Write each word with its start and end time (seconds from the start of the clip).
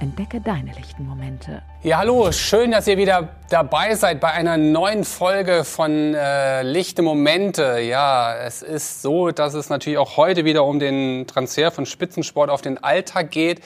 Entdecke 0.00 0.40
deine 0.40 0.72
lichten 0.72 1.06
Momente. 1.06 1.62
Ja, 1.82 1.98
hallo, 1.98 2.30
schön, 2.30 2.70
dass 2.70 2.86
ihr 2.86 2.96
wieder 2.98 3.30
dabei 3.48 3.96
seid 3.96 4.20
bei 4.20 4.30
einer 4.30 4.56
neuen 4.56 5.04
Folge 5.04 5.64
von 5.64 6.14
äh, 6.14 6.62
Lichte 6.62 7.02
Momente. 7.02 7.80
Ja, 7.80 8.36
es 8.36 8.62
ist 8.62 9.02
so, 9.02 9.30
dass 9.30 9.54
es 9.54 9.70
natürlich 9.70 9.98
auch 9.98 10.16
heute 10.16 10.44
wieder 10.44 10.64
um 10.64 10.78
den 10.78 11.26
Transfer 11.26 11.72
von 11.72 11.84
Spitzensport 11.84 12.48
auf 12.48 12.62
den 12.62 12.78
Alltag 12.78 13.32
geht. 13.32 13.60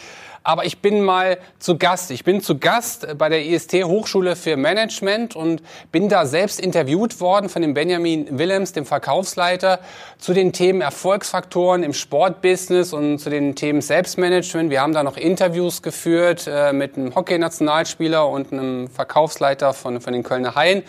Aber 0.45 0.65
ich 0.65 0.79
bin 0.79 1.03
mal 1.03 1.39
zu 1.59 1.79
Gast. 1.79 2.11
Ich 2.11 2.25
bin 2.25 2.41
zu 2.41 2.59
Gast 2.59 3.07
bei 3.17 3.29
der 3.29 3.45
IST 3.45 3.85
Hochschule 3.85 4.35
für 4.35 4.57
Management 4.57 5.37
und 5.37 5.63
bin 5.93 6.09
da 6.09 6.27
selbst 6.27 6.61
interviewt 6.61 7.21
worden 7.21 7.49
von 7.49 7.63
dem 7.63 7.75
Benjamin 7.75 8.39
Willems, 8.39 8.73
dem 8.73 8.85
Verkaufsleiter, 8.85 9.79
zu 10.19 10.33
den 10.33 10.53
Themen 10.53 10.81
Erfolgsfaktoren 10.81 11.83
im 11.83 11.93
Sportbusiness 11.93 12.93
und 12.93 13.19
zu 13.19 13.31
den 13.31 13.55
Themen 13.55 13.81
Selbstmanagement. 13.81 14.71
Wir 14.71 14.81
haben 14.81 14.93
da 14.93 15.03
noch 15.03 15.17
Interviews 15.17 15.83
geführt 15.83 16.49
äh, 16.49 16.73
mit 16.73 16.97
einem 16.97 17.15
Hockey-Nationalspieler 17.15 18.29
und 18.29 18.53
einem 18.53 18.89
Verkaufsleiter 18.89 19.73
von, 19.75 20.01
von 20.01 20.13
den 20.13 20.23
Kölner 20.25 20.55
Haien. 20.57 20.83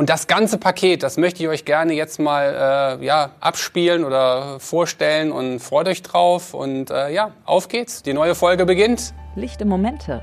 Und 0.00 0.08
das 0.08 0.26
ganze 0.26 0.56
Paket, 0.56 1.02
das 1.02 1.18
möchte 1.18 1.42
ich 1.42 1.50
euch 1.50 1.66
gerne 1.66 1.92
jetzt 1.92 2.18
mal 2.18 2.98
äh, 3.02 3.04
ja, 3.04 3.32
abspielen 3.38 4.02
oder 4.02 4.58
vorstellen 4.58 5.30
und 5.30 5.60
freut 5.60 5.88
euch 5.88 6.00
drauf. 6.00 6.54
Und 6.54 6.90
äh, 6.90 7.12
ja, 7.12 7.32
auf 7.44 7.68
geht's. 7.68 8.02
Die 8.02 8.14
neue 8.14 8.34
Folge 8.34 8.64
beginnt. 8.64 9.12
Lichte 9.34 9.66
Momente. 9.66 10.22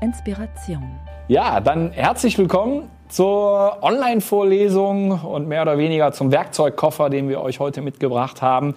Inspiration. 0.00 0.98
Ja, 1.28 1.60
dann 1.60 1.92
herzlich 1.92 2.36
willkommen 2.38 2.90
zur 3.08 3.84
Online-Vorlesung 3.84 5.12
und 5.20 5.46
mehr 5.46 5.62
oder 5.62 5.78
weniger 5.78 6.10
zum 6.10 6.32
Werkzeugkoffer, 6.32 7.08
den 7.08 7.28
wir 7.28 7.40
euch 7.40 7.60
heute 7.60 7.82
mitgebracht 7.82 8.42
haben. 8.42 8.74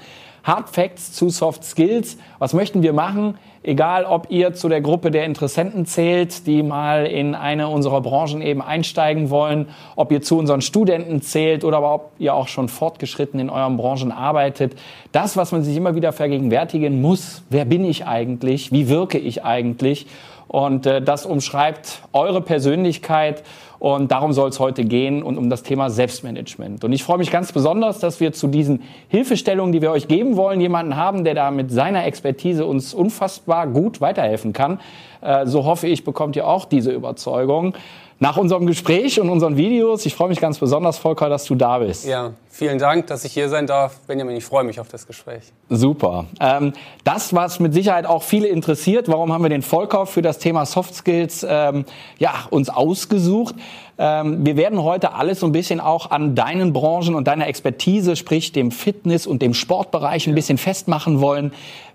Hard 0.47 0.69
Facts 0.69 1.11
zu 1.11 1.29
Soft 1.29 1.65
Skills. 1.65 2.17
Was 2.39 2.53
möchten 2.53 2.81
wir 2.81 2.93
machen? 2.93 3.37
Egal, 3.63 4.05
ob 4.05 4.27
ihr 4.29 4.53
zu 4.53 4.69
der 4.69 4.79
Gruppe 4.79 5.11
der 5.11 5.25
Interessenten 5.25 5.85
zählt, 5.85 6.47
die 6.47 6.63
mal 6.63 7.05
in 7.05 7.35
eine 7.35 7.67
unserer 7.67 7.99
Branchen 7.99 8.41
eben 8.41 8.61
einsteigen 8.61 9.29
wollen, 9.29 9.67
ob 9.97 10.09
ihr 10.09 10.21
zu 10.21 10.37
unseren 10.37 10.61
Studenten 10.61 11.21
zählt 11.21 11.65
oder 11.65 11.83
ob 11.83 12.13
ihr 12.17 12.33
auch 12.33 12.47
schon 12.47 12.69
fortgeschritten 12.69 13.41
in 13.41 13.49
euren 13.49 13.75
Branchen 13.75 14.13
arbeitet. 14.13 14.77
Das, 15.11 15.35
was 15.35 15.51
man 15.51 15.63
sich 15.63 15.75
immer 15.75 15.95
wieder 15.95 16.13
vergegenwärtigen 16.13 17.01
muss, 17.01 17.43
wer 17.49 17.65
bin 17.65 17.83
ich 17.83 18.07
eigentlich? 18.07 18.71
Wie 18.71 18.87
wirke 18.87 19.17
ich 19.17 19.43
eigentlich? 19.43 20.07
Und 20.47 20.85
äh, 20.85 21.01
das 21.01 21.25
umschreibt 21.25 22.03
eure 22.13 22.39
Persönlichkeit 22.39 23.43
und 23.79 24.11
darum 24.11 24.33
soll 24.33 24.49
es 24.49 24.59
heute 24.59 24.83
gehen 24.83 25.21
und 25.21 25.37
um 25.37 25.49
das 25.49 25.63
Thema 25.63 25.89
Selbstmanagement. 25.89 26.83
Und 26.83 26.93
ich 26.93 27.03
freue 27.03 27.17
mich 27.17 27.31
ganz 27.31 27.51
besonders, 27.51 27.99
dass 27.99 28.19
wir 28.19 28.33
zu 28.33 28.47
diesen 28.47 28.81
Hilfestellungen, 29.07 29.71
die 29.71 29.81
wir 29.81 29.91
euch 29.91 30.07
geben 30.07 30.35
wollen, 30.35 30.59
jemanden 30.59 30.95
haben, 30.95 31.23
der 31.23 31.35
da 31.35 31.51
mit 31.51 31.71
seiner 31.71 32.05
Expertise 32.05 32.65
uns 32.65 32.93
unfassbar 32.93 33.67
gut 33.67 34.01
weiterhelfen 34.01 34.53
kann. 34.53 34.79
Äh, 35.21 35.45
so 35.45 35.65
hoffe 35.65 35.87
ich, 35.87 36.03
bekommt 36.03 36.35
ihr 36.35 36.47
auch 36.47 36.65
diese 36.65 36.91
Überzeugung 36.91 37.73
nach 38.19 38.37
unserem 38.37 38.65
Gespräch 38.65 39.19
und 39.19 39.29
unseren 39.29 39.57
Videos. 39.57 40.05
Ich 40.05 40.15
freue 40.15 40.29
mich 40.29 40.39
ganz 40.39 40.57
besonders, 40.57 40.97
Volker, 40.97 41.29
dass 41.29 41.45
du 41.45 41.55
da 41.55 41.79
bist. 41.79 42.05
Ja, 42.05 42.33
vielen 42.49 42.79
Dank, 42.79 43.07
dass 43.07 43.23
ich 43.25 43.33
hier 43.33 43.47
sein 43.49 43.67
darf. 43.67 43.99
Benjamin, 44.07 44.35
ich 44.35 44.45
freue 44.45 44.63
mich 44.63 44.79
auf 44.79 44.87
das 44.87 45.05
Gespräch. 45.05 45.43
Super. 45.69 46.25
Ähm, 46.39 46.73
das, 47.03 47.33
was 47.33 47.59
mit 47.59 47.73
Sicherheit 47.73 48.05
auch 48.05 48.23
viele 48.23 48.47
interessiert, 48.47 49.07
warum 49.07 49.31
haben 49.31 49.43
wir 49.43 49.49
den 49.49 49.61
Volker 49.61 50.05
für 50.05 50.21
das 50.21 50.39
Thema 50.39 50.65
Soft 50.65 50.95
Skills 50.95 51.45
ähm, 51.47 51.85
ja, 52.17 52.33
uns 52.49 52.69
ausgesucht? 52.69 53.55
Ähm, 53.99 54.45
wir 54.45 54.57
werden 54.57 54.81
heute 54.81 55.13
alles 55.13 55.39
so 55.39 55.45
ein 55.45 55.51
bisschen 55.51 55.79
auch 55.79 56.09
an 56.09 56.33
deinen 56.33 56.73
Branchen 56.73 57.13
und 57.13 57.27
deiner 57.27 57.47
Expertise, 57.47 58.15
sprich 58.15 58.51
dem 58.51 58.71
Fitness- 58.71 59.27
und 59.27 59.41
dem 59.41 59.53
Sportbereich 59.53 60.27
ein 60.27 60.35
bisschen 60.35 60.57
festmachen 60.57 61.21
wollen. 61.21 61.51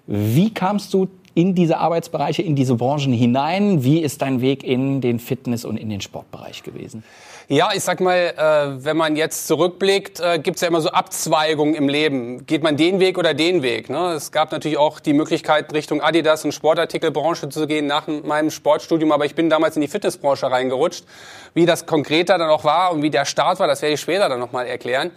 Wie 0.07 0.53
kamst 0.53 0.95
du 0.95 1.09
in 1.35 1.55
diese 1.55 1.79
Arbeitsbereiche, 1.79 2.43
in 2.43 2.57
diese 2.57 2.75
Branchen 2.75 3.13
hinein? 3.13 3.85
Wie 3.85 4.01
ist 4.01 4.23
dein 4.23 4.41
Weg 4.41 4.65
in 4.65 5.01
den 5.01 5.19
Fitness- 5.19 5.65
und 5.65 5.77
in 5.77 5.91
den 5.91 6.01
Sportbereich 6.01 6.63
gewesen? 6.63 7.03
Ja, 7.49 7.71
ich 7.75 7.83
sag 7.83 8.01
mal, 8.01 8.17
äh, 8.17 8.85
wenn 8.85 8.97
man 8.97 9.17
jetzt 9.17 9.47
zurückblickt, 9.47 10.21
äh, 10.21 10.39
gibt's 10.39 10.61
ja 10.61 10.69
immer 10.69 10.81
so 10.81 10.91
Abzweigungen 10.91 11.75
im 11.75 11.89
Leben. 11.89 12.47
Geht 12.47 12.63
man 12.63 12.77
den 12.77 13.01
Weg 13.01 13.19
oder 13.19 13.35
den 13.35 13.63
Weg? 13.63 13.91
Ne? 13.91 14.13
Es 14.13 14.33
gab 14.33 14.53
natürlich 14.53 14.79
auch 14.79 15.01
die 15.01 15.13
Möglichkeit, 15.13 15.73
Richtung 15.75 16.01
Adidas 16.01 16.45
und 16.45 16.53
Sportartikelbranche 16.53 17.49
zu 17.49 17.67
gehen 17.67 17.87
nach 17.87 18.07
meinem 18.07 18.51
Sportstudium, 18.51 19.13
aber 19.13 19.27
ich 19.27 19.35
bin 19.35 19.51
damals 19.51 19.77
in 19.77 19.83
die 19.83 19.89
Fitnessbranche 19.89 20.51
reingerutscht. 20.51 21.05
Wie 21.53 21.67
das 21.67 21.85
konkreter 21.85 22.39
dann 22.39 22.49
auch 22.49 22.65
war 22.65 22.93
und 22.93 23.03
wie 23.03 23.11
der 23.11 23.25
Start 23.25 23.59
war, 23.59 23.67
das 23.67 23.83
werde 23.83 23.95
ich 23.95 24.01
später 24.01 24.29
dann 24.29 24.41
nochmal 24.41 24.67
erklären. 24.67 25.11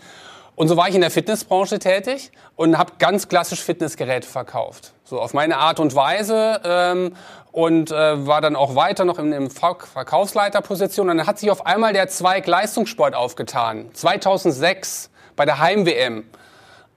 Und 0.56 0.70
so 0.70 0.78
war 0.78 0.88
ich 0.88 0.96
in 0.96 1.02
der 1.02 1.12
Fitnessbranche 1.12 1.80
tätig 1.80 2.32
und 2.56 2.78
habe 2.78 2.94
ganz 2.98 3.28
klassisch 3.28 3.62
Fitnessgeräte 3.62 4.28
verkauft. 4.28 4.94
So 5.04 5.20
auf 5.20 5.34
meine 5.34 5.58
Art 5.58 5.80
und 5.80 5.96
Weise 5.96 6.62
ähm, 6.64 7.16
und 7.52 7.92
äh, 7.92 8.26
war 8.26 8.42
dann 8.42 8.56
auch 8.56 8.76
weiter 8.76 9.04
noch 9.06 9.20
in, 9.20 9.34
in 9.34 9.50
Verkaufsleiterposition. 9.50 11.10
Und 11.10 11.18
dann 11.18 11.28
hat 11.28 11.40
sich 11.40 11.52
auf 11.52 11.66
einmal 11.66 11.94
der 11.94 12.08
Zweig 12.08 12.48
Leistungssport 12.48 13.16
aufgetan. 13.16 13.90
2006 13.94 15.10
bei 15.36 15.46
der 15.46 15.60
Heim-WM 15.60 16.24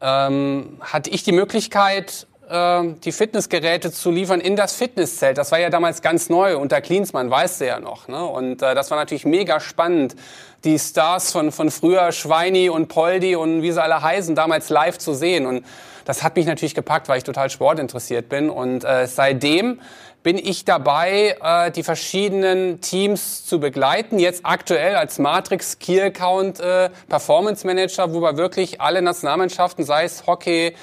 ähm, 0.01 0.79
hatte 0.81 1.11
ich 1.11 1.25
die 1.25 1.33
Möglichkeit, 1.33 2.29
die 2.51 3.13
Fitnessgeräte 3.13 3.93
zu 3.93 4.11
liefern 4.11 4.41
in 4.41 4.57
das 4.57 4.75
Fitnesszelt. 4.75 5.37
Das 5.37 5.53
war 5.53 5.59
ja 5.59 5.69
damals 5.69 6.01
ganz 6.01 6.31
neu 6.31 6.57
unter 6.57 6.81
Klinsmann, 6.81 7.31
weißt 7.31 7.61
du 7.61 7.67
ja 7.67 7.79
noch. 7.79 8.09
Ne? 8.09 8.25
Und 8.25 8.63
äh, 8.63 8.75
das 8.75 8.91
war 8.91 8.97
natürlich 8.97 9.27
mega 9.27 9.61
spannend 9.61 10.17
die 10.65 10.79
Stars 10.79 11.31
von, 11.31 11.53
von 11.53 11.71
früher, 11.71 12.11
Schweini 12.13 12.69
und 12.69 12.89
Poldi 12.89 13.37
und 13.37 13.63
wie 13.63 13.71
sie 13.71 13.83
alle 13.83 14.03
heißen, 14.03 14.35
damals 14.35 14.71
live 14.71 14.99
zu 14.99 15.15
sehen. 15.15 15.47
Und 15.47 15.65
das 16.05 16.23
hat 16.23 16.37
mich 16.37 16.47
natürlich 16.47 16.75
gepackt, 16.75 17.09
weil 17.09 17.19
ich 17.19 17.25
total 17.25 17.51
sportinteressiert 17.51 18.29
bin. 18.29 18.51
Und 18.51 18.83
äh, 18.83 19.07
seitdem 19.07 19.81
bin 20.23 20.37
ich 20.37 20.65
dabei, 20.65 21.37
äh, 21.43 21.71
die 21.71 21.83
verschiedenen 21.83 22.81
Teams 22.81 23.45
zu 23.47 23.61
begleiten. 23.61 24.19
Jetzt 24.19 24.41
aktuell 24.45 24.97
als 24.97 25.19
Matrix 25.19 25.79
Key 25.79 26.01
Account 26.01 26.61
äh, 26.61 26.91
Performance 27.09 27.67
Manager, 27.67 28.13
wo 28.13 28.21
wir 28.21 28.37
wirklich 28.37 28.81
alle 28.81 29.01
Nationalmannschaften, 29.03 29.85
sei 29.85 30.05
es 30.05 30.27
Hockey, 30.27 30.75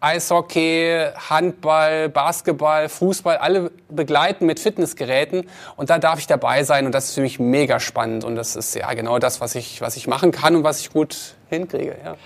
Eishockey, 0.00 1.06
Handball, 1.28 2.08
Basketball, 2.08 2.88
Fußball, 2.88 3.36
alle 3.38 3.72
begleiten 3.88 4.46
mit 4.46 4.60
Fitnessgeräten 4.60 5.48
und 5.76 5.90
da 5.90 5.98
darf 5.98 6.20
ich 6.20 6.26
dabei 6.26 6.62
sein 6.62 6.86
und 6.86 6.92
das 6.92 7.06
ist 7.06 7.14
für 7.14 7.20
mich 7.20 7.40
mega 7.40 7.80
spannend 7.80 8.24
und 8.24 8.36
das 8.36 8.54
ist 8.54 8.74
ja 8.74 8.92
genau 8.94 9.18
das, 9.18 9.40
was 9.40 9.54
ich, 9.56 9.80
was 9.80 9.96
ich 9.96 10.06
machen 10.06 10.30
kann 10.30 10.54
und 10.54 10.62
was 10.62 10.80
ich 10.80 10.92
gut 10.92 11.34
hinkriege. 11.50 11.96
Ja. 12.04 12.16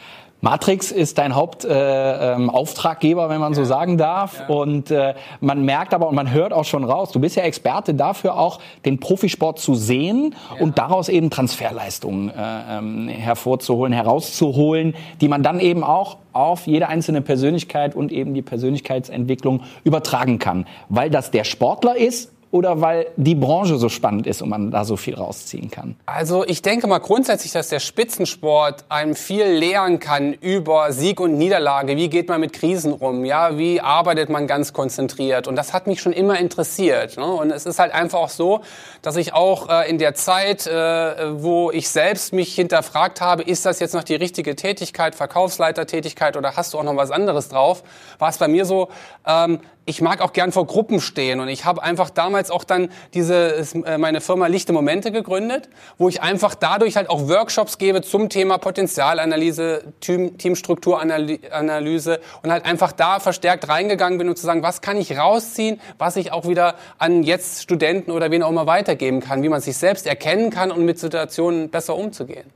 Matrix 0.45 0.91
ist 0.91 1.19
dein 1.19 1.37
Hauptauftraggeber, 1.37 3.23
äh, 3.23 3.25
ähm, 3.25 3.31
wenn 3.31 3.41
man 3.41 3.53
ja. 3.53 3.57
so 3.57 3.65
sagen 3.65 3.97
darf. 3.97 4.41
Ja. 4.41 4.49
Und 4.55 4.91
äh, 4.91 5.15
man 5.41 5.65
merkt 5.65 5.95
aber 5.95 6.09
und 6.09 6.17
man 6.17 6.33
hört 6.33 6.53
auch 6.53 6.65
schon 6.65 6.83
raus, 6.83 7.13
du 7.13 7.21
bist 7.21 7.37
ja 7.37 7.45
Experte 7.45 7.95
dafür 7.95 8.37
auch, 8.37 8.59
den 8.85 8.99
Profisport 8.99 9.61
zu 9.61 9.77
sehen 9.77 10.35
ja. 10.51 10.61
und 10.61 10.79
daraus 10.79 11.09
eben 11.09 11.31
Transferleistungen 11.31 12.29
äh, 12.31 12.33
ähm, 12.71 13.07
hervorzuholen, 13.07 13.93
herauszuholen, 13.93 14.97
die 15.21 15.29
man 15.29 15.45
dann 15.45 15.61
eben 15.61 15.85
auch 15.85 16.17
auf 16.33 16.67
jede 16.67 16.89
einzelne 16.89 17.23
Persönlichkeit 17.23 17.95
und 17.95 18.11
eben 18.11 18.35
die 18.35 18.43
Persönlichkeitsentwicklung 18.43 19.63
übertragen 19.85 20.41
kann. 20.41 20.67
Weil 20.89 21.09
das 21.09 21.31
der 21.31 21.45
Sportler 21.45 21.97
ist 21.97 22.32
oder 22.53 22.83
weil 22.83 23.07
die 23.17 23.35
Branche 23.35 23.79
so 23.79 23.89
spannend 23.89 24.27
ist 24.27 24.43
und 24.43 24.51
man 24.51 24.71
da 24.71 24.85
so 24.85 24.97
viel 24.97 25.15
rausziehen 25.15 25.71
kann? 25.71 25.97
Also 26.05 26.45
ich 26.47 26.61
denke 26.61 26.87
mal 26.87 26.99
grundsätzlich, 26.99 27.51
dass 27.51 27.69
der 27.69 27.81
Spitzensport 27.81 28.85
einem 28.91 29.15
viel 29.15 29.47
lehren 29.47 29.99
kann 30.01 30.35
über 30.35 30.93
Sieg 30.93 31.19
und 31.19 31.39
Niederlage. 31.39 31.97
Wie 31.97 32.11
geht 32.11 32.29
man 32.29 32.41
mit 32.41 32.53
Krisen 32.53 32.93
rum? 32.93 33.25
Ja, 33.25 33.57
wie 33.57 33.81
arbeitet 33.81 34.29
man 34.29 34.47
ganz 34.47 34.75
konzentriert? 34.75 35.49
Und 35.49 35.57
das 35.57 35.73
hat 35.73 35.87
mich 35.87 36.03
schon 36.03 36.13
immer 36.13 36.39
interessiert. 36.39 37.17
Ne? 37.17 37.25
Und 37.25 37.51
es 37.51 37.65
ist 37.65 37.79
halt 37.79 37.95
einfach 37.95 38.19
auch 38.19 38.29
so, 38.29 38.61
dass 39.01 39.17
ich 39.17 39.33
auch 39.33 39.71
äh, 39.71 39.89
in 39.89 39.97
der 39.97 40.15
Zeit, 40.15 40.67
äh, 40.67 41.43
wo 41.43 41.71
ich 41.71 41.89
selbst 41.89 42.35
mich 42.35 42.55
hinterfragt 42.55 43.23
habe, 43.23 43.43
ist 43.45 43.65
das 43.65 43.81
jetzt 43.81 43.95
noch 43.95 44.05
die 44.05 44.15
richtige 44.15 44.57
Tätigkeit, 44.57 45.15
Verkaufsleitertätigkeit 45.15 46.37
oder 46.37 46.55
hast 46.55 46.75
du 46.75 46.79
auch 46.79 46.85
noch 46.85 46.97
was 46.97 47.11
anderes 47.11 47.49
drauf? 47.49 47.83
War 48.19 48.29
es 48.29 48.37
bei 48.37 48.49
mir 48.49 48.67
so, 48.67 48.89
ähm, 49.27 49.59
ich 49.85 50.01
mag 50.01 50.21
auch 50.21 50.33
gern 50.33 50.53
vor 50.53 50.67
Gruppen 50.67 51.01
stehen 51.01 51.41
und 51.41 51.49
ich 51.49 51.65
habe 51.65 51.83
einfach 51.83 52.11
damals 52.11 52.51
auch 52.51 52.65
dann 52.65 52.89
diese 53.15 53.65
äh, 53.85 53.99
meine 53.99 54.21
Firma 54.21 54.47
Lichte 54.47 54.73
Momente 54.73 55.11
gegründet, 55.11 55.69
wo 55.99 56.09
ich 56.09 56.23
einfach 56.23 56.55
dadurch 56.55 56.97
halt 56.97 57.11
auch 57.11 57.29
Workshops 57.29 57.79
gebe 57.79 58.03
zum 58.03 58.29
Thema 58.29 58.59
Potenzialanalyse, 58.59 59.93
Team, 60.01 60.39
Teamstrukturanalyse 60.39 62.21
und 62.43 62.53
halt 62.53 62.65
einfach 62.65 62.93
da 62.93 63.19
verstärkt 63.19 63.69
reingegangen 63.69 64.19
bin 64.19 64.29
und 64.29 64.39
zu 64.39 64.47
sagen, 64.47 64.63
was 64.63 64.83
kann 64.83 64.97
ich 64.97 65.19
rausziehen, 65.19 65.81
was 65.99 66.17
ich 66.17 66.33
auch 66.33 66.47
wieder 66.47 66.77
an 66.99 67.25
jetzt 67.25 67.63
Studenten 67.63 68.13
oder 68.13 68.31
wen 68.31 68.43
auch 68.43 68.51
immer 68.51 68.67
weitergeben 68.67 69.21
kann, 69.21 69.43
wie 69.43 69.49
man 69.49 69.61
sich 69.61 69.77
selbst 69.77 70.07
erkennen 70.07 70.51
kann 70.51 70.71
und 70.71 70.85
mit 70.85 70.99
Situationen 70.99 71.71
besser 71.71 71.97
umzugehen. 71.97 72.51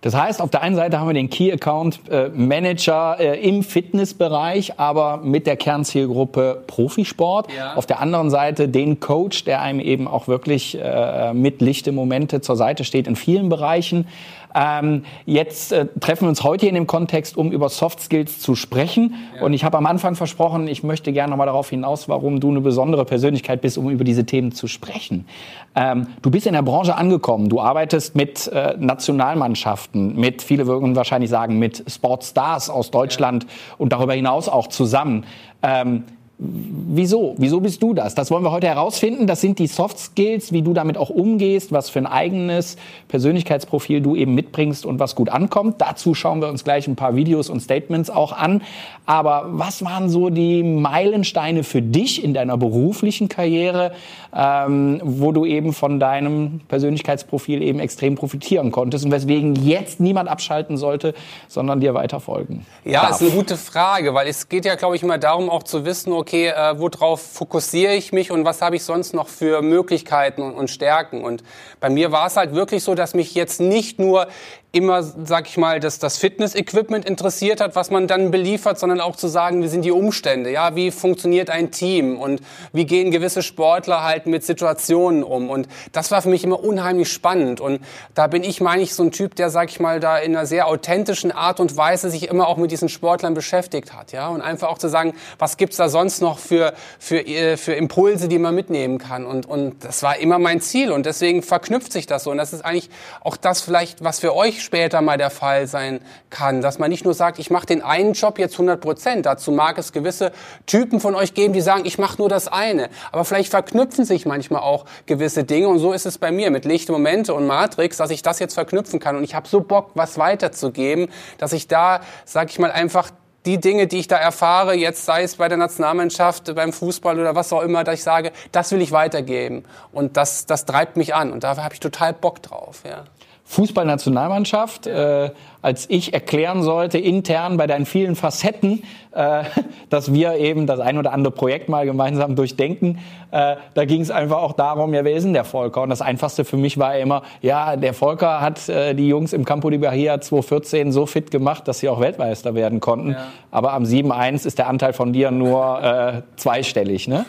Das 0.00 0.14
heißt, 0.14 0.40
auf 0.40 0.50
der 0.50 0.62
einen 0.62 0.76
Seite 0.76 1.00
haben 1.00 1.08
wir 1.08 1.14
den 1.14 1.28
Key 1.28 1.52
Account 1.52 2.00
äh, 2.08 2.28
Manager 2.28 3.16
äh, 3.18 3.40
im 3.40 3.64
Fitnessbereich, 3.64 4.78
aber 4.78 5.16
mit 5.16 5.46
der 5.46 5.56
Kernzielgruppe 5.56 6.62
Profisport. 6.68 7.48
Ja. 7.52 7.74
Auf 7.74 7.86
der 7.86 7.98
anderen 8.00 8.30
Seite 8.30 8.68
den 8.68 9.00
Coach, 9.00 9.42
der 9.42 9.60
einem 9.60 9.80
eben 9.80 10.06
auch 10.06 10.28
wirklich 10.28 10.78
äh, 10.80 11.32
mit 11.34 11.60
lichte 11.60 11.90
Momente 11.90 12.40
zur 12.40 12.56
Seite 12.56 12.84
steht 12.84 13.08
in 13.08 13.16
vielen 13.16 13.48
Bereichen. 13.48 14.06
Ähm, 14.54 15.04
jetzt 15.26 15.72
äh, 15.72 15.86
treffen 16.00 16.22
wir 16.24 16.28
uns 16.30 16.42
heute 16.42 16.66
in 16.66 16.74
dem 16.74 16.86
Kontext, 16.86 17.36
um 17.36 17.52
über 17.52 17.68
Soft 17.68 18.00
Skills 18.00 18.40
zu 18.40 18.54
sprechen. 18.54 19.14
Ja. 19.36 19.42
Und 19.42 19.52
ich 19.52 19.64
habe 19.64 19.76
am 19.76 19.86
Anfang 19.86 20.14
versprochen, 20.14 20.68
ich 20.68 20.82
möchte 20.82 21.12
gerne 21.12 21.30
nochmal 21.30 21.46
darauf 21.46 21.70
hinaus, 21.70 22.08
warum 22.08 22.40
du 22.40 22.50
eine 22.50 22.60
besondere 22.60 23.04
Persönlichkeit 23.04 23.60
bist, 23.60 23.78
um 23.78 23.90
über 23.90 24.04
diese 24.04 24.24
Themen 24.24 24.52
zu 24.52 24.66
sprechen. 24.66 25.26
Ähm, 25.74 26.06
du 26.22 26.30
bist 26.30 26.46
in 26.46 26.54
der 26.54 26.62
Branche 26.62 26.96
angekommen. 26.96 27.48
Du 27.48 27.60
arbeitest 27.60 28.16
mit 28.16 28.48
äh, 28.48 28.74
Nationalmannschaften, 28.78 30.16
mit, 30.16 30.42
viele 30.42 30.66
würden 30.66 30.96
wahrscheinlich 30.96 31.30
sagen, 31.30 31.58
mit 31.58 31.84
Sportstars 31.86 32.70
aus 32.70 32.90
Deutschland 32.90 33.44
ja. 33.44 33.48
und 33.78 33.92
darüber 33.92 34.14
hinaus 34.14 34.48
auch 34.48 34.68
zusammen. 34.68 35.24
Ähm, 35.62 36.04
Wieso? 36.40 37.34
Wieso 37.36 37.58
bist 37.58 37.82
du 37.82 37.94
das? 37.94 38.14
Das 38.14 38.30
wollen 38.30 38.44
wir 38.44 38.52
heute 38.52 38.68
herausfinden. 38.68 39.26
Das 39.26 39.40
sind 39.40 39.58
die 39.58 39.66
Soft 39.66 39.98
Skills, 39.98 40.52
wie 40.52 40.62
du 40.62 40.72
damit 40.72 40.96
auch 40.96 41.10
umgehst, 41.10 41.72
was 41.72 41.90
für 41.90 41.98
ein 41.98 42.06
eigenes 42.06 42.76
Persönlichkeitsprofil 43.08 44.00
du 44.00 44.14
eben 44.14 44.36
mitbringst 44.36 44.86
und 44.86 45.00
was 45.00 45.16
gut 45.16 45.30
ankommt. 45.30 45.80
Dazu 45.80 46.14
schauen 46.14 46.40
wir 46.40 46.46
uns 46.46 46.62
gleich 46.62 46.86
ein 46.86 46.94
paar 46.94 47.16
Videos 47.16 47.50
und 47.50 47.58
Statements 47.58 48.08
auch 48.08 48.30
an. 48.30 48.62
Aber 49.04 49.46
was 49.48 49.84
waren 49.84 50.08
so 50.08 50.30
die 50.30 50.62
Meilensteine 50.62 51.64
für 51.64 51.82
dich 51.82 52.22
in 52.22 52.34
deiner 52.34 52.56
beruflichen 52.56 53.28
Karriere, 53.28 53.90
ähm, 54.32 55.00
wo 55.02 55.32
du 55.32 55.44
eben 55.44 55.72
von 55.72 55.98
deinem 55.98 56.60
Persönlichkeitsprofil 56.68 57.62
eben 57.62 57.80
extrem 57.80 58.14
profitieren 58.14 58.70
konntest 58.70 59.04
und 59.04 59.10
weswegen 59.10 59.56
jetzt 59.56 59.98
niemand 59.98 60.28
abschalten 60.28 60.76
sollte, 60.76 61.14
sondern 61.48 61.80
dir 61.80 61.94
weiter 61.94 62.20
folgen? 62.20 62.64
Ja, 62.84 63.02
darf. 63.02 63.10
ist 63.12 63.22
eine 63.22 63.30
gute 63.30 63.56
Frage, 63.56 64.14
weil 64.14 64.28
es 64.28 64.48
geht 64.48 64.64
ja, 64.64 64.76
glaube 64.76 64.94
ich, 64.94 65.02
immer 65.02 65.18
darum, 65.18 65.50
auch 65.50 65.64
zu 65.64 65.84
wissen, 65.84 66.12
okay, 66.12 66.27
okay, 66.28 66.48
äh, 66.48 66.78
worauf 66.78 67.22
fokussiere 67.22 67.94
ich 67.94 68.12
mich 68.12 68.30
und 68.30 68.44
was 68.44 68.60
habe 68.60 68.76
ich 68.76 68.84
sonst 68.84 69.14
noch 69.14 69.28
für 69.28 69.62
Möglichkeiten 69.62 70.42
und, 70.42 70.54
und 70.54 70.68
Stärken. 70.68 71.24
Und 71.24 71.42
bei 71.80 71.88
mir 71.88 72.12
war 72.12 72.26
es 72.26 72.36
halt 72.36 72.52
wirklich 72.52 72.84
so, 72.84 72.94
dass 72.94 73.14
mich 73.14 73.34
jetzt 73.34 73.60
nicht 73.60 73.98
nur 73.98 74.28
immer, 74.70 75.02
sag 75.02 75.48
ich 75.48 75.56
mal, 75.56 75.80
dass 75.80 75.98
das 75.98 76.18
Fitness-Equipment 76.18 77.06
interessiert 77.06 77.60
hat, 77.60 77.74
was 77.74 77.90
man 77.90 78.06
dann 78.06 78.30
beliefert, 78.30 78.78
sondern 78.78 79.00
auch 79.00 79.16
zu 79.16 79.26
sagen, 79.26 79.62
wie 79.62 79.68
sind 79.68 79.82
die 79.82 79.90
Umstände, 79.90 80.50
ja, 80.50 80.76
wie 80.76 80.90
funktioniert 80.90 81.48
ein 81.48 81.70
Team 81.70 82.18
und 82.18 82.42
wie 82.72 82.84
gehen 82.84 83.10
gewisse 83.10 83.42
Sportler 83.42 84.04
halt 84.04 84.26
mit 84.26 84.44
Situationen 84.44 85.22
um. 85.22 85.48
Und 85.48 85.68
das 85.92 86.10
war 86.10 86.20
für 86.20 86.28
mich 86.28 86.44
immer 86.44 86.62
unheimlich 86.62 87.10
spannend. 87.10 87.62
Und 87.62 87.80
da 88.14 88.26
bin 88.26 88.44
ich, 88.44 88.60
meine 88.60 88.82
ich, 88.82 88.94
so 88.94 89.02
ein 89.02 89.10
Typ, 89.10 89.36
der, 89.36 89.48
sag 89.48 89.70
ich 89.70 89.80
mal, 89.80 90.00
da 90.00 90.18
in 90.18 90.36
einer 90.36 90.44
sehr 90.44 90.66
authentischen 90.66 91.32
Art 91.32 91.60
und 91.60 91.76
Weise 91.78 92.10
sich 92.10 92.28
immer 92.28 92.46
auch 92.46 92.58
mit 92.58 92.70
diesen 92.70 92.90
Sportlern 92.90 93.32
beschäftigt 93.32 93.94
hat, 93.94 94.12
ja, 94.12 94.28
und 94.28 94.42
einfach 94.42 94.68
auch 94.68 94.78
zu 94.78 94.88
sagen, 94.88 95.14
was 95.38 95.56
gibt's 95.56 95.78
da 95.78 95.88
sonst 95.88 96.20
noch 96.20 96.38
für, 96.38 96.74
für, 96.98 97.26
äh, 97.26 97.56
für 97.56 97.72
Impulse, 97.72 98.28
die 98.28 98.38
man 98.38 98.54
mitnehmen 98.54 98.98
kann. 98.98 99.24
Und, 99.24 99.46
und 99.46 99.82
das 99.82 100.02
war 100.02 100.18
immer 100.18 100.38
mein 100.38 100.60
Ziel 100.60 100.92
und 100.92 101.06
deswegen 101.06 101.42
verknüpft 101.42 101.90
sich 101.90 102.06
das 102.06 102.24
so. 102.24 102.30
Und 102.30 102.36
das 102.36 102.52
ist 102.52 102.66
eigentlich 102.66 102.90
auch 103.22 103.38
das 103.38 103.62
vielleicht, 103.62 104.04
was 104.04 104.20
für 104.20 104.36
euch 104.36 104.57
später 104.60 105.00
mal 105.00 105.18
der 105.18 105.30
Fall 105.30 105.66
sein 105.66 106.00
kann, 106.30 106.60
dass 106.60 106.78
man 106.78 106.90
nicht 106.90 107.04
nur 107.04 107.14
sagt, 107.14 107.38
ich 107.38 107.50
mache 107.50 107.66
den 107.66 107.82
einen 107.82 108.12
Job 108.12 108.38
jetzt 108.38 108.54
100 108.54 108.80
Prozent. 108.80 109.26
Dazu 109.26 109.52
mag 109.52 109.78
es 109.78 109.92
gewisse 109.92 110.32
Typen 110.66 111.00
von 111.00 111.14
euch 111.14 111.34
geben, 111.34 111.52
die 111.52 111.60
sagen, 111.60 111.82
ich 111.84 111.98
mache 111.98 112.18
nur 112.18 112.28
das 112.28 112.48
eine. 112.48 112.88
Aber 113.12 113.24
vielleicht 113.24 113.50
verknüpfen 113.50 114.04
sich 114.04 114.26
manchmal 114.26 114.62
auch 114.62 114.84
gewisse 115.06 115.44
Dinge 115.44 115.68
und 115.68 115.78
so 115.78 115.92
ist 115.92 116.06
es 116.06 116.18
bei 116.18 116.30
mir 116.30 116.50
mit 116.50 116.64
Licht, 116.64 116.88
Momente 116.88 117.34
und 117.34 117.46
Matrix, 117.46 117.96
dass 117.96 118.10
ich 118.10 118.22
das 118.22 118.38
jetzt 118.38 118.54
verknüpfen 118.54 119.00
kann 119.00 119.16
und 119.16 119.24
ich 119.24 119.34
habe 119.34 119.48
so 119.48 119.60
Bock, 119.60 119.90
was 119.94 120.18
weiterzugeben, 120.18 121.08
dass 121.38 121.52
ich 121.52 121.68
da, 121.68 122.00
sag 122.24 122.50
ich 122.50 122.58
mal, 122.58 122.70
einfach 122.70 123.10
die 123.46 123.58
Dinge, 123.58 123.86
die 123.86 123.98
ich 123.98 124.08
da 124.08 124.16
erfahre, 124.16 124.74
jetzt 124.74 125.06
sei 125.06 125.22
es 125.22 125.36
bei 125.36 125.48
der 125.48 125.56
Nationalmannschaft, 125.56 126.54
beim 126.54 126.72
Fußball 126.72 127.18
oder 127.18 127.34
was 127.34 127.52
auch 127.52 127.62
immer, 127.62 127.82
dass 127.84 127.94
ich 127.94 128.02
sage, 128.02 128.32
das 128.52 128.70
will 128.72 128.82
ich 128.82 128.92
weitergeben. 128.92 129.64
Und 129.90 130.16
das, 130.16 130.44
das 130.44 130.66
treibt 130.66 130.96
mich 130.96 131.14
an. 131.14 131.32
Und 131.32 131.44
da 131.44 131.56
habe 131.56 131.72
ich 131.72 131.80
total 131.80 132.12
Bock 132.12 132.42
drauf. 132.42 132.82
Ja. 132.84 133.04
Fußballnationalmannschaft, 133.48 134.86
äh, 134.86 135.30
als 135.62 135.86
ich 135.90 136.14
erklären 136.14 136.62
sollte 136.62 136.98
intern 136.98 137.56
bei 137.56 137.66
deinen 137.66 137.86
vielen 137.86 138.16
Facetten, 138.16 138.82
äh, 139.12 139.44
dass 139.90 140.12
wir 140.12 140.34
eben 140.34 140.66
das 140.66 140.80
ein 140.80 140.98
oder 140.98 141.12
andere 141.12 141.32
Projekt 141.32 141.68
mal 141.68 141.84
gemeinsam 141.84 142.36
durchdenken. 142.36 142.98
Äh, 143.30 143.56
da 143.74 143.84
ging 143.84 144.00
es 144.00 144.10
einfach 144.10 144.38
auch 144.38 144.52
darum, 144.52 144.94
ja, 144.94 145.04
wer 145.04 145.14
ist 145.14 145.24
denn 145.24 145.34
der 145.34 145.44
Volker? 145.44 145.82
Und 145.82 145.90
das 145.90 146.00
Einfachste 146.00 146.44
für 146.44 146.56
mich 146.56 146.78
war 146.78 146.96
immer, 146.96 147.22
ja, 147.42 147.76
der 147.76 147.92
Volker 147.92 148.40
hat 148.40 148.68
äh, 148.68 148.94
die 148.94 149.08
Jungs 149.08 149.32
im 149.32 149.44
Campo 149.44 149.68
di 149.68 149.78
Bahia 149.78 150.20
2014 150.20 150.92
so 150.92 151.04
fit 151.04 151.30
gemacht, 151.30 151.68
dass 151.68 151.80
sie 151.80 151.88
auch 151.88 152.00
Weltmeister 152.00 152.54
werden 152.54 152.80
konnten. 152.80 153.10
Ja. 153.10 153.26
Aber 153.50 153.72
am 153.72 153.84
7-1 153.84 154.46
ist 154.46 154.58
der 154.58 154.68
Anteil 154.68 154.92
von 154.92 155.12
dir 155.12 155.30
nur 155.30 155.82
äh, 155.82 156.22
zweistellig, 156.36 157.08
ne? 157.08 157.26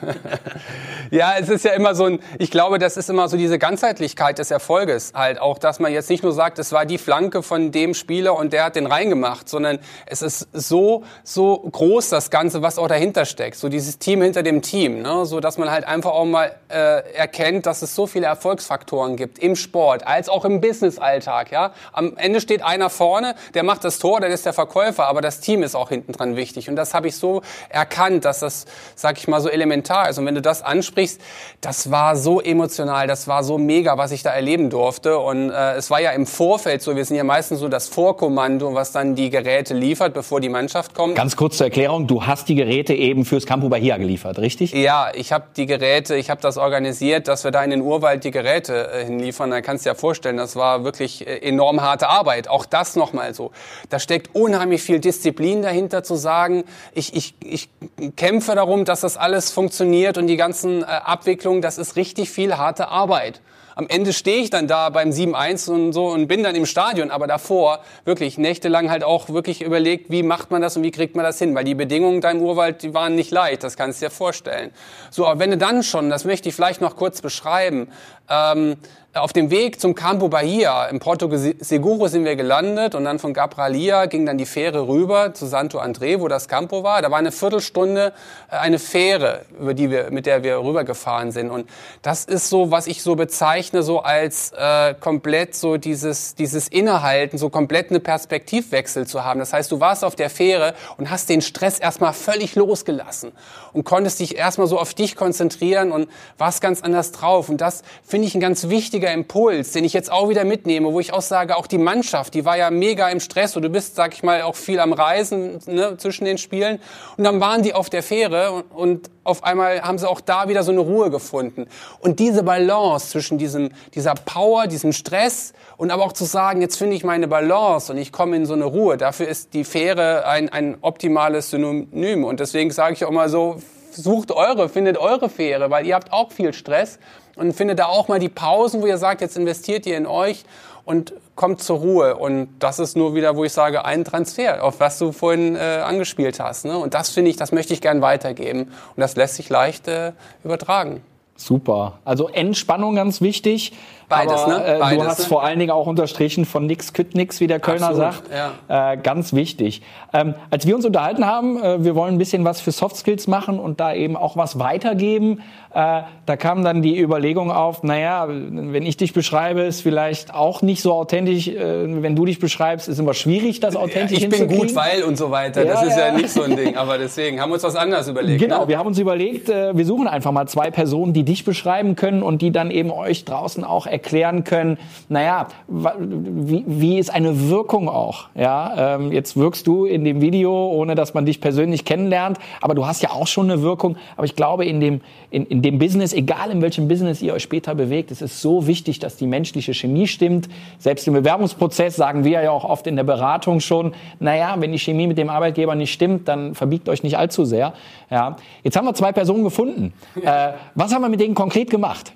ja, 1.12 1.34
es 1.40 1.50
ist 1.50 1.66
ja 1.66 1.72
immer 1.72 1.96
so 1.96 2.06
ein, 2.06 2.20
ich 2.38 2.52
glaube, 2.52 2.80
das 2.80 2.96
ist 2.96 3.10
immer 3.10 3.28
so 3.28 3.36
diese 3.36 3.60
Ganzheitlichkeit 3.60 4.40
des 4.40 4.52
Erfolges 4.52 5.14
halt 5.16 5.42
auch, 5.42 5.58
dass 5.58 5.80
man 5.80 5.92
jetzt 5.92 6.10
nicht 6.10 6.24
nur 6.24 6.34
sagt, 6.34 6.60
es 6.60 6.72
war 6.72 6.86
die 6.86 6.98
Flanke 6.98 7.44
von 7.44 7.72
dem 7.72 7.94
Spieler 8.20 8.36
und 8.36 8.52
der 8.52 8.66
hat 8.66 8.76
den 8.76 8.86
reingemacht, 8.86 9.48
sondern 9.48 9.80
es 10.06 10.22
ist 10.22 10.50
so, 10.52 11.04
so 11.24 11.58
groß 11.58 12.10
das 12.10 12.30
Ganze, 12.30 12.62
was 12.62 12.78
auch 12.78 12.90
dahinter 12.90 13.24
steckt. 13.24 13.56
So 13.56 13.70
dieses 13.70 13.98
Team 13.98 14.22
hinter 14.22 14.44
dem 14.44 14.62
Team, 14.62 15.02
ne? 15.02 15.26
so 15.26 15.40
dass 15.40 15.58
man 15.58 15.72
halt 15.72 15.86
einfach 15.86 16.12
auch 16.12 16.26
mal 16.26 16.52
äh, 16.68 17.14
erkennt, 17.14 17.66
dass 17.66 17.82
es 17.82 17.96
so 17.96 18.08
viele 18.08 18.26
Erfolgsfaktoren 18.26 19.16
gibt 19.16 19.40
im 19.40 19.56
Sport 19.56 20.06
als 20.06 20.28
auch 20.28 20.44
im 20.44 20.60
Business-Alltag. 20.60 21.54
Ja? 21.54 21.72
Am 21.94 22.18
Ende 22.18 22.42
steht 22.42 22.62
einer 22.62 22.90
vorne, 22.90 23.36
der 23.54 23.64
macht 23.64 23.86
das 23.86 24.00
Tor, 24.00 24.20
der 24.20 24.32
ist 24.32 24.46
der 24.46 24.52
Verkäufer, 24.52 25.08
aber 25.08 25.22
das 25.22 25.40
Team 25.40 25.64
ist 25.64 25.76
auch 25.76 25.88
hinten 25.88 26.12
dran 26.12 26.36
wichtig. 26.36 26.68
Und 26.68 26.76
das 26.76 26.94
habe 26.94 27.08
ich 27.08 27.16
so 27.16 27.42
erkannt, 27.70 28.26
dass 28.26 28.40
das, 28.40 28.66
sag 28.96 29.18
ich 29.18 29.30
mal, 29.30 29.40
so 29.40 29.48
elementar 29.48 30.10
ist. 30.10 30.18
Und 30.18 30.26
wenn 30.26 30.36
du 30.36 30.42
das 30.42 30.62
ansprichst, 30.62 31.22
das 31.62 31.90
war 31.90 32.18
so 32.18 32.42
emotional, 32.42 33.08
das 33.08 33.30
war 33.30 33.46
so 33.46 33.58
mega, 33.58 33.98
was 33.98 34.12
ich 34.12 34.24
da 34.24 34.32
erleben 34.32 34.70
durfte. 34.70 35.20
Und 35.20 35.52
äh, 35.52 35.76
es 35.76 35.90
war 35.90 36.02
ja 36.02 36.12
im 36.12 36.26
Vorfeld 36.26 36.82
so, 36.82 36.98
wir 36.98 37.06
sind 37.06 37.16
ja 37.16 37.24
meistens 37.24 37.60
so 37.60 37.70
das 37.70 37.88
Vorkommando, 38.10 38.74
was 38.74 38.92
dann 38.92 39.14
die 39.14 39.30
Geräte 39.30 39.76
liefert, 39.76 40.16
bevor 40.16 40.42
die 40.42 40.50
Mannschaft 40.50 40.96
kommt. 40.96 41.14
Ganz 41.14 41.36
kurz 41.36 41.58
zur 41.58 41.68
Erklärung, 41.68 42.08
du 42.08 42.26
hast 42.26 42.50
die 42.50 42.56
Geräte 42.56 42.96
eben 42.96 43.24
fürs 43.24 43.46
Campo 43.46 43.70
Bahia 43.70 43.98
geliefert, 43.98 44.40
richtig? 44.40 44.74
Ja, 44.74 45.12
ich 45.14 45.32
habe 45.32 45.46
die 45.56 45.68
Geräte, 45.68 46.16
ich 46.16 46.32
habe 46.32 46.42
das 46.42 46.58
organisiert, 46.58 47.28
dass 47.28 47.44
wir 47.44 47.52
da 47.52 47.64
in 47.64 47.70
den 47.70 47.82
Urwald 47.82 48.24
die 48.24 48.32
Geräte 48.32 48.90
äh, 48.92 49.06
hinliefern. 49.06 49.52
Da 49.52 49.62
kannst 49.62 49.86
du 49.86 49.90
dir 49.90 49.94
ja 49.94 50.00
vorstellen, 50.00 50.38
das 50.38 50.56
war 50.56 50.84
wirklich 50.84 51.28
äh, 51.28 51.38
enorm 51.38 51.82
harte 51.82 52.10
Arbeit. 52.10 52.50
Auch 52.50 52.66
das 52.66 52.96
nochmal 52.96 53.36
so. 53.36 53.52
Da 53.90 54.00
steckt 54.00 54.34
unheimlich 54.34 54.82
viel 54.82 54.98
Disziplin 54.98 55.62
dahinter 55.62 56.02
zu 56.02 56.16
sagen, 56.16 56.64
ich, 56.96 57.16
ich, 57.16 57.36
ich 57.44 57.70
kämpfe 58.16 58.56
darum, 58.56 58.86
dass 58.86 59.02
das 59.02 59.18
alles 59.18 59.52
funktioniert 59.52 60.18
und 60.18 60.26
die 60.26 60.38
ganzen 60.38 60.82
äh, 60.82 60.86
Abwicklungen, 60.86 61.62
das 61.62 61.78
ist 61.78 61.96
richtig 61.96 62.32
viel 62.32 62.58
harte 62.58 62.88
Arbeit 62.88 63.40
am 63.80 63.88
Ende 63.88 64.12
stehe 64.12 64.44
ich 64.44 64.50
dann 64.50 64.68
da 64.68 64.90
beim 64.90 65.12
7-1 65.12 65.72
und 65.72 65.94
so 65.94 66.08
und 66.08 66.28
bin 66.28 66.44
dann 66.44 66.54
im 66.54 66.66
Stadion, 66.66 67.12
aber 67.12 67.28
davor 67.28 67.80
wirklich 68.04 68.38
nächtelang 68.38 68.90
halt 68.90 69.06
auch 69.06 69.30
wirklich 69.30 69.62
überlegt, 69.62 70.12
wie 70.12 70.22
macht 70.22 70.52
man 70.52 70.62
das 70.62 70.76
und 70.76 70.84
wie 70.84 70.92
kriegt 70.92 71.16
man 71.16 71.24
das 71.24 71.40
hin, 71.40 71.56
weil 71.56 71.64
die 71.64 71.76
Bedingungen 71.76 72.20
da 72.20 72.30
im 72.30 72.42
Urwald, 72.42 72.84
die 72.84 72.94
waren 72.94 73.16
nicht 73.16 73.32
leicht, 73.32 73.64
das 73.64 73.78
kannst 73.78 74.02
du 74.02 74.08
dir 74.08 74.10
vorstellen. 74.10 74.72
So, 75.12 75.26
aber 75.26 75.40
wenn 75.40 75.52
du 75.52 75.58
dann 75.58 75.82
schon, 75.84 76.10
das 76.10 76.26
möchte 76.26 76.50
ich 76.50 76.56
vielleicht 76.56 76.82
noch 76.82 76.98
kurz 76.98 77.22
beschreiben, 77.22 77.88
ähm, 78.30 78.78
auf 79.16 79.34
dem 79.34 79.50
Weg 79.50 79.82
zum 79.82 79.96
Campo 79.96 80.30
Bahia 80.30 80.86
im 80.86 81.00
Porto 81.00 81.30
Seguro 81.34 82.08
sind 82.08 82.26
wir 82.26 82.36
gelandet 82.36 82.94
und 82.94 83.06
dann 83.06 83.18
von 83.18 83.34
Gabralia 83.34 84.06
ging 84.06 84.24
dann 84.24 84.38
die 84.38 84.46
Fähre 84.46 84.88
rüber 84.88 85.34
zu 85.34 85.48
Santo 85.48 85.80
André, 85.80 86.20
wo 86.20 86.28
das 86.28 86.48
Campo 86.48 86.84
war. 86.84 87.02
Da 87.02 87.10
war 87.10 87.18
eine 87.18 87.32
Viertelstunde 87.32 88.14
äh, 88.52 88.58
eine 88.58 88.78
Fähre, 88.78 89.46
über 89.60 89.74
die 89.74 89.90
wir, 89.90 90.12
mit 90.12 90.28
der 90.28 90.44
wir 90.44 90.60
rübergefahren 90.60 91.32
sind. 91.32 91.50
Und 91.50 91.68
das 92.04 92.26
ist 92.26 92.50
so, 92.50 92.70
was 92.70 92.86
ich 92.86 93.02
so 93.02 93.16
bezeichne, 93.16 93.82
so 93.82 94.02
als 94.02 94.52
äh, 94.52 94.94
komplett 94.94 95.56
so 95.56 95.78
dieses, 95.78 96.36
dieses 96.36 96.68
Innehalten, 96.68 97.40
so 97.40 97.50
komplett 97.50 97.90
eine 97.90 98.00
Perspektivwechsel 98.00 99.08
zu 99.08 99.26
haben. 99.26 99.40
Das 99.40 99.54
heißt, 99.54 99.72
du 99.72 99.80
warst 99.80 100.04
auf 100.04 100.16
der 100.16 100.30
Fähre 100.30 100.76
und 100.98 101.10
hast 101.10 101.30
den 101.30 101.42
Stress 101.42 101.80
erstmal 101.80 102.14
völlig 102.14 102.54
losgelassen 102.54 103.32
und 103.74 103.86
konntest 103.86 104.20
dich 104.20 104.38
erstmal 104.38 104.68
so 104.68 104.78
auf 104.78 104.94
dich 104.94 105.16
konzentrieren 105.16 105.92
und 105.92 106.10
warst 106.38 106.62
ganz 106.62 106.82
anders 106.82 107.12
drauf. 107.12 107.50
Und 107.50 107.60
das 107.60 107.82
finde 108.04 108.19
ich 108.24 108.36
ein 108.36 108.42
ganz 108.42 108.70
wichtiger 108.70 109.12
Impuls, 109.12 109.72
den 109.72 109.84
ich 109.84 109.94
jetzt 109.94 110.12
auch 110.12 110.30
wieder 110.30 110.44
mitnehme, 110.44 110.92
wo 110.92 111.00
ich 111.00 111.14
auch 111.14 111.22
sage, 111.22 111.58
auch 111.58 111.68
die 111.68 111.78
Mannschaft, 111.78 112.34
die 112.34 112.46
war 112.46 112.58
ja 112.58 112.72
mega 112.72 113.10
im 113.10 113.20
Stress 113.20 113.56
und 113.56 113.64
du 113.64 113.70
bist, 113.70 113.96
sag 113.96 114.14
ich 114.14 114.24
mal, 114.24 114.42
auch 114.42 114.56
viel 114.56 114.80
am 114.80 114.94
Reisen 114.94 115.60
ne, 115.66 115.98
zwischen 115.98 116.26
den 116.26 116.38
Spielen. 116.38 116.80
Und 117.18 117.24
dann 117.24 117.40
waren 117.40 117.64
die 117.64 117.74
auf 117.74 117.90
der 117.90 118.04
Fähre 118.04 118.52
und, 118.52 118.72
und 118.72 119.10
auf 119.24 119.44
einmal 119.44 119.82
haben 119.82 119.98
sie 119.98 120.10
auch 120.10 120.22
da 120.22 120.50
wieder 120.50 120.64
so 120.64 120.72
eine 120.72 120.82
Ruhe 120.82 121.10
gefunden. 121.10 121.68
Und 122.00 122.20
diese 122.20 122.44
Balance 122.44 123.10
zwischen 123.10 123.38
diesem, 123.38 123.70
dieser 123.94 124.16
Power, 124.16 124.68
diesem 124.68 124.92
Stress 124.92 125.54
und 125.78 125.92
aber 125.92 126.04
auch 126.04 126.14
zu 126.14 126.26
sagen, 126.26 126.62
jetzt 126.62 126.78
finde 126.78 126.96
ich 126.96 127.04
meine 127.04 127.28
Balance 127.28 127.92
und 127.92 127.98
ich 127.98 128.12
komme 128.12 128.36
in 128.36 128.46
so 128.46 128.54
eine 128.54 128.66
Ruhe, 128.66 128.98
dafür 128.98 129.28
ist 129.28 129.54
die 129.54 129.64
Fähre 129.64 130.26
ein, 130.26 130.50
ein 130.50 130.78
optimales 130.82 131.52
Synonym. 131.52 132.24
Und 132.24 132.40
deswegen 132.40 132.72
sage 132.72 132.94
ich 132.94 133.06
auch 133.06 133.12
mal 133.12 133.30
so, 133.30 133.60
sucht 133.96 134.32
eure, 134.32 134.70
findet 134.70 134.98
eure 134.98 135.30
Fähre, 135.30 135.70
weil 135.70 135.86
ihr 135.86 135.96
habt 135.96 136.12
auch 136.14 136.32
viel 136.32 136.54
Stress 136.54 137.00
und 137.36 137.54
findet 137.54 137.80
da 137.80 137.86
auch 137.86 138.08
mal 138.08 138.20
die 138.20 138.30
Pausen, 138.30 138.82
wo 138.82 138.86
ihr 138.86 138.98
sagt, 138.98 139.22
jetzt 139.22 139.38
investiert 139.38 139.86
ihr 139.86 139.98
in 139.98 140.06
euch 140.06 140.44
und 140.86 141.14
kommt 141.36 141.62
zur 141.62 141.78
Ruhe. 141.78 142.16
Und 142.18 142.50
das 142.60 142.80
ist 142.80 142.98
nur 142.98 143.14
wieder, 143.14 143.36
wo 143.36 143.44
ich 143.44 143.54
sage, 143.54 143.86
ein 143.86 144.04
Transfer, 144.04 144.64
auf 144.64 144.80
was 144.80 144.98
du 144.98 145.12
vorhin 145.12 145.56
äh, 145.56 145.60
angespielt 145.86 146.40
hast. 146.40 146.66
Ne? 146.66 146.78
Und 146.78 146.94
das 146.94 147.10
finde 147.10 147.30
ich, 147.30 147.38
das 147.38 147.52
möchte 147.52 147.74
ich 147.74 147.82
gern 147.82 148.02
weitergeben. 148.02 148.64
Und 148.64 148.98
das 148.98 149.16
lässt 149.16 149.36
sich 149.36 149.50
leicht 149.50 149.88
äh, 149.88 150.14
übertragen. 150.44 151.02
Super. 151.36 152.00
Also 152.04 152.28
Entspannung 152.28 152.96
ganz 152.96 153.22
wichtig. 153.22 153.72
Beides, 154.10 154.34
aber, 154.42 154.58
ne? 154.58 154.66
Äh, 154.66 154.80
Beides, 154.80 154.98
du 154.98 155.10
hast 155.10 155.20
ne? 155.20 155.26
vor 155.26 155.44
allen 155.44 155.60
Dingen 155.60 155.72
auch 155.72 155.86
unterstrichen 155.86 156.46
von 156.46 156.66
nix 156.66 156.94
kütt 156.94 157.14
nix, 157.14 157.40
wie 157.40 157.48
der 157.48 157.60
Kölner 157.60 157.90
Absolut, 157.90 158.14
sagt. 158.14 158.24
ja. 158.68 158.94
Äh, 158.94 158.98
ganz 158.98 159.34
wichtig. 159.34 159.84
Ähm, 160.12 160.34
als 160.50 160.66
wir 160.66 160.76
uns 160.76 160.84
unterhalten 160.86 161.28
haben, 161.28 161.62
äh, 161.62 161.84
wir 161.84 161.94
wollen 161.94 162.16
ein 162.16 162.18
bisschen 162.18 162.44
was 162.44 162.60
für 162.60 162.72
Soft 162.72 162.96
Skills 162.96 163.28
machen 163.28 163.60
und 163.60 163.80
da 163.80 163.94
eben 163.94 164.18
auch 164.18 164.36
was 164.36 164.58
weitergeben. 164.58 165.44
Äh, 165.72 166.02
da 166.26 166.36
kam 166.38 166.64
dann 166.64 166.82
die 166.82 167.00
Überlegung 167.00 167.52
auf, 167.52 167.84
naja, 167.84 168.26
wenn 168.28 168.84
ich 168.88 168.98
dich 168.98 169.14
beschreibe, 169.14 169.62
ist 169.62 169.82
vielleicht 169.82 170.34
auch 170.34 170.64
nicht 170.64 170.82
so 170.82 170.94
authentisch. 170.94 171.48
Äh, 171.48 172.02
wenn 172.02 172.16
du 172.16 172.26
dich 172.26 172.40
beschreibst, 172.40 172.90
ist 172.90 172.98
immer 172.98 173.14
schwierig, 173.14 173.60
das 173.60 173.76
authentisch 173.76 174.24
ich 174.24 174.30
bin 174.30 174.48
gut, 174.48 174.74
weil 174.76 175.04
und 175.04 175.18
so 175.18 175.30
weiter. 175.30 175.64
das 175.66 175.82
Ja, 175.82 175.88
ist 175.88 175.98
ja. 175.98 176.08
ja. 176.08 176.14
nicht 176.14 176.32
so 176.32 176.42
ein 176.42 176.56
Ding. 176.56 176.76
Aber 176.76 176.98
deswegen 176.98 177.40
haben 177.40 177.52
wir 177.52 177.56
uns 177.56 177.64
was 177.64 177.76
anderes 177.76 178.08
überlegt. 178.08 178.42
Genau, 178.42 178.62
ne? 178.62 178.70
wir 178.70 178.80
haben 178.80 178.88
uns 178.88 178.98
überlegt, 178.98 179.50
äh, 179.50 179.78
wir 179.78 179.86
suchen 179.86 180.08
einfach 180.08 180.32
mal 180.32 180.48
zwei 180.48 180.72
Personen, 180.72 181.14
die 181.14 181.24
dich 181.24 181.46
beschreiben 181.46 181.96
können 181.96 182.24
und 182.24 182.42
die 182.42 182.52
dann 182.52 182.72
eben 182.72 182.90
euch 182.90 183.24
draußen 183.26 183.64
auch 183.64 183.86
erklären 183.86 183.99
können, 184.00 184.78
naja, 185.08 185.48
wie, 185.68 186.64
wie 186.66 186.98
ist 186.98 187.14
eine 187.14 187.50
Wirkung 187.50 187.90
auch? 187.90 188.30
Ja, 188.36 188.96
ähm, 188.96 189.12
jetzt 189.12 189.38
wirkst 189.38 189.68
du 189.68 189.86
in 189.86 190.04
dem 190.04 190.22
Video, 190.22 190.70
ohne 190.70 190.96
dass 190.96 191.14
man 191.14 191.26
dich 191.26 191.42
persönlich 191.42 191.86
kennenlernt, 191.86 192.38
aber 192.62 192.76
du 192.76 192.86
hast 192.86 193.02
ja 193.02 193.12
auch 193.12 193.28
schon 193.28 193.52
eine 193.52 193.62
Wirkung. 193.62 193.98
Aber 194.16 194.26
ich 194.26 194.36
glaube, 194.36 194.66
in 194.66 194.80
dem, 194.80 195.02
in, 195.30 195.46
in 195.46 195.62
dem 195.62 195.80
Business, 195.80 196.14
egal 196.14 196.52
in 196.52 196.62
welchem 196.62 196.88
Business 196.88 197.22
ihr 197.22 197.34
euch 197.34 197.44
später 197.44 197.76
bewegt, 197.76 198.12
es 198.12 198.22
ist 198.22 198.42
so 198.42 198.68
wichtig, 198.68 199.00
dass 199.00 199.18
die 199.18 199.28
menschliche 199.28 199.74
Chemie 199.74 200.08
stimmt. 200.08 200.50
Selbst 200.78 201.08
im 201.08 201.14
Bewerbungsprozess 201.14 201.96
sagen 201.96 202.24
wir 202.24 202.42
ja 202.42 202.52
auch 202.52 202.66
oft 202.66 202.88
in 202.88 202.96
der 202.96 203.04
Beratung 203.04 203.60
schon, 203.60 203.94
naja, 204.20 204.56
wenn 204.60 204.72
die 204.72 204.80
Chemie 204.80 205.08
mit 205.08 205.18
dem 205.18 205.30
Arbeitgeber 205.30 205.76
nicht 205.76 205.94
stimmt, 205.94 206.28
dann 206.28 206.56
verbiegt 206.56 206.90
euch 206.90 207.04
nicht 207.04 207.18
allzu 207.18 207.46
sehr. 207.46 207.74
Ja. 208.10 208.38
Jetzt 208.64 208.76
haben 208.78 208.86
wir 208.86 208.94
zwei 208.94 209.12
Personen 209.12 209.44
gefunden. 209.44 209.94
Äh, 210.22 210.54
was 210.76 210.94
haben 210.94 211.02
wir 211.02 211.10
mit 211.10 211.20
denen 211.20 211.36
konkret 211.36 211.70
gemacht? 211.70 212.14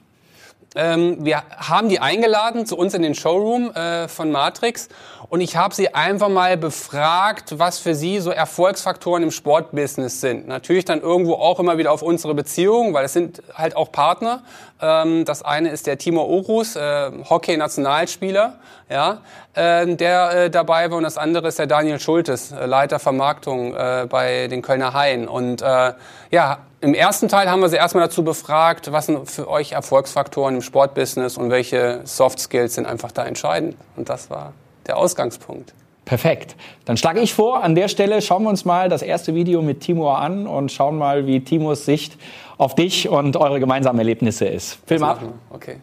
Ähm, 0.75 1.23
wir 1.23 1.43
haben 1.57 1.89
die 1.89 1.99
eingeladen 1.99 2.65
zu 2.65 2.77
uns 2.77 2.93
in 2.93 3.03
den 3.03 3.13
Showroom 3.13 3.71
äh, 3.71 4.07
von 4.07 4.31
Matrix 4.31 4.89
und 5.29 5.41
ich 5.41 5.55
habe 5.55 5.73
sie 5.73 5.93
einfach 5.93 6.29
mal 6.29 6.57
befragt, 6.57 7.59
was 7.59 7.79
für 7.79 7.95
sie 7.95 8.19
so 8.19 8.31
Erfolgsfaktoren 8.31 9.23
im 9.23 9.31
Sportbusiness 9.31 10.21
sind. 10.21 10.47
Natürlich 10.47 10.85
dann 10.85 11.01
irgendwo 11.01 11.33
auch 11.33 11.59
immer 11.59 11.77
wieder 11.77 11.91
auf 11.91 12.01
unsere 12.01 12.33
Beziehung, 12.33 12.93
weil 12.93 13.05
es 13.05 13.13
sind 13.13 13.43
halt 13.53 13.75
auch 13.75 13.91
Partner. 13.91 14.43
Ähm, 14.81 15.25
das 15.25 15.43
eine 15.43 15.69
ist 15.69 15.85
der 15.85 15.97
Timo 15.97 16.23
Orus, 16.23 16.75
äh, 16.75 17.11
Hockey-Nationalspieler, 17.29 18.59
ja, 18.89 19.21
äh, 19.53 19.95
der 19.95 20.49
dabei 20.49 20.89
war 20.89 20.97
und 20.97 21.03
das 21.03 21.17
andere 21.17 21.47
ist 21.47 21.59
der 21.59 21.67
Daniel 21.67 21.99
Schultes, 21.99 22.51
äh, 22.51 22.65
Leiter 22.65 22.99
Vermarktung 22.99 23.75
äh, 23.75 24.07
bei 24.09 24.47
den 24.47 24.61
Kölner 24.61 24.93
Haien. 24.93 25.27
Und 25.27 25.61
äh, 25.61 25.93
ja, 26.31 26.59
im 26.83 26.93
ersten 26.93 27.29
Teil 27.29 27.49
haben 27.49 27.61
wir 27.61 27.69
sie 27.69 27.77
erstmal 27.77 28.03
dazu 28.03 28.23
befragt, 28.23 28.91
was 28.91 29.05
sind 29.05 29.31
für 29.31 29.49
euch 29.49 29.71
Erfolgsfaktoren 29.71 30.55
im 30.55 30.61
Sportbusiness 30.61 31.37
und 31.37 31.49
welche 31.49 32.01
Soft 32.03 32.39
Skills 32.39 32.75
sind 32.75 32.85
einfach 32.85 33.11
da 33.13 33.25
entscheidend. 33.25 33.77
Und 33.95 34.09
das 34.09 34.29
war 34.29 34.51
der 34.85 34.97
Ausgangspunkt. 34.97 35.73
Perfekt. 36.03 36.57
Dann 36.83 36.97
schlage 36.97 37.21
ich 37.21 37.33
vor, 37.33 37.63
an 37.63 37.75
der 37.75 37.87
Stelle 37.87 38.21
schauen 38.21 38.43
wir 38.43 38.49
uns 38.49 38.65
mal 38.65 38.89
das 38.89 39.01
erste 39.01 39.33
Video 39.33 39.61
mit 39.61 39.79
Timur 39.79 40.19
an 40.19 40.45
und 40.45 40.73
schauen 40.73 40.97
mal, 40.97 41.25
wie 41.25 41.39
Timurs 41.39 41.85
Sicht 41.85 42.17
auf 42.57 42.75
dich 42.75 43.07
und 43.07 43.37
eure 43.37 43.61
gemeinsamen 43.61 43.99
Erlebnisse 43.99 44.45
ist. 44.45 44.79
Film 44.85 45.03
ab. 45.03 45.21
Okay. 45.51 45.77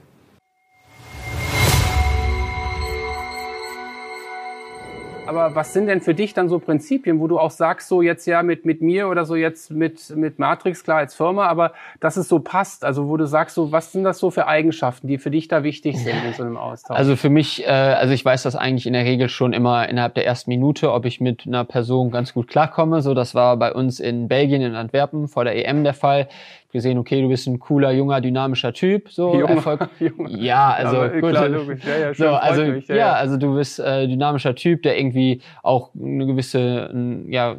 Aber 5.30 5.54
was 5.54 5.72
sind 5.72 5.86
denn 5.86 6.00
für 6.00 6.12
dich 6.12 6.34
dann 6.34 6.48
so 6.48 6.58
Prinzipien, 6.58 7.20
wo 7.20 7.28
du 7.28 7.38
auch 7.38 7.52
sagst, 7.52 7.86
so 7.86 8.02
jetzt 8.02 8.26
ja 8.26 8.42
mit, 8.42 8.66
mit 8.66 8.82
mir 8.82 9.06
oder 9.06 9.24
so 9.24 9.36
jetzt 9.36 9.70
mit, 9.70 10.10
mit 10.16 10.40
Matrix, 10.40 10.82
klar 10.82 10.98
als 10.98 11.14
Firma, 11.14 11.46
aber 11.46 11.72
dass 12.00 12.16
es 12.16 12.26
so 12.26 12.40
passt, 12.40 12.84
also 12.84 13.08
wo 13.08 13.16
du 13.16 13.26
sagst, 13.28 13.54
so 13.54 13.70
was 13.70 13.92
sind 13.92 14.02
das 14.02 14.18
so 14.18 14.32
für 14.32 14.48
Eigenschaften, 14.48 15.06
die 15.06 15.18
für 15.18 15.30
dich 15.30 15.46
da 15.46 15.62
wichtig 15.62 15.96
sind 15.98 16.16
in 16.26 16.32
so 16.32 16.42
einem 16.42 16.56
Austausch? 16.56 16.98
Also 16.98 17.14
für 17.14 17.30
mich, 17.30 17.64
äh, 17.64 17.68
also 17.68 18.12
ich 18.12 18.24
weiß 18.24 18.42
das 18.42 18.56
eigentlich 18.56 18.88
in 18.88 18.92
der 18.92 19.04
Regel 19.04 19.28
schon 19.28 19.52
immer 19.52 19.88
innerhalb 19.88 20.14
der 20.14 20.26
ersten 20.26 20.50
Minute, 20.50 20.90
ob 20.90 21.04
ich 21.04 21.20
mit 21.20 21.46
einer 21.46 21.62
Person 21.62 22.10
ganz 22.10 22.34
gut 22.34 22.48
klarkomme. 22.48 23.00
So, 23.00 23.14
das 23.14 23.36
war 23.36 23.56
bei 23.56 23.72
uns 23.72 24.00
in 24.00 24.26
Belgien, 24.26 24.62
in 24.62 24.74
Antwerpen 24.74 25.28
vor 25.28 25.44
der 25.44 25.54
EM 25.64 25.84
der 25.84 25.94
Fall. 25.94 26.26
Gesehen, 26.72 26.98
okay, 26.98 27.20
du 27.20 27.28
bist 27.28 27.46
ein 27.48 27.58
cooler, 27.58 27.90
junger, 27.90 28.20
dynamischer 28.20 28.72
Typ. 28.72 29.10
So, 29.10 29.34
Junger, 29.34 29.56
Erfolg. 29.56 29.88
junger. 29.98 30.30
Ja, 30.30 30.70
also 30.70 30.96
Aber, 30.96 31.08
gut. 31.20 31.30
klar, 31.30 31.48
logisch. 31.48 31.84
Ja, 31.84 31.98
ja, 31.98 32.14
schön, 32.14 32.26
so, 32.26 32.34
also 32.34 32.64
mich. 32.64 32.88
Ja, 32.88 32.96
ja, 32.96 33.12
also 33.14 33.36
du 33.36 33.54
bist 33.56 33.80
äh, 33.80 34.06
dynamischer 34.06 34.54
Typ, 34.54 34.82
der 34.82 34.98
irgendwie 34.98 35.40
auch 35.62 35.90
eine 35.94 36.26
gewisse, 36.26 36.90
ja 37.28 37.56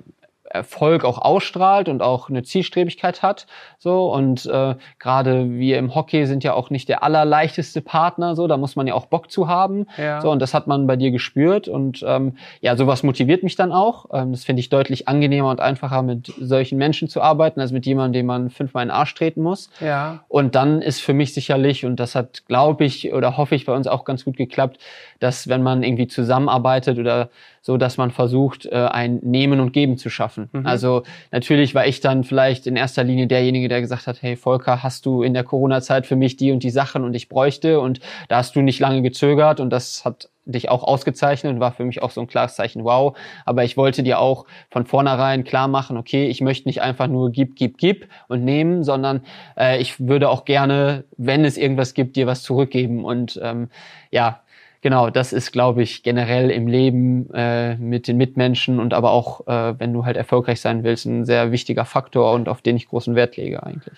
Erfolg 0.54 1.06
auch 1.06 1.18
ausstrahlt 1.18 1.90
und 1.90 2.02
auch 2.02 2.30
eine 2.30 2.44
Zielstrebigkeit 2.44 3.24
hat. 3.24 3.48
So 3.78 4.12
und 4.12 4.46
äh, 4.46 4.76
gerade 5.00 5.50
wir 5.52 5.78
im 5.78 5.96
Hockey 5.96 6.26
sind 6.26 6.44
ja 6.44 6.54
auch 6.54 6.70
nicht 6.70 6.90
der 6.90 7.04
allerleichteste 7.04 7.82
Partner. 7.82 8.36
So, 8.36 8.48
da 8.48 8.58
muss 8.58 8.76
man 8.76 8.88
ja 8.88 8.94
auch 8.94 9.06
Bock 9.06 9.32
zu 9.32 9.48
haben. 9.48 9.88
Ja. 9.98 10.22
So 10.22 10.32
und 10.32 10.42
das 10.42 10.54
hat 10.54 10.68
man 10.68 10.88
bei 10.88 10.96
dir 10.96 11.12
gespürt 11.12 11.68
und 11.68 12.04
ähm, 12.08 12.38
ja, 12.62 12.76
sowas 12.76 13.04
motiviert 13.04 13.44
mich 13.44 13.56
dann 13.56 13.72
auch. 13.72 14.06
Ähm, 14.14 14.32
das 14.32 14.44
finde 14.44 14.60
ich 14.60 14.70
deutlich 14.70 15.08
angenehmer 15.08 15.50
und 15.50 15.60
einfacher 15.60 16.02
mit 16.02 16.34
solchen 16.40 16.78
Menschen 16.78 17.08
zu 17.08 17.22
arbeiten 17.22 17.60
als 17.60 17.72
mit 17.72 17.86
jemandem, 17.86 18.22
dem 18.22 18.26
man 18.26 18.50
fünfmal 18.50 18.84
in 18.84 18.90
den 18.90 18.96
Arsch 18.96 19.14
treten 19.16 19.42
muss. 19.42 19.70
ja. 19.80 20.24
Und 20.28 20.56
dann 20.56 20.82
ist 20.82 21.02
für 21.02 21.14
mich 21.14 21.34
sicherlich, 21.34 21.86
und 21.86 22.00
das 22.00 22.16
hat, 22.16 22.46
glaube 22.48 22.86
ich, 22.86 23.14
oder 23.14 23.38
hoffe 23.38 23.56
ich 23.56 23.66
bei 23.66 23.74
uns 23.74 23.88
auch 23.88 24.06
ganz 24.06 24.26
gut 24.26 24.38
geklappt, 24.38 24.80
dass 25.20 25.48
wenn 25.48 25.64
man 25.64 25.84
irgendwie 25.84 26.08
zusammenarbeitet 26.08 26.98
oder 26.98 27.30
so, 27.62 27.78
dass 27.78 27.98
man 27.98 28.12
versucht, 28.12 28.66
äh, 28.66 28.76
ein 28.76 29.20
Nehmen 29.22 29.60
und 29.60 29.72
Geben 29.72 29.98
zu 29.98 30.10
schaffen. 30.10 30.41
Also 30.66 31.04
natürlich 31.32 31.76
war 31.76 31.86
ich 31.86 32.00
dann 32.00 32.24
vielleicht 32.24 32.68
in 32.68 32.76
erster 32.76 33.04
Linie 33.04 33.28
derjenige, 33.28 33.68
der 33.68 33.82
gesagt 33.82 34.08
hat, 34.08 34.22
hey 34.22 34.36
Volker, 34.36 34.84
hast 34.84 35.06
du 35.06 35.24
in 35.24 35.34
der 35.34 35.44
Corona-Zeit 35.44 36.06
für 36.06 36.16
mich 36.16 36.38
die 36.38 36.52
und 36.52 36.64
die 36.64 36.70
Sachen 36.70 37.04
und 37.04 37.14
ich 37.14 37.30
bräuchte 37.30 37.80
und 37.80 38.00
da 38.30 38.38
hast 38.38 38.56
du 38.56 38.62
nicht 38.62 38.80
lange 38.80 39.02
gezögert 39.02 39.60
und 39.60 39.70
das 39.70 40.06
hat 40.06 40.30
dich 40.46 40.70
auch 40.70 40.84
ausgezeichnet 40.84 41.54
und 41.54 41.60
war 41.60 41.72
für 41.72 41.86
mich 41.86 42.02
auch 42.02 42.12
so 42.12 42.22
ein 42.22 42.28
klares 42.28 42.56
Zeichen, 42.56 42.84
wow. 42.84 43.16
Aber 43.46 43.64
ich 43.64 43.78
wollte 43.78 44.04
dir 44.04 44.20
auch 44.20 44.46
von 44.70 44.86
vornherein 44.86 45.44
klar 45.44 45.68
machen, 45.68 45.98
okay, 45.98 46.28
ich 46.28 46.42
möchte 46.42 46.68
nicht 46.68 46.82
einfach 46.82 47.08
nur 47.08 47.32
gib, 47.32 47.56
gib, 47.56 47.78
gib 47.78 48.08
und 48.28 48.44
nehmen, 48.44 48.84
sondern 48.84 49.22
äh, 49.58 49.80
ich 49.80 50.00
würde 50.00 50.30
auch 50.30 50.46
gerne, 50.46 51.04
wenn 51.18 51.46
es 51.46 51.58
irgendwas 51.58 51.94
gibt, 51.94 52.16
dir 52.16 52.28
was 52.28 52.44
zurückgeben. 52.44 53.06
Und 53.06 53.40
ähm, 53.42 53.70
ja, 54.10 54.41
genau, 54.82 55.10
das 55.10 55.34
ist, 55.34 55.52
glaube 55.52 55.82
ich, 55.84 56.04
generell 56.04 56.50
im 56.52 56.68
Leben 56.68 57.30
äh, 57.34 57.76
mit 57.78 58.08
den 58.08 58.18
Mitmenschen 58.18 58.80
und 58.80 58.94
aber 58.94 59.12
auch, 59.12 59.48
äh, 59.48 59.80
wenn 59.80 59.94
du 59.94 60.06
halt 60.06 60.18
erfolgreich 60.18 60.62
sein 60.62 60.84
willst, 60.84 61.06
ein 61.06 61.26
sehr 61.26 61.52
wichtiger 61.52 61.86
Faktor 61.86 62.34
und 62.34 62.50
auf 62.50 62.62
den 62.62 62.76
ich 62.76 62.88
großen 62.88 63.16
Wert 63.16 63.38
lege 63.38 63.64
eigentlich. 63.64 63.98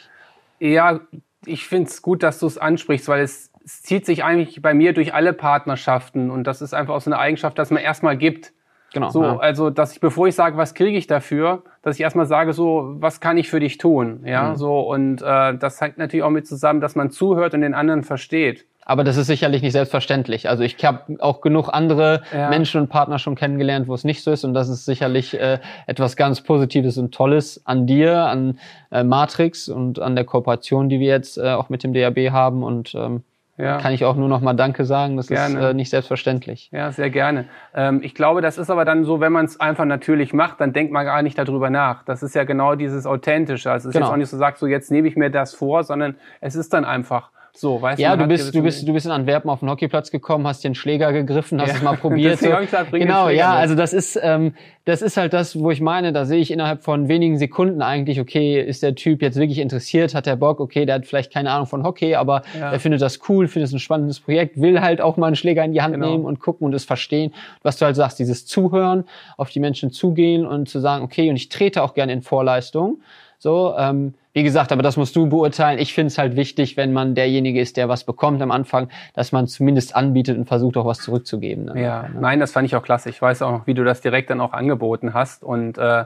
Ja, 0.60 1.00
ich 1.46 1.66
finde 1.66 1.90
es 1.90 2.02
gut, 2.02 2.24
dass 2.24 2.40
du 2.40 2.48
es 2.48 2.58
ansprichst, 2.58 3.08
weil 3.08 3.24
es, 3.24 3.52
es 3.66 3.82
zieht 3.82 4.06
sich 4.06 4.24
eigentlich 4.24 4.62
bei 4.62 4.74
mir 4.74 4.94
durch 4.94 5.14
alle 5.14 5.34
Partnerschaften 5.34 6.30
und 6.30 6.46
das 6.46 6.62
ist 6.62 6.74
einfach 6.74 6.94
auch 6.94 7.02
so 7.02 7.10
eine 7.10 7.20
Eigenschaft, 7.20 7.58
dass 7.58 7.72
man 7.72 7.82
erstmal 7.82 8.18
gibt. 8.18 8.54
Genau. 8.94 9.10
So, 9.10 9.24
ja. 9.24 9.38
also 9.38 9.72
dass 9.72 9.94
ich, 9.94 10.00
bevor 10.00 10.28
ich 10.28 10.36
sage, 10.36 10.56
was 10.56 10.76
kriege 10.76 10.96
ich 10.98 11.08
dafür, 11.08 11.64
dass 11.82 11.96
ich 11.96 12.02
erstmal 12.02 12.28
sage, 12.28 12.54
so, 12.54 12.96
was 13.00 13.20
kann 13.20 13.38
ich 13.38 13.50
für 13.50 13.60
dich 13.60 13.80
tun? 13.80 14.22
Ja, 14.24 14.52
Mhm. 14.52 14.56
so 14.56 14.80
und 14.82 15.22
äh, 15.22 15.58
das 15.58 15.82
hängt 15.82 15.98
natürlich 15.98 16.24
auch 16.24 16.30
mit 16.30 16.48
zusammen, 16.48 16.80
dass 16.80 16.96
man 16.96 17.10
zuhört 17.10 17.56
und 17.56 17.62
den 17.62 17.74
anderen 17.74 18.04
versteht. 18.04 18.68
Aber 18.86 19.04
das 19.04 19.18
ist 19.18 19.28
sicherlich 19.28 19.62
nicht 19.62 19.74
selbstverständlich. 19.74 20.50
Also 20.50 20.64
ich 20.64 20.84
habe 20.84 21.18
auch 21.20 21.42
genug 21.42 21.70
andere 21.72 22.22
Ja. 22.34 22.50
Menschen 22.50 22.82
und 22.82 22.88
Partner 22.90 23.20
schon 23.20 23.36
kennengelernt, 23.36 23.88
wo 23.88 23.94
es 23.94 24.04
nicht 24.04 24.24
so 24.24 24.32
ist. 24.32 24.44
Und 24.44 24.54
das 24.54 24.70
ist 24.70 24.86
sicherlich 24.86 25.40
äh, 25.40 25.60
etwas 25.88 26.16
ganz 26.16 26.42
Positives 26.42 26.98
und 26.98 27.14
Tolles 27.14 27.62
an 27.66 27.88
dir, 27.88 28.18
an 28.26 28.60
äh, 28.92 29.04
Matrix 29.04 29.70
und 29.70 30.00
an 30.00 30.16
der 30.16 30.26
Kooperation, 30.26 30.90
die 30.90 31.00
wir 31.00 31.08
jetzt 31.10 31.38
äh, 31.38 31.52
auch 31.52 31.70
mit 31.70 31.84
dem 31.84 31.94
DAB 31.94 32.32
haben. 32.32 32.64
Und 32.64 32.94
ähm, 32.96 33.24
Ja. 33.58 33.78
kann 33.78 33.94
ich 33.94 34.04
auch 34.04 34.16
nur 34.16 34.28
noch 34.28 34.42
mal 34.42 34.54
Danke 34.54 34.84
sagen. 34.84 35.16
Das 35.16 35.28
Gerne. 35.28 35.60
ist 35.60 35.66
äh, 35.66 35.74
nicht 35.76 35.90
selbstverständlich. 35.92 36.70
Ja, 36.72 36.92
sehr 36.92 37.12
gerne. 37.12 37.46
Ähm, 37.76 38.02
ich 38.04 38.16
glaube, 38.16 38.42
das 38.42 38.58
ist 38.58 38.70
aber 38.72 38.84
dann 38.84 39.04
so, 39.04 39.20
wenn 39.20 39.32
man 39.32 39.46
es 39.46 39.60
einfach 39.60 39.86
natürlich 39.86 40.34
macht, 40.34 40.60
dann 40.60 40.74
denkt 40.74 40.92
man 40.92 41.06
gar 41.06 41.22
nicht 41.22 41.38
darüber 41.38 41.70
nach. 41.70 42.04
Das 42.04 42.24
ist 42.24 42.34
ja 42.34 42.44
genau 42.46 42.74
dieses 42.76 43.06
Authentische. 43.06 43.72
Also 43.72 43.90
es 43.90 43.90
ist 43.90 43.94
Genau. 43.94 44.08
jetzt 44.08 44.14
auch 44.14 44.18
nicht 44.18 44.30
so, 44.30 44.38
sagst 44.38 44.60
so, 44.60 44.66
jetzt 44.68 44.90
nehme 44.92 45.08
ich 45.08 45.16
mir 45.16 45.30
das 45.30 45.54
vor, 45.54 45.84
sondern 45.84 46.16
es 46.42 46.56
ist 46.56 46.74
dann 46.74 46.84
einfach 46.84 47.30
so, 47.56 47.80
weißt 47.80 48.02
Ja, 48.02 48.16
du 48.16 48.26
bist, 48.28 48.56
du 48.56 48.64
bist, 48.64 48.88
du 48.88 48.94
bist 48.94 49.06
in 49.06 49.12
Antwerpen 49.12 49.48
auf 49.50 49.60
den 49.60 49.70
Hockeyplatz 49.70 50.10
gekommen, 50.10 50.48
hast 50.48 50.64
den 50.64 50.74
Schläger 50.74 51.14
gegriffen, 51.14 51.62
hast 51.62 51.70
Ja. 51.70 51.76
es 51.76 51.82
mal 51.84 51.96
probiert. 51.98 52.40
So. 52.40 52.50
gesagt, 52.50 52.92
genau, 52.92 53.30
ja, 53.30 53.52
mit. 53.52 53.60
also 53.60 53.76
das 53.76 53.94
ist, 53.94 54.20
ähm, 54.22 54.56
das 54.86 55.04
ist 55.04 55.18
halt 55.18 55.34
das, 55.34 55.58
wo 55.60 55.70
ich 55.70 55.80
meine, 55.80 56.12
da 56.14 56.26
sehe 56.26 56.40
ich 56.40 56.50
innerhalb 56.50 56.84
von 56.84 57.08
wenigen 57.10 57.38
Sekunden 57.38 57.84
eigentlich, 57.84 58.20
okay, 58.20 58.60
ist 58.60 58.82
der 58.82 58.96
Typ 58.96 59.22
jetzt 59.22 59.38
wirklich 59.38 59.60
interessiert, 59.60 60.16
hat 60.16 60.26
der 60.26 60.36
Bock, 60.36 60.60
okay, 60.60 60.88
der 60.88 60.96
hat 60.96 61.06
vielleicht 61.06 61.32
keine 61.32 61.52
Ahnung 61.52 61.68
von 61.68 61.84
Hockey, 61.84 62.16
aber 62.16 62.42
Ja. 62.60 62.72
er 62.72 62.80
findet 62.80 63.02
das 63.04 63.20
cool, 63.30 63.48
findet 63.48 63.68
es 63.68 63.74
ein 63.76 63.80
spannendes 63.80 64.20
Projekt, 64.20 64.60
will 64.60 64.82
halt 64.82 65.00
auch 65.00 65.18
mal 65.18 65.28
einen 65.28 65.36
Schläger 65.36 65.64
in 65.64 65.74
die 65.74 65.82
Hand 65.84 65.94
Genau. 65.94 66.10
nehmen 66.10 66.26
und 66.26 66.40
gucken 66.40 66.66
und 66.66 66.74
es 66.74 66.86
verstehen. 66.86 67.34
Was 67.62 67.78
du 67.78 67.86
halt 67.86 67.96
sagst, 67.96 68.18
dieses 68.18 68.48
Zuhören, 68.48 69.04
auf 69.38 69.52
die 69.52 69.60
Menschen 69.60 69.92
zugehen 69.92 70.46
und 70.48 70.70
zu 70.70 70.80
sagen, 70.80 71.04
okay, 71.04 71.30
und 71.30 71.36
ich 71.36 71.50
trete 71.50 71.84
auch 71.84 71.94
gerne 71.94 72.14
in 72.14 72.24
Vorleistung. 72.24 72.98
So, 73.44 73.76
ähm, 73.78 74.14
wie 74.32 74.42
gesagt, 74.42 74.72
aber 74.72 74.84
das 74.84 74.96
musst 74.96 75.18
du 75.18 75.28
beurteilen. 75.28 75.78
Ich 75.78 75.94
finde 75.94 76.08
es 76.08 76.18
halt 76.18 76.38
wichtig, 76.38 76.78
wenn 76.78 76.94
man 76.94 77.14
derjenige 77.14 77.60
ist, 77.60 77.76
der 77.76 77.90
was 77.90 78.06
bekommt 78.06 78.42
am 78.42 78.52
Anfang, 78.52 78.88
dass 79.16 79.34
man 79.34 79.48
zumindest 79.48 79.98
anbietet 79.98 80.38
und 80.38 80.46
versucht 80.46 80.78
auch 80.78 80.86
was 80.86 81.00
zurückzugeben. 81.00 81.66
Dann 81.66 81.78
ja, 81.78 82.04
ne? 82.04 82.22
nein, 82.22 82.40
das 82.40 82.54
fand 82.54 82.68
ich 82.68 82.76
auch 82.78 82.84
klasse. 82.84 83.10
Ich 83.10 83.22
weiß 83.22 83.42
auch 83.42 83.52
noch, 83.52 83.68
wie 83.68 83.74
du 83.74 83.84
das 83.84 84.00
direkt 84.00 84.30
dann 84.30 84.40
auch 84.40 84.54
angeboten 84.54 85.14
hast 85.14 85.44
und 85.44 85.78
äh, 85.78 86.06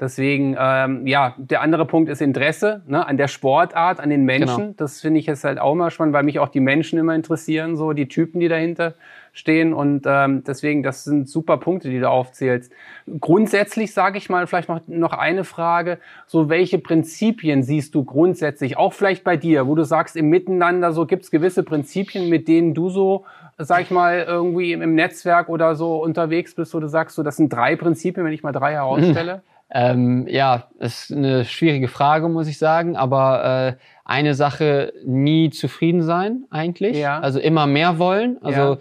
Deswegen, 0.00 0.56
ähm, 0.58 1.06
ja, 1.06 1.34
der 1.38 1.60
andere 1.60 1.86
Punkt 1.86 2.10
ist 2.10 2.20
Interesse 2.20 2.82
ne, 2.88 3.06
an 3.06 3.16
der 3.16 3.28
Sportart, 3.28 4.00
an 4.00 4.10
den 4.10 4.24
Menschen. 4.24 4.56
Genau. 4.56 4.74
Das 4.76 5.00
finde 5.00 5.20
ich 5.20 5.26
jetzt 5.26 5.44
halt 5.44 5.60
auch 5.60 5.76
mal 5.76 5.92
spannend, 5.92 6.14
weil 6.14 6.24
mich 6.24 6.40
auch 6.40 6.48
die 6.48 6.58
Menschen 6.58 6.98
immer 6.98 7.14
interessieren, 7.14 7.76
so 7.76 7.92
die 7.92 8.08
Typen, 8.08 8.40
die 8.40 8.48
dahinter 8.48 8.94
stehen. 9.34 9.74
Und 9.74 10.04
ähm, 10.06 10.42
deswegen, 10.44 10.82
das 10.82 11.04
sind 11.04 11.28
super 11.28 11.58
Punkte, 11.58 11.90
die 11.90 12.00
du 12.00 12.08
aufzählst. 12.08 12.72
Grundsätzlich 13.20 13.92
sage 13.92 14.16
ich 14.16 14.30
mal 14.30 14.46
vielleicht 14.46 14.70
noch, 14.70 14.80
noch 14.86 15.12
eine 15.12 15.44
Frage. 15.44 15.98
So, 16.26 16.48
welche 16.48 16.78
Prinzipien 16.78 17.62
siehst 17.62 17.94
du 17.94 18.04
grundsätzlich, 18.04 18.78
auch 18.78 18.94
vielleicht 18.94 19.24
bei 19.24 19.36
dir, 19.36 19.66
wo 19.66 19.74
du 19.74 19.84
sagst, 19.84 20.16
im 20.16 20.30
Miteinander, 20.30 20.92
so 20.92 21.04
gibt 21.04 21.24
es 21.24 21.30
gewisse 21.30 21.62
Prinzipien, 21.62 22.30
mit 22.30 22.48
denen 22.48 22.72
du 22.72 22.88
so 22.88 23.26
sag 23.56 23.82
ich 23.82 23.90
mal, 23.92 24.24
irgendwie 24.26 24.72
im 24.72 24.94
Netzwerk 24.96 25.48
oder 25.48 25.76
so 25.76 26.02
unterwegs 26.02 26.56
bist, 26.56 26.74
wo 26.74 26.80
du 26.80 26.88
sagst, 26.88 27.14
so, 27.14 27.22
das 27.22 27.36
sind 27.36 27.52
drei 27.52 27.76
Prinzipien, 27.76 28.26
wenn 28.26 28.32
ich 28.32 28.42
mal 28.42 28.50
drei 28.50 28.72
herausstelle? 28.72 29.42
Ähm, 29.70 30.26
ja, 30.28 30.68
ist 30.78 31.10
eine 31.10 31.44
schwierige 31.44 31.88
Frage, 31.88 32.28
muss 32.28 32.46
ich 32.46 32.58
sagen. 32.58 32.96
Aber 32.96 33.68
äh, 33.68 33.72
eine 34.04 34.34
Sache, 34.34 34.92
nie 35.04 35.50
zufrieden 35.50 36.02
sein 36.02 36.44
eigentlich. 36.50 36.96
Ja. 36.96 37.20
Also 37.20 37.40
immer 37.40 37.66
mehr 37.66 37.98
wollen. 37.98 38.38
Also 38.42 38.60
ja. 38.60 38.78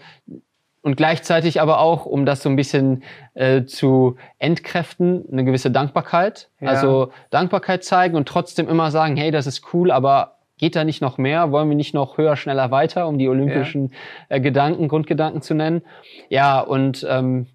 und 0.82 0.98
gleichzeitig 0.98 1.62
aber 1.62 1.80
auch, 1.80 2.06
um 2.06 2.26
das 2.26 2.44
so 2.44 2.50
ein 2.50 2.58
bisschen 2.58 3.04
äh, 3.34 3.64
zu 3.64 4.18
entkräften, 4.38 5.26
eine 5.32 5.46
gewisse 5.46 5.72
Dankbarkeit. 5.72 6.50
Ja. 6.60 6.70
Also 6.70 7.12
Dankbarkeit 7.30 7.84
zeigen 7.84 8.16
und 8.16 8.28
trotzdem 8.28 8.68
immer 8.68 8.92
sagen, 8.92 9.16
hey, 9.16 9.32
das 9.32 9.48
ist 9.48 9.74
cool, 9.74 9.92
aber 9.92 10.38
geht 10.58 10.76
da 10.76 10.84
nicht 10.84 11.02
noch 11.02 11.18
mehr? 11.18 11.52
Wollen 11.52 11.70
wir 11.70 11.76
nicht 11.76 11.94
noch 11.94 12.18
höher, 12.18 12.36
schneller, 12.36 12.70
weiter, 12.72 13.08
um 13.08 13.18
die 13.18 13.28
olympischen 13.28 13.94
äh, 14.30 14.40
Gedanken, 14.42 14.88
Grundgedanken 14.88 15.42
zu 15.42 15.54
nennen? 15.54 15.84
Ja, 16.30 16.60
und 16.60 17.06
ähm, 17.10 17.48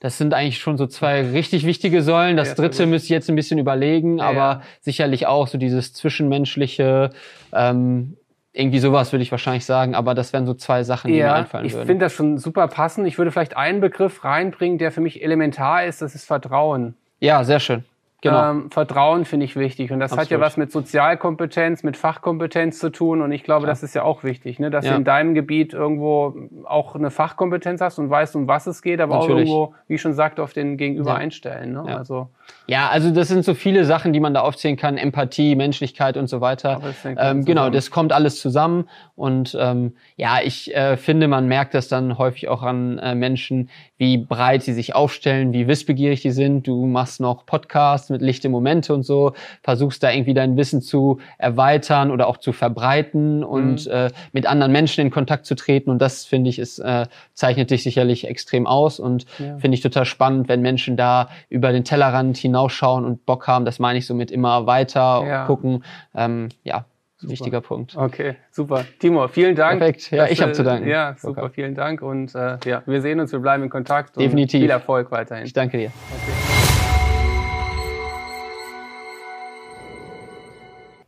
das 0.00 0.16
sind 0.16 0.32
eigentlich 0.32 0.58
schon 0.58 0.78
so 0.78 0.86
zwei 0.86 1.30
richtig 1.30 1.66
wichtige 1.66 2.02
Säulen. 2.02 2.36
Das 2.36 2.48
ja, 2.48 2.54
dritte 2.54 2.86
müsste 2.86 3.06
ich 3.06 3.10
jetzt 3.10 3.28
ein 3.28 3.36
bisschen 3.36 3.58
überlegen, 3.58 4.18
ja, 4.18 4.24
aber 4.24 4.36
ja. 4.36 4.62
sicherlich 4.80 5.26
auch 5.26 5.46
so 5.46 5.58
dieses 5.58 5.92
zwischenmenschliche, 5.92 7.10
ähm, 7.52 8.16
irgendwie 8.52 8.80
sowas 8.80 9.12
würde 9.12 9.22
ich 9.22 9.30
wahrscheinlich 9.30 9.64
sagen, 9.64 9.94
aber 9.94 10.14
das 10.14 10.32
wären 10.32 10.46
so 10.46 10.54
zwei 10.54 10.82
Sachen, 10.82 11.12
die 11.12 11.18
mir 11.18 11.34
einfallen 11.34 11.66
ich 11.66 11.72
würden. 11.72 11.82
Ich 11.82 11.86
finde 11.86 12.06
das 12.06 12.14
schon 12.14 12.38
super 12.38 12.66
passend. 12.66 13.06
Ich 13.06 13.18
würde 13.18 13.30
vielleicht 13.30 13.56
einen 13.56 13.80
Begriff 13.80 14.24
reinbringen, 14.24 14.78
der 14.78 14.90
für 14.90 15.02
mich 15.02 15.22
elementar 15.22 15.84
ist, 15.84 16.02
das 16.02 16.14
ist 16.14 16.24
Vertrauen. 16.24 16.94
Ja, 17.20 17.44
sehr 17.44 17.60
schön. 17.60 17.84
Genau. 18.22 18.50
Ähm, 18.50 18.70
Vertrauen 18.70 19.24
finde 19.24 19.46
ich 19.46 19.56
wichtig. 19.56 19.92
Und 19.92 20.00
das 20.00 20.12
Absolut. 20.12 20.26
hat 20.26 20.30
ja 20.30 20.40
was 20.40 20.56
mit 20.56 20.70
Sozialkompetenz, 20.70 21.82
mit 21.82 21.96
Fachkompetenz 21.96 22.78
zu 22.78 22.90
tun. 22.90 23.22
Und 23.22 23.32
ich 23.32 23.44
glaube, 23.44 23.62
ja. 23.62 23.70
das 23.70 23.82
ist 23.82 23.94
ja 23.94 24.02
auch 24.02 24.24
wichtig, 24.24 24.58
ne? 24.58 24.70
dass 24.70 24.84
ja. 24.84 24.92
du 24.92 24.98
in 24.98 25.04
deinem 25.04 25.34
Gebiet 25.34 25.72
irgendwo 25.72 26.34
auch 26.64 26.94
eine 26.94 27.10
Fachkompetenz 27.10 27.80
hast 27.80 27.98
und 27.98 28.10
weißt, 28.10 28.36
um 28.36 28.46
was 28.46 28.66
es 28.66 28.82
geht, 28.82 29.00
aber 29.00 29.16
Natürlich. 29.16 29.32
auch 29.32 29.38
irgendwo, 29.38 29.74
wie 29.88 29.94
ich 29.94 30.00
schon 30.00 30.12
sagte, 30.12 30.42
auf 30.42 30.52
den 30.52 30.76
Gegenüber 30.76 31.10
ja. 31.10 31.16
einstellen. 31.16 31.72
Ne? 31.72 31.96
Also 31.96 32.28
ja, 32.66 32.88
also 32.88 33.10
das 33.10 33.28
sind 33.28 33.44
so 33.44 33.54
viele 33.54 33.84
Sachen, 33.84 34.12
die 34.12 34.20
man 34.20 34.34
da 34.34 34.40
aufzählen 34.40 34.76
kann. 34.76 34.96
Empathie, 34.96 35.56
Menschlichkeit 35.56 36.16
und 36.16 36.28
so 36.28 36.40
weiter. 36.40 36.80
Ähm, 37.04 37.44
genau, 37.44 37.70
das 37.70 37.90
kommt 37.90 38.12
alles 38.12 38.40
zusammen. 38.40 38.88
Und 39.16 39.56
ähm, 39.58 39.94
ja, 40.16 40.38
ich 40.42 40.74
äh, 40.74 40.96
finde, 40.96 41.26
man 41.26 41.48
merkt 41.48 41.74
das 41.74 41.88
dann 41.88 42.18
häufig 42.18 42.48
auch 42.48 42.62
an 42.62 42.98
äh, 42.98 43.14
Menschen, 43.14 43.70
wie 43.96 44.18
breit 44.18 44.62
sie 44.62 44.72
sich 44.72 44.94
aufstellen, 44.94 45.52
wie 45.52 45.66
wissbegierig 45.66 46.22
die 46.22 46.30
sind. 46.30 46.66
Du 46.66 46.86
machst 46.86 47.20
noch 47.20 47.44
Podcasts 47.44 48.09
mit 48.10 48.22
lichte 48.22 48.48
Momente 48.48 48.94
und 48.94 49.02
so, 49.02 49.32
versuchst 49.62 50.02
da 50.02 50.10
irgendwie 50.10 50.34
dein 50.34 50.56
Wissen 50.56 50.82
zu 50.82 51.18
erweitern 51.38 52.10
oder 52.10 52.26
auch 52.26 52.36
zu 52.36 52.52
verbreiten 52.52 53.44
und 53.44 53.86
mhm. 53.86 53.92
äh, 53.92 54.10
mit 54.32 54.46
anderen 54.46 54.72
Menschen 54.72 55.02
in 55.02 55.10
Kontakt 55.10 55.46
zu 55.46 55.54
treten. 55.54 55.90
Und 55.90 56.00
das, 56.00 56.24
finde 56.24 56.50
ich, 56.50 56.58
ist, 56.58 56.78
äh, 56.78 57.06
zeichnet 57.34 57.70
dich 57.70 57.82
sicherlich 57.82 58.26
extrem 58.26 58.66
aus 58.66 59.00
und 59.00 59.26
ja. 59.38 59.58
finde 59.58 59.74
ich 59.74 59.80
total 59.80 60.04
spannend, 60.04 60.48
wenn 60.48 60.60
Menschen 60.60 60.96
da 60.96 61.28
über 61.48 61.72
den 61.72 61.84
Tellerrand 61.84 62.36
hinausschauen 62.36 63.04
und 63.04 63.26
Bock 63.26 63.46
haben. 63.46 63.64
Das 63.64 63.78
meine 63.78 63.98
ich 63.98 64.06
so 64.06 64.14
mit 64.14 64.30
immer 64.30 64.66
weiter 64.66 65.24
ja. 65.26 65.46
gucken. 65.46 65.84
Ähm, 66.14 66.48
ja, 66.64 66.84
Super. 67.20 67.32
wichtiger 67.32 67.60
Punkt. 67.60 67.96
Okay, 67.96 68.36
super. 68.50 68.86
Timo, 68.98 69.28
vielen 69.28 69.54
Dank. 69.54 69.78
Perfekt. 69.78 70.10
Ja, 70.10 70.26
ich 70.26 70.40
habe 70.40 70.52
zu 70.52 70.62
danken. 70.62 70.88
Ja, 70.88 71.14
super, 71.18 71.42
okay. 71.42 71.52
vielen 71.56 71.74
Dank. 71.74 72.00
Und 72.00 72.34
äh, 72.34 72.56
ja, 72.64 72.82
wir 72.86 73.02
sehen 73.02 73.20
uns, 73.20 73.30
wir 73.30 73.40
bleiben 73.40 73.62
in 73.62 73.68
Kontakt. 73.68 74.16
Definitiv. 74.16 74.62
viel 74.62 74.70
Erfolg 74.70 75.10
weiterhin. 75.10 75.44
Ich 75.44 75.52
danke 75.52 75.76
dir. 75.76 75.92
Okay. 76.22 76.59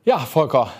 Ja, 0.04 0.18
Volker, 0.18 0.72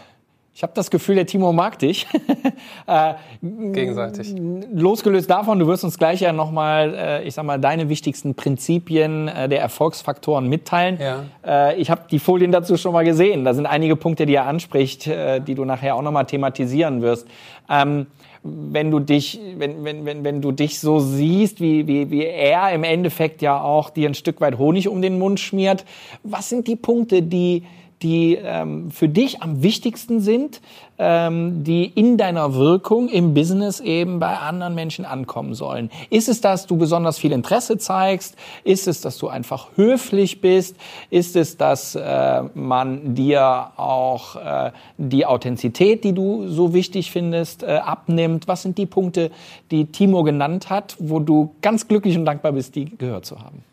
ich 0.52 0.64
habe 0.64 0.72
das 0.74 0.90
Gefühl, 0.90 1.14
der 1.14 1.26
Timo 1.26 1.52
mag 1.52 1.78
dich. 1.78 2.08
äh, 2.88 3.14
Gegenseitig. 3.40 4.34
Losgelöst 4.74 5.30
davon, 5.30 5.60
du 5.60 5.68
wirst 5.68 5.84
uns 5.84 5.96
gleich 5.96 6.20
ja 6.20 6.32
nochmal, 6.32 6.94
äh, 6.94 7.24
ich 7.24 7.34
sag 7.34 7.44
mal, 7.44 7.60
deine 7.60 7.88
wichtigsten 7.88 8.34
Prinzipien 8.34 9.28
äh, 9.28 9.48
der 9.48 9.60
Erfolgsfaktoren 9.60 10.48
mitteilen. 10.48 10.98
Ja. 11.00 11.24
Äh, 11.46 11.80
ich 11.80 11.88
habe 11.88 12.02
die 12.10 12.18
Folien 12.18 12.50
dazu 12.50 12.76
schon 12.76 12.92
mal 12.92 13.04
gesehen. 13.04 13.44
Da 13.44 13.54
sind 13.54 13.66
einige 13.66 13.94
Punkte, 13.94 14.26
die 14.26 14.34
er 14.34 14.46
anspricht, 14.46 15.06
äh, 15.06 15.40
die 15.40 15.54
du 15.54 15.64
nachher 15.64 15.94
auch 15.94 16.02
nochmal 16.02 16.26
thematisieren 16.26 17.00
wirst. 17.00 17.28
Ähm, 17.70 18.08
wenn 18.42 18.90
du 18.90 18.98
dich, 18.98 19.40
wenn, 19.56 19.84
wenn, 19.84 20.04
wenn, 20.04 20.24
wenn 20.24 20.42
du 20.42 20.50
dich 20.50 20.80
so 20.80 20.98
siehst, 20.98 21.60
wie, 21.60 21.86
wie, 21.86 22.10
wie 22.10 22.26
er 22.26 22.72
im 22.72 22.82
Endeffekt 22.82 23.40
ja 23.40 23.62
auch 23.62 23.88
dir 23.88 24.08
ein 24.08 24.14
Stück 24.14 24.40
weit 24.40 24.58
Honig 24.58 24.88
um 24.88 25.00
den 25.00 25.20
Mund 25.20 25.38
schmiert, 25.38 25.84
was 26.24 26.48
sind 26.48 26.66
die 26.66 26.74
Punkte, 26.74 27.22
die 27.22 27.62
die 28.02 28.38
ähm, 28.42 28.90
für 28.90 29.08
dich 29.08 29.42
am 29.42 29.62
wichtigsten 29.62 30.20
sind, 30.20 30.60
ähm, 30.98 31.64
die 31.64 31.84
in 31.84 32.16
deiner 32.16 32.54
Wirkung 32.54 33.08
im 33.08 33.34
Business 33.34 33.80
eben 33.80 34.18
bei 34.18 34.36
anderen 34.36 34.74
Menschen 34.74 35.04
ankommen 35.04 35.54
sollen. 35.54 35.90
Ist 36.10 36.28
es, 36.28 36.40
dass 36.40 36.66
du 36.66 36.76
besonders 36.76 37.18
viel 37.18 37.32
Interesse 37.32 37.78
zeigst? 37.78 38.36
Ist 38.64 38.88
es, 38.88 39.00
dass 39.00 39.18
du 39.18 39.28
einfach 39.28 39.68
höflich 39.76 40.40
bist? 40.40 40.76
Ist 41.10 41.36
es, 41.36 41.56
dass 41.56 41.94
äh, 41.94 42.42
man 42.54 43.14
dir 43.14 43.70
auch 43.76 44.36
äh, 44.36 44.72
die 44.98 45.26
Authentizität, 45.26 46.04
die 46.04 46.12
du 46.12 46.48
so 46.48 46.74
wichtig 46.74 47.10
findest, 47.10 47.62
äh, 47.62 47.76
abnimmt? 47.76 48.48
Was 48.48 48.62
sind 48.62 48.78
die 48.78 48.86
Punkte, 48.86 49.30
die 49.70 49.86
Timo 49.86 50.22
genannt 50.22 50.70
hat, 50.70 50.96
wo 50.98 51.20
du 51.20 51.54
ganz 51.62 51.88
glücklich 51.88 52.16
und 52.16 52.24
dankbar 52.24 52.52
bist, 52.52 52.74
die 52.74 52.96
gehört 52.96 53.26
zu 53.26 53.40
haben? 53.40 53.64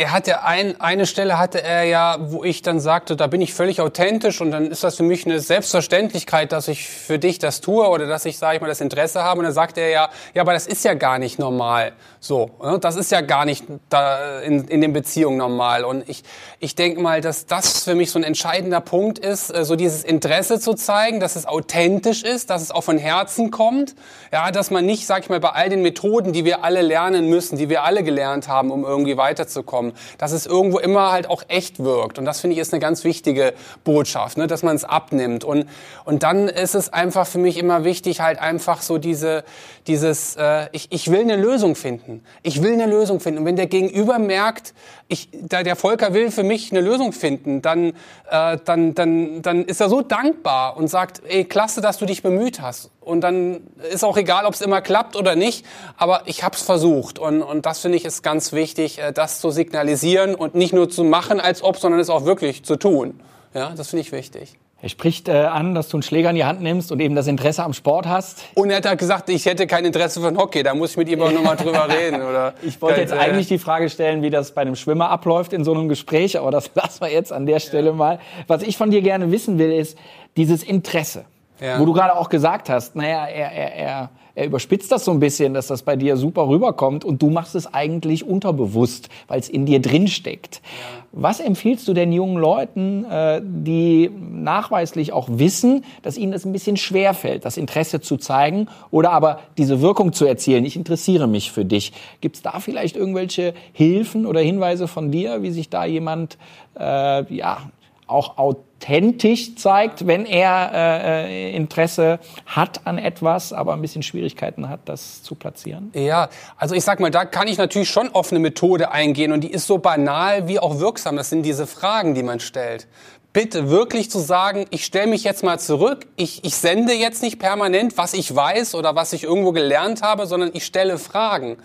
Er 0.00 0.12
hatte 0.12 0.44
ein, 0.44 0.80
eine 0.80 1.04
Stelle 1.04 1.38
hatte 1.38 1.62
er 1.62 1.84
ja, 1.84 2.16
wo 2.20 2.42
ich 2.42 2.62
dann 2.62 2.80
sagte, 2.80 3.16
da 3.16 3.26
bin 3.26 3.42
ich 3.42 3.52
völlig 3.52 3.82
authentisch 3.82 4.40
und 4.40 4.50
dann 4.50 4.70
ist 4.70 4.82
das 4.82 4.96
für 4.96 5.02
mich 5.02 5.26
eine 5.26 5.40
Selbstverständlichkeit, 5.40 6.52
dass 6.52 6.68
ich 6.68 6.88
für 6.88 7.18
dich 7.18 7.38
das 7.38 7.60
tue 7.60 7.86
oder 7.86 8.06
dass 8.06 8.24
ich, 8.24 8.38
sage 8.38 8.56
ich 8.56 8.62
mal, 8.62 8.68
das 8.68 8.80
Interesse 8.80 9.22
habe. 9.22 9.40
Und 9.40 9.44
dann 9.44 9.52
sagte 9.52 9.82
er 9.82 9.90
ja, 9.90 10.10
ja, 10.32 10.40
aber 10.40 10.54
das 10.54 10.66
ist 10.66 10.86
ja 10.86 10.94
gar 10.94 11.18
nicht 11.18 11.38
normal. 11.38 11.92
So, 12.18 12.50
ne? 12.62 12.78
das 12.78 12.96
ist 12.96 13.12
ja 13.12 13.20
gar 13.20 13.44
nicht 13.44 13.64
da 13.90 14.40
in, 14.40 14.68
in 14.68 14.80
den 14.80 14.94
Beziehungen 14.94 15.36
normal. 15.36 15.84
Und 15.84 16.08
ich, 16.08 16.22
ich 16.60 16.74
denke 16.74 17.02
mal, 17.02 17.20
dass 17.20 17.44
das 17.44 17.84
für 17.84 17.94
mich 17.94 18.10
so 18.10 18.18
ein 18.18 18.24
entscheidender 18.24 18.80
Punkt 18.80 19.18
ist, 19.18 19.54
äh, 19.54 19.66
so 19.66 19.76
dieses 19.76 20.02
Interesse 20.02 20.60
zu 20.60 20.72
zeigen, 20.72 21.20
dass 21.20 21.36
es 21.36 21.44
authentisch 21.44 22.22
ist, 22.22 22.48
dass 22.48 22.62
es 22.62 22.70
auch 22.70 22.84
von 22.84 22.96
Herzen 22.96 23.50
kommt. 23.50 23.94
Ja, 24.32 24.50
dass 24.50 24.70
man 24.70 24.86
nicht, 24.86 25.06
sag 25.06 25.24
ich 25.24 25.28
mal, 25.28 25.40
bei 25.40 25.50
all 25.50 25.68
den 25.68 25.82
Methoden, 25.82 26.32
die 26.32 26.46
wir 26.46 26.64
alle 26.64 26.80
lernen 26.80 27.28
müssen, 27.28 27.58
die 27.58 27.68
wir 27.68 27.84
alle 27.84 28.02
gelernt 28.02 28.48
haben, 28.48 28.70
um 28.70 28.84
irgendwie 28.84 29.18
weiterzukommen, 29.18 29.89
dass 30.18 30.32
es 30.32 30.46
irgendwo 30.46 30.78
immer 30.78 31.10
halt 31.10 31.28
auch 31.28 31.42
echt 31.48 31.78
wirkt. 31.82 32.18
Und 32.18 32.24
das 32.24 32.40
finde 32.40 32.54
ich 32.54 32.60
ist 32.60 32.72
eine 32.72 32.80
ganz 32.80 33.04
wichtige 33.04 33.54
Botschaft, 33.84 34.38
ne? 34.38 34.46
dass 34.46 34.62
man 34.62 34.76
es 34.76 34.84
abnimmt. 34.84 35.44
Und, 35.44 35.66
und 36.04 36.22
dann 36.22 36.48
ist 36.48 36.74
es 36.74 36.92
einfach 36.92 37.26
für 37.26 37.38
mich 37.38 37.58
immer 37.58 37.84
wichtig, 37.84 38.20
halt 38.20 38.38
einfach 38.38 38.82
so 38.82 38.98
diese, 38.98 39.44
dieses, 39.86 40.36
äh, 40.36 40.68
ich, 40.72 40.88
ich 40.90 41.10
will 41.10 41.20
eine 41.20 41.36
Lösung 41.36 41.74
finden. 41.74 42.22
Ich 42.42 42.62
will 42.62 42.72
eine 42.72 42.86
Lösung 42.86 43.20
finden. 43.20 43.40
Und 43.40 43.44
wenn 43.46 43.56
der 43.56 43.66
Gegenüber 43.66 44.18
merkt, 44.18 44.74
ich, 45.08 45.28
da 45.32 45.62
der 45.62 45.76
Volker 45.76 46.14
will 46.14 46.30
für 46.30 46.44
mich 46.44 46.70
eine 46.70 46.80
Lösung 46.80 47.12
finden, 47.12 47.62
dann, 47.62 47.94
äh, 48.30 48.58
dann, 48.64 48.94
dann, 48.94 49.42
dann 49.42 49.64
ist 49.64 49.80
er 49.80 49.88
so 49.88 50.02
dankbar 50.02 50.76
und 50.76 50.88
sagt, 50.88 51.22
ey, 51.26 51.44
klasse, 51.44 51.80
dass 51.80 51.98
du 51.98 52.06
dich 52.06 52.22
bemüht 52.22 52.60
hast. 52.60 52.90
Und 53.00 53.22
dann 53.22 53.62
ist 53.90 54.04
auch 54.04 54.16
egal, 54.16 54.44
ob 54.44 54.54
es 54.54 54.60
immer 54.60 54.82
klappt 54.82 55.16
oder 55.16 55.34
nicht, 55.34 55.64
aber 55.96 56.22
ich 56.26 56.44
habe 56.44 56.54
es 56.54 56.62
versucht. 56.62 57.18
Und, 57.18 57.42
und 57.42 57.64
das 57.64 57.80
finde 57.80 57.96
ich 57.96 58.04
ist 58.04 58.22
ganz 58.22 58.52
wichtig, 58.52 58.98
äh, 58.98 59.12
das 59.12 59.40
zu 59.40 59.50
signalisieren 59.50 60.34
und 60.34 60.54
nicht 60.54 60.74
nur 60.74 60.88
zu 60.90 61.04
machen, 61.04 61.40
als 61.40 61.62
ob, 61.62 61.78
sondern 61.78 62.00
es 62.00 62.10
auch 62.10 62.24
wirklich 62.24 62.64
zu 62.64 62.76
tun. 62.76 63.20
Ja, 63.54 63.70
das 63.74 63.88
finde 63.88 64.02
ich 64.02 64.12
wichtig. 64.12 64.58
Er 64.82 64.88
spricht 64.88 65.28
äh, 65.28 65.32
an, 65.32 65.74
dass 65.74 65.88
du 65.88 65.98
einen 65.98 66.02
Schläger 66.02 66.30
in 66.30 66.36
die 66.36 66.44
Hand 66.44 66.62
nimmst 66.62 66.90
und 66.90 67.00
eben 67.00 67.14
das 67.14 67.26
Interesse 67.26 67.62
am 67.62 67.74
Sport 67.74 68.06
hast. 68.06 68.44
Und 68.54 68.70
er 68.70 68.78
hat 68.78 68.86
halt 68.86 68.98
gesagt, 68.98 69.28
ich 69.28 69.44
hätte 69.44 69.66
kein 69.66 69.84
Interesse 69.84 70.20
für 70.20 70.34
Hockey, 70.34 70.62
da 70.62 70.74
muss 70.74 70.92
ich 70.92 70.96
mit 70.96 71.08
ihm 71.10 71.20
auch 71.20 71.32
nochmal 71.32 71.56
drüber 71.56 71.86
reden. 72.00 72.22
Oder 72.22 72.54
ich 72.62 72.80
wollte 72.80 73.00
jetzt 73.00 73.12
eigentlich 73.12 73.46
die 73.48 73.58
Frage 73.58 73.90
stellen, 73.90 74.22
wie 74.22 74.30
das 74.30 74.52
bei 74.52 74.62
einem 74.62 74.76
Schwimmer 74.76 75.10
abläuft 75.10 75.52
in 75.52 75.64
so 75.64 75.74
einem 75.74 75.88
Gespräch, 75.90 76.38
aber 76.38 76.50
das 76.50 76.70
lassen 76.74 77.02
wir 77.02 77.12
jetzt 77.12 77.30
an 77.30 77.44
der 77.44 77.60
Stelle 77.60 77.90
ja. 77.90 77.94
mal. 77.94 78.20
Was 78.46 78.62
ich 78.62 78.78
von 78.78 78.90
dir 78.90 79.02
gerne 79.02 79.30
wissen 79.30 79.58
will, 79.58 79.70
ist 79.70 79.98
dieses 80.38 80.62
Interesse. 80.62 81.26
Ja. 81.60 81.78
Wo 81.78 81.84
du 81.84 81.92
gerade 81.92 82.16
auch 82.16 82.28
gesagt 82.28 82.68
hast, 82.68 82.96
naja, 82.96 83.26
er, 83.26 83.52
er, 83.52 83.74
er 83.76 84.10
er 84.34 84.46
überspitzt 84.46 84.90
das 84.92 85.04
so 85.04 85.10
ein 85.10 85.20
bisschen, 85.20 85.54
dass 85.54 85.66
das 85.66 85.82
bei 85.82 85.96
dir 85.96 86.16
super 86.16 86.48
rüberkommt 86.48 87.04
und 87.04 87.20
du 87.20 87.28
machst 87.30 87.54
es 87.54 87.74
eigentlich 87.74 88.26
unterbewusst, 88.26 89.08
weil 89.28 89.40
es 89.40 89.48
in 89.48 89.66
dir 89.66 89.82
drin 89.82 90.08
steckt. 90.08 90.62
Ja. 90.62 91.04
Was 91.12 91.40
empfiehlst 91.40 91.86
du 91.88 91.92
den 91.92 92.12
jungen 92.12 92.38
Leuten, 92.38 93.04
äh, 93.04 93.42
die 93.44 94.10
nachweislich 94.10 95.12
auch 95.12 95.28
wissen, 95.30 95.84
dass 96.02 96.16
ihnen 96.16 96.32
das 96.32 96.44
ein 96.44 96.52
bisschen 96.52 96.76
schwer 96.76 97.14
fällt, 97.14 97.44
das 97.44 97.56
Interesse 97.56 98.00
zu 98.00 98.16
zeigen 98.16 98.68
oder 98.90 99.10
aber 99.10 99.40
diese 99.58 99.82
Wirkung 99.82 100.12
zu 100.12 100.24
erzielen? 100.24 100.64
Ich 100.64 100.76
interessiere 100.76 101.26
mich 101.26 101.50
für 101.50 101.64
dich. 101.64 101.92
Gibt 102.20 102.36
es 102.36 102.42
da 102.42 102.60
vielleicht 102.60 102.96
irgendwelche 102.96 103.52
Hilfen 103.72 104.24
oder 104.24 104.40
Hinweise 104.40 104.86
von 104.86 105.10
dir, 105.10 105.42
wie 105.42 105.50
sich 105.50 105.68
da 105.68 105.84
jemand 105.84 106.38
äh, 106.78 107.34
ja 107.34 107.58
auch 108.06 108.38
authentisch 108.80 109.56
zeigt, 109.56 110.06
wenn 110.06 110.24
er 110.24 110.70
äh, 110.72 111.54
Interesse 111.54 112.18
hat 112.46 112.86
an 112.86 112.98
etwas, 112.98 113.52
aber 113.52 113.74
ein 113.74 113.82
bisschen 113.82 114.02
Schwierigkeiten 114.02 114.68
hat, 114.68 114.80
das 114.86 115.22
zu 115.22 115.34
platzieren? 115.34 115.90
Ja, 115.94 116.30
also 116.56 116.74
ich 116.74 116.84
sag 116.84 116.98
mal, 117.00 117.10
da 117.10 117.24
kann 117.24 117.46
ich 117.46 117.58
natürlich 117.58 117.90
schon 117.90 118.14
auf 118.14 118.30
eine 118.30 118.40
Methode 118.40 118.90
eingehen 118.90 119.32
und 119.32 119.42
die 119.42 119.50
ist 119.50 119.66
so 119.66 119.78
banal 119.78 120.48
wie 120.48 120.58
auch 120.58 120.80
wirksam. 120.80 121.16
Das 121.16 121.28
sind 121.28 121.42
diese 121.42 121.66
Fragen, 121.66 122.14
die 122.14 122.22
man 122.22 122.40
stellt. 122.40 122.86
Bitte 123.32 123.70
wirklich 123.70 124.10
zu 124.10 124.18
sagen, 124.18 124.66
ich 124.70 124.84
stelle 124.84 125.06
mich 125.06 125.24
jetzt 125.24 125.44
mal 125.44 125.60
zurück, 125.60 126.06
ich, 126.16 126.44
ich 126.44 126.56
sende 126.56 126.94
jetzt 126.94 127.22
nicht 127.22 127.38
permanent, 127.38 127.96
was 127.96 128.14
ich 128.14 128.34
weiß 128.34 128.74
oder 128.74 128.96
was 128.96 129.12
ich 129.12 129.24
irgendwo 129.24 129.52
gelernt 129.52 130.02
habe, 130.02 130.26
sondern 130.26 130.50
ich 130.52 130.64
stelle 130.64 130.98
Fragen. 130.98 131.58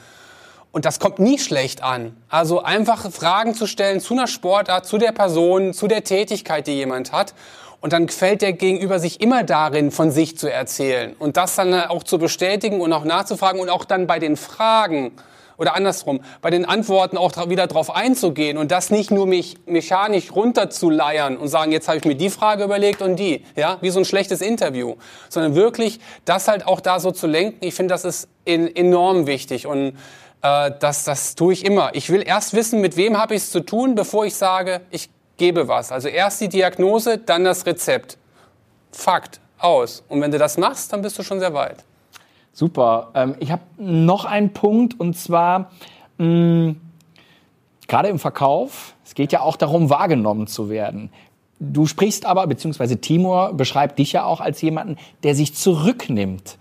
Und 0.75 0.83
das 0.83 0.99
kommt 0.99 1.19
nie 1.19 1.39
schlecht 1.39 1.83
an. 1.83 2.17
Also 2.27 2.61
einfach 2.61 3.09
Fragen 3.09 3.55
zu 3.55 3.65
stellen 3.65 4.01
zu 4.01 4.13
einer 4.13 4.27
Sportart, 4.27 4.85
zu 4.85 4.97
der 4.97 5.13
Person, 5.13 5.73
zu 5.73 5.87
der 5.87 6.03
Tätigkeit, 6.03 6.67
die 6.67 6.73
jemand 6.73 7.13
hat. 7.13 7.33
Und 7.79 7.93
dann 7.93 8.09
fällt 8.09 8.41
der 8.41 8.51
Gegenüber 8.51 8.99
sich 8.99 9.21
immer 9.21 9.45
darin, 9.45 9.89
von 9.89 10.11
sich 10.11 10.37
zu 10.37 10.51
erzählen. 10.51 11.15
Und 11.17 11.37
das 11.37 11.55
dann 11.55 11.73
auch 11.73 12.03
zu 12.03 12.17
bestätigen 12.17 12.81
und 12.81 12.91
auch 12.91 13.05
nachzufragen 13.05 13.61
und 13.61 13.69
auch 13.69 13.85
dann 13.85 14.05
bei 14.05 14.19
den 14.19 14.35
Fragen 14.35 15.13
oder 15.57 15.77
andersrum, 15.77 16.19
bei 16.41 16.49
den 16.49 16.65
Antworten 16.65 17.17
auch 17.17 17.31
wieder 17.47 17.67
drauf 17.67 17.95
einzugehen 17.95 18.57
und 18.57 18.71
das 18.71 18.89
nicht 18.89 19.11
nur 19.11 19.27
mich 19.27 19.55
mechanisch 19.65 20.35
runterzuleiern 20.35 21.37
und 21.37 21.47
sagen, 21.47 21.71
jetzt 21.71 21.87
habe 21.87 21.99
ich 21.99 22.03
mir 22.03 22.15
die 22.15 22.29
Frage 22.29 22.65
überlegt 22.65 23.01
und 23.01 23.15
die, 23.15 23.45
ja, 23.55 23.77
wie 23.79 23.91
so 23.91 23.99
ein 23.99 24.05
schlechtes 24.05 24.41
Interview, 24.41 24.95
sondern 25.29 25.55
wirklich 25.55 26.01
das 26.25 26.49
halt 26.49 26.67
auch 26.67 26.81
da 26.81 26.99
so 26.99 27.11
zu 27.11 27.27
lenken. 27.27 27.65
Ich 27.65 27.75
finde, 27.75 27.93
das 27.93 28.03
ist 28.03 28.27
enorm 28.43 29.25
wichtig 29.27 29.67
und 29.67 29.93
äh, 30.45 30.71
das, 30.79 31.03
das 31.03 31.35
tue 31.35 31.53
ich 31.53 31.65
immer. 31.65 31.95
Ich 31.95 32.09
will 32.09 32.23
erst 32.25 32.53
wissen, 32.53 32.81
mit 32.81 32.97
wem 32.97 33.17
habe 33.17 33.35
ich 33.35 33.43
es 33.43 33.51
zu 33.51 33.61
tun, 33.61 33.95
bevor 33.95 34.25
ich 34.25 34.35
sage, 34.35 34.81
ich 34.91 35.09
gebe 35.37 35.67
was. 35.67 35.91
Also 35.91 36.07
erst 36.07 36.39
die 36.41 36.49
Diagnose, 36.49 37.17
dann 37.17 37.43
das 37.43 37.65
Rezept. 37.65 38.17
Fakt, 38.91 39.39
aus. 39.57 40.03
Und 40.07 40.21
wenn 40.21 40.31
du 40.31 40.37
das 40.37 40.57
machst, 40.57 40.93
dann 40.93 41.01
bist 41.01 41.17
du 41.17 41.23
schon 41.23 41.39
sehr 41.39 41.53
weit. 41.53 41.83
Super. 42.53 43.09
Ähm, 43.15 43.35
ich 43.39 43.51
habe 43.51 43.63
noch 43.77 44.25
einen 44.25 44.53
Punkt 44.53 44.99
und 44.99 45.17
zwar 45.17 45.71
mh, 46.17 46.75
gerade 47.87 48.09
im 48.09 48.19
Verkauf. 48.19 48.93
Es 49.03 49.15
geht 49.15 49.31
ja 49.31 49.41
auch 49.41 49.57
darum, 49.57 49.89
wahrgenommen 49.89 50.47
zu 50.47 50.69
werden. 50.69 51.09
Du 51.59 51.87
sprichst 51.87 52.25
aber, 52.25 52.47
beziehungsweise 52.47 52.99
Timur 52.99 53.53
beschreibt 53.53 53.97
dich 53.97 54.11
ja 54.13 54.25
auch 54.25 54.41
als 54.41 54.61
jemanden, 54.61 54.97
der 55.23 55.35
sich 55.35 55.55
zurücknimmt. 55.55 56.57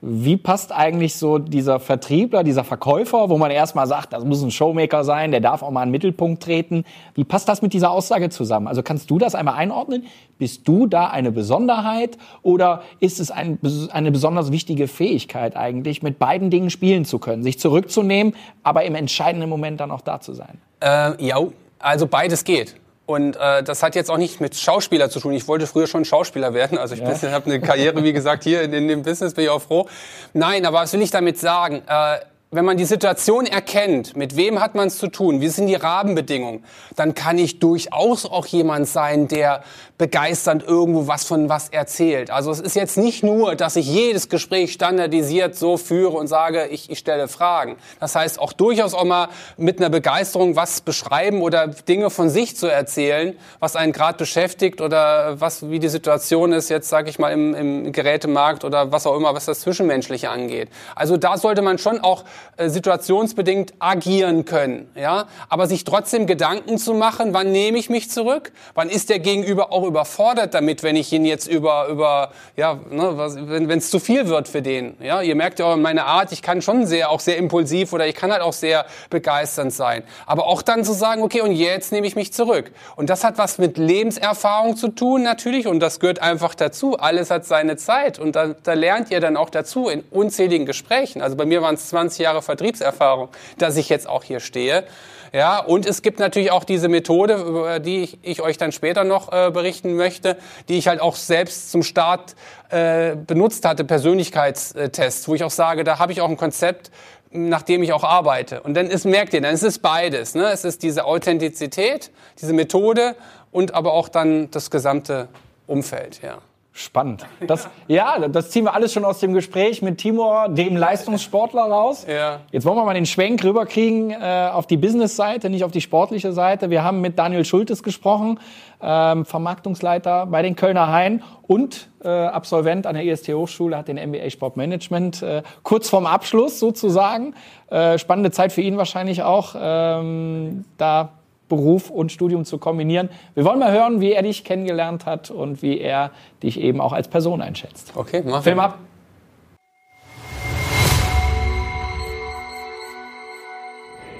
Wie 0.00 0.36
passt 0.36 0.70
eigentlich 0.70 1.16
so 1.16 1.38
dieser 1.38 1.80
Vertriebler, 1.80 2.44
dieser 2.44 2.62
Verkäufer, 2.62 3.30
wo 3.30 3.36
man 3.36 3.50
erstmal 3.50 3.88
sagt, 3.88 4.12
das 4.12 4.24
muss 4.24 4.42
ein 4.42 4.52
Showmaker 4.52 5.02
sein, 5.02 5.32
der 5.32 5.40
darf 5.40 5.62
auch 5.62 5.72
mal 5.72 5.82
in 5.82 5.88
den 5.88 5.92
Mittelpunkt 5.92 6.42
treten. 6.42 6.84
Wie 7.14 7.24
passt 7.24 7.48
das 7.48 7.62
mit 7.62 7.72
dieser 7.72 7.90
Aussage 7.90 8.30
zusammen? 8.30 8.68
Also 8.68 8.84
kannst 8.84 9.10
du 9.10 9.18
das 9.18 9.34
einmal 9.34 9.54
einordnen? 9.54 10.04
Bist 10.38 10.68
du 10.68 10.86
da 10.86 11.08
eine 11.08 11.32
Besonderheit 11.32 12.16
oder 12.42 12.82
ist 13.00 13.18
es 13.18 13.32
ein, 13.32 13.58
eine 13.90 14.12
besonders 14.12 14.52
wichtige 14.52 14.86
Fähigkeit 14.86 15.56
eigentlich, 15.56 16.02
mit 16.02 16.20
beiden 16.20 16.50
Dingen 16.50 16.70
spielen 16.70 17.04
zu 17.04 17.18
können, 17.18 17.42
sich 17.42 17.58
zurückzunehmen, 17.58 18.34
aber 18.62 18.84
im 18.84 18.94
entscheidenden 18.94 19.48
Moment 19.48 19.80
dann 19.80 19.90
auch 19.90 20.02
da 20.02 20.20
zu 20.20 20.32
sein? 20.32 20.60
Äh, 20.80 21.24
ja, 21.24 21.38
also 21.80 22.06
beides 22.06 22.44
geht. 22.44 22.76
Und 23.08 23.36
äh, 23.36 23.62
das 23.62 23.82
hat 23.82 23.94
jetzt 23.94 24.10
auch 24.10 24.18
nicht 24.18 24.38
mit 24.38 24.54
Schauspieler 24.54 25.08
zu 25.08 25.18
tun. 25.18 25.32
Ich 25.32 25.48
wollte 25.48 25.66
früher 25.66 25.86
schon 25.86 26.04
Schauspieler 26.04 26.52
werden. 26.52 26.76
Also 26.76 26.94
ich 26.94 27.00
ja. 27.00 27.32
habe 27.32 27.46
eine 27.46 27.58
Karriere, 27.58 28.04
wie 28.04 28.12
gesagt, 28.12 28.44
hier 28.44 28.60
in, 28.60 28.74
in 28.74 28.86
dem 28.86 29.02
Business, 29.02 29.32
bin 29.32 29.44
ich 29.44 29.50
auch 29.50 29.62
froh. 29.62 29.88
Nein, 30.34 30.66
aber 30.66 30.80
was 30.80 30.92
will 30.92 31.00
ich 31.00 31.10
damit 31.10 31.38
sagen? 31.38 31.80
Äh, 31.88 32.18
wenn 32.50 32.64
man 32.64 32.78
die 32.78 32.86
Situation 32.86 33.44
erkennt, 33.44 34.16
mit 34.16 34.34
wem 34.34 34.60
hat 34.60 34.74
man 34.74 34.88
es 34.88 34.96
zu 34.96 35.08
tun, 35.08 35.42
wie 35.42 35.48
sind 35.48 35.66
die 35.66 35.74
Rahmenbedingungen, 35.74 36.64
dann 36.96 37.14
kann 37.14 37.36
ich 37.36 37.58
durchaus 37.58 38.24
auch 38.24 38.46
jemand 38.46 38.88
sein, 38.88 39.28
der 39.28 39.62
begeisternd 39.98 40.62
irgendwo 40.62 41.08
was 41.08 41.24
von 41.24 41.50
was 41.50 41.68
erzählt. 41.68 42.30
Also 42.30 42.50
es 42.50 42.60
ist 42.60 42.74
jetzt 42.74 42.96
nicht 42.96 43.22
nur, 43.22 43.54
dass 43.54 43.76
ich 43.76 43.86
jedes 43.86 44.30
Gespräch 44.30 44.72
standardisiert 44.72 45.56
so 45.56 45.76
führe 45.76 46.16
und 46.16 46.28
sage, 46.28 46.68
ich, 46.68 46.88
ich 46.88 47.00
stelle 47.00 47.28
Fragen. 47.28 47.76
Das 48.00 48.14
heißt 48.14 48.38
auch 48.38 48.54
durchaus 48.54 48.94
auch 48.94 49.04
mal 49.04 49.28
mit 49.58 49.78
einer 49.78 49.90
Begeisterung 49.90 50.56
was 50.56 50.80
beschreiben 50.80 51.42
oder 51.42 51.66
Dinge 51.66 52.08
von 52.08 52.30
sich 52.30 52.56
zu 52.56 52.68
erzählen, 52.68 53.36
was 53.58 53.76
einen 53.76 53.92
gerade 53.92 54.16
beschäftigt 54.16 54.80
oder 54.80 55.38
was 55.40 55.68
wie 55.68 55.80
die 55.80 55.88
Situation 55.88 56.52
ist 56.52 56.70
jetzt, 56.70 56.88
sage 56.88 57.10
ich 57.10 57.18
mal, 57.18 57.32
im, 57.32 57.54
im 57.54 57.92
Gerätemarkt 57.92 58.64
oder 58.64 58.90
was 58.90 59.06
auch 59.06 59.16
immer, 59.16 59.34
was 59.34 59.44
das 59.44 59.60
Zwischenmenschliche 59.60 60.30
angeht. 60.30 60.70
Also 60.94 61.18
da 61.18 61.36
sollte 61.36 61.60
man 61.60 61.76
schon 61.76 62.00
auch 62.00 62.24
äh, 62.56 62.68
situationsbedingt 62.68 63.74
agieren 63.78 64.44
können, 64.44 64.90
ja, 64.94 65.26
aber 65.48 65.66
sich 65.66 65.84
trotzdem 65.84 66.26
Gedanken 66.26 66.78
zu 66.78 66.94
machen, 66.94 67.34
wann 67.34 67.52
nehme 67.52 67.78
ich 67.78 67.90
mich 67.90 68.10
zurück, 68.10 68.52
wann 68.74 68.88
ist 68.88 69.10
der 69.10 69.18
Gegenüber 69.18 69.72
auch 69.72 69.84
überfordert 69.84 70.54
damit, 70.54 70.82
wenn 70.82 70.96
ich 70.96 71.12
ihn 71.12 71.24
jetzt 71.24 71.46
über, 71.46 71.86
über 71.88 72.32
ja, 72.56 72.78
ne, 72.90 73.16
wenn 73.16 73.78
es 73.78 73.90
zu 73.90 73.98
viel 73.98 74.28
wird 74.28 74.48
für 74.48 74.62
den. 74.62 74.96
Ja, 75.00 75.22
ihr 75.22 75.34
merkt 75.34 75.58
ja 75.58 75.66
auch 75.66 75.76
meine 75.76 76.04
Art, 76.04 76.32
ich 76.32 76.42
kann 76.42 76.62
schon 76.62 76.86
sehr, 76.86 77.10
auch 77.10 77.20
sehr 77.20 77.36
impulsiv 77.36 77.92
oder 77.92 78.06
ich 78.06 78.14
kann 78.14 78.32
halt 78.32 78.42
auch 78.42 78.52
sehr 78.52 78.86
begeisternd 79.10 79.72
sein. 79.72 80.02
Aber 80.26 80.46
auch 80.46 80.62
dann 80.62 80.84
zu 80.84 80.92
sagen, 80.92 81.22
okay, 81.22 81.40
und 81.40 81.52
jetzt 81.52 81.92
nehme 81.92 82.06
ich 82.06 82.16
mich 82.16 82.32
zurück. 82.32 82.70
Und 82.96 83.10
das 83.10 83.24
hat 83.24 83.38
was 83.38 83.58
mit 83.58 83.78
Lebenserfahrung 83.78 84.76
zu 84.76 84.88
tun 84.88 85.22
natürlich 85.22 85.66
und 85.66 85.80
das 85.80 86.00
gehört 86.00 86.20
einfach 86.20 86.54
dazu. 86.54 86.98
Alles 86.98 87.30
hat 87.30 87.44
seine 87.44 87.76
Zeit 87.76 88.18
und 88.18 88.36
da, 88.36 88.48
da 88.62 88.74
lernt 88.74 89.10
ihr 89.10 89.20
dann 89.20 89.36
auch 89.36 89.50
dazu 89.50 89.88
in 89.88 90.02
unzähligen 90.10 90.66
Gesprächen. 90.66 91.22
Also 91.22 91.36
bei 91.36 91.46
mir 91.46 91.62
waren 91.62 91.74
es 91.74 91.88
20 91.88 92.18
Jahre 92.18 92.27
Vertriebserfahrung, 92.42 93.28
dass 93.58 93.76
ich 93.76 93.88
jetzt 93.88 94.08
auch 94.08 94.24
hier 94.24 94.40
stehe. 94.40 94.84
Ja, 95.32 95.58
und 95.58 95.86
es 95.86 96.02
gibt 96.02 96.20
natürlich 96.20 96.50
auch 96.50 96.64
diese 96.64 96.88
Methode, 96.88 97.34
über 97.34 97.80
die 97.80 98.02
ich, 98.02 98.18
ich 98.22 98.40
euch 98.40 98.56
dann 98.56 98.72
später 98.72 99.04
noch 99.04 99.32
äh, 99.32 99.50
berichten 99.50 99.94
möchte, 99.94 100.38
die 100.68 100.78
ich 100.78 100.88
halt 100.88 101.00
auch 101.00 101.16
selbst 101.16 101.70
zum 101.70 101.82
Start 101.82 102.34
äh, 102.70 103.14
benutzt 103.14 103.64
hatte, 103.64 103.84
Persönlichkeitstests, 103.84 105.28
wo 105.28 105.34
ich 105.34 105.44
auch 105.44 105.50
sage, 105.50 105.84
da 105.84 105.98
habe 105.98 106.12
ich 106.12 106.20
auch 106.20 106.28
ein 106.28 106.36
Konzept, 106.36 106.90
nach 107.30 107.62
dem 107.62 107.82
ich 107.82 107.92
auch 107.92 108.04
arbeite. 108.04 108.62
Und 108.62 108.74
dann 108.74 108.86
ist, 108.86 109.04
merkt 109.04 109.34
ihr, 109.34 109.42
dann 109.42 109.54
ist 109.54 109.62
es 109.62 109.78
beides. 109.78 110.34
Ne? 110.34 110.50
Es 110.50 110.64
ist 110.64 110.82
diese 110.82 111.04
Authentizität, 111.04 112.10
diese 112.40 112.54
Methode 112.54 113.14
und 113.50 113.74
aber 113.74 113.92
auch 113.92 114.08
dann 114.08 114.50
das 114.50 114.70
gesamte 114.70 115.28
Umfeld. 115.66 116.22
Ja. 116.22 116.38
Spannend. 116.78 117.26
Das, 117.44 117.68
ja, 117.88 118.28
das 118.28 118.50
ziehen 118.50 118.62
wir 118.62 118.72
alles 118.72 118.92
schon 118.92 119.04
aus 119.04 119.18
dem 119.18 119.32
Gespräch 119.32 119.82
mit 119.82 119.98
Timur, 119.98 120.46
dem 120.48 120.76
Leistungssportler, 120.76 121.62
raus. 121.62 122.06
Ja. 122.08 122.38
Jetzt 122.52 122.64
wollen 122.64 122.76
wir 122.76 122.84
mal 122.84 122.94
den 122.94 123.04
Schwenk 123.04 123.42
rüberkriegen 123.42 124.12
äh, 124.12 124.50
auf 124.52 124.68
die 124.68 124.76
Business-Seite, 124.76 125.50
nicht 125.50 125.64
auf 125.64 125.72
die 125.72 125.80
sportliche 125.80 126.32
Seite. 126.32 126.70
Wir 126.70 126.84
haben 126.84 127.00
mit 127.00 127.18
Daniel 127.18 127.44
Schultes 127.44 127.82
gesprochen, 127.82 128.38
ähm, 128.80 129.24
Vermarktungsleiter 129.24 130.26
bei 130.26 130.42
den 130.42 130.54
Kölner 130.54 130.86
Hain 130.92 131.24
und 131.48 131.88
äh, 132.04 132.08
Absolvent 132.08 132.86
an 132.86 132.94
der 132.94 133.04
IST 133.04 133.30
Hochschule, 133.30 133.76
hat 133.76 133.88
den 133.88 133.96
MBA 133.96 134.30
Sportmanagement 134.30 135.20
äh, 135.20 135.42
kurz 135.64 135.88
vorm 135.88 136.06
Abschluss 136.06 136.60
sozusagen. 136.60 137.34
Äh, 137.70 137.98
spannende 137.98 138.30
Zeit 138.30 138.52
für 138.52 138.60
ihn 138.60 138.76
wahrscheinlich 138.76 139.24
auch. 139.24 139.56
Ähm, 139.58 140.64
da 140.76 141.17
Beruf 141.48 141.90
und 141.90 142.12
Studium 142.12 142.44
zu 142.44 142.58
kombinieren. 142.58 143.08
Wir 143.34 143.44
wollen 143.44 143.58
mal 143.58 143.72
hören, 143.72 144.00
wie 144.00 144.12
er 144.12 144.22
dich 144.22 144.44
kennengelernt 144.44 145.06
hat 145.06 145.30
und 145.30 145.62
wie 145.62 145.80
er 145.80 146.10
dich 146.42 146.60
eben 146.60 146.80
auch 146.80 146.92
als 146.92 147.08
Person 147.08 147.40
einschätzt. 147.40 147.92
Okay, 147.94 148.22
mach 148.24 148.42
Film 148.42 148.60
ab. 148.60 148.78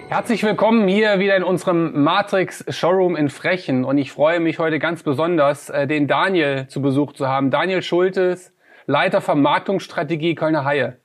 Herzlich 0.08 0.42
willkommen 0.42 0.88
hier 0.88 1.18
wieder 1.18 1.36
in 1.36 1.44
unserem 1.44 2.02
Matrix 2.02 2.64
Showroom 2.70 3.14
in 3.14 3.28
Frechen 3.28 3.84
und 3.84 3.98
ich 3.98 4.10
freue 4.10 4.40
mich 4.40 4.58
heute 4.58 4.78
ganz 4.78 5.02
besonders, 5.02 5.68
äh, 5.68 5.86
den 5.86 6.06
Daniel 6.06 6.66
zu 6.68 6.80
Besuch 6.80 7.12
zu 7.12 7.28
haben. 7.28 7.50
Daniel 7.50 7.82
Schultes, 7.82 8.54
Leiter 8.86 9.20
Vermarktungsstrategie 9.20 10.34
Kölner 10.34 10.64
Haie. 10.64 10.96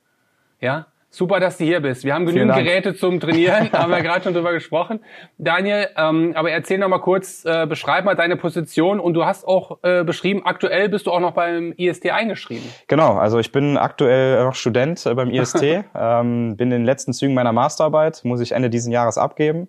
Ja, 0.58 0.86
Super, 1.14 1.38
dass 1.38 1.58
du 1.58 1.64
hier 1.64 1.78
bist. 1.78 2.02
Wir 2.02 2.12
haben 2.12 2.26
genügend 2.26 2.56
Geräte 2.56 2.96
zum 2.96 3.20
Trainieren, 3.20 3.70
haben 3.72 3.92
wir 3.92 4.02
gerade 4.02 4.24
schon 4.24 4.34
drüber 4.34 4.52
gesprochen. 4.52 4.98
Daniel, 5.38 5.86
ähm, 5.96 6.32
aber 6.34 6.50
erzähl 6.50 6.78
noch 6.78 6.88
mal 6.88 6.98
kurz, 6.98 7.44
äh, 7.44 7.66
beschreib 7.68 8.04
mal 8.04 8.16
deine 8.16 8.36
Position 8.36 8.98
und 8.98 9.14
du 9.14 9.24
hast 9.24 9.46
auch 9.46 9.78
äh, 9.84 10.02
beschrieben, 10.02 10.42
aktuell 10.44 10.88
bist 10.88 11.06
du 11.06 11.12
auch 11.12 11.20
noch 11.20 11.30
beim 11.30 11.72
IST 11.76 12.10
eingeschrieben. 12.10 12.68
Genau, 12.88 13.14
also 13.14 13.38
ich 13.38 13.52
bin 13.52 13.76
aktuell 13.76 14.42
noch 14.42 14.56
Student 14.56 15.06
äh, 15.06 15.14
beim 15.14 15.30
IST, 15.30 15.62
ähm, 15.94 16.56
bin 16.56 16.72
in 16.72 16.80
den 16.80 16.84
letzten 16.84 17.12
Zügen 17.12 17.32
meiner 17.32 17.52
Masterarbeit, 17.52 18.22
muss 18.24 18.40
ich 18.40 18.50
Ende 18.50 18.68
diesen 18.68 18.90
Jahres 18.90 19.16
abgeben. 19.16 19.68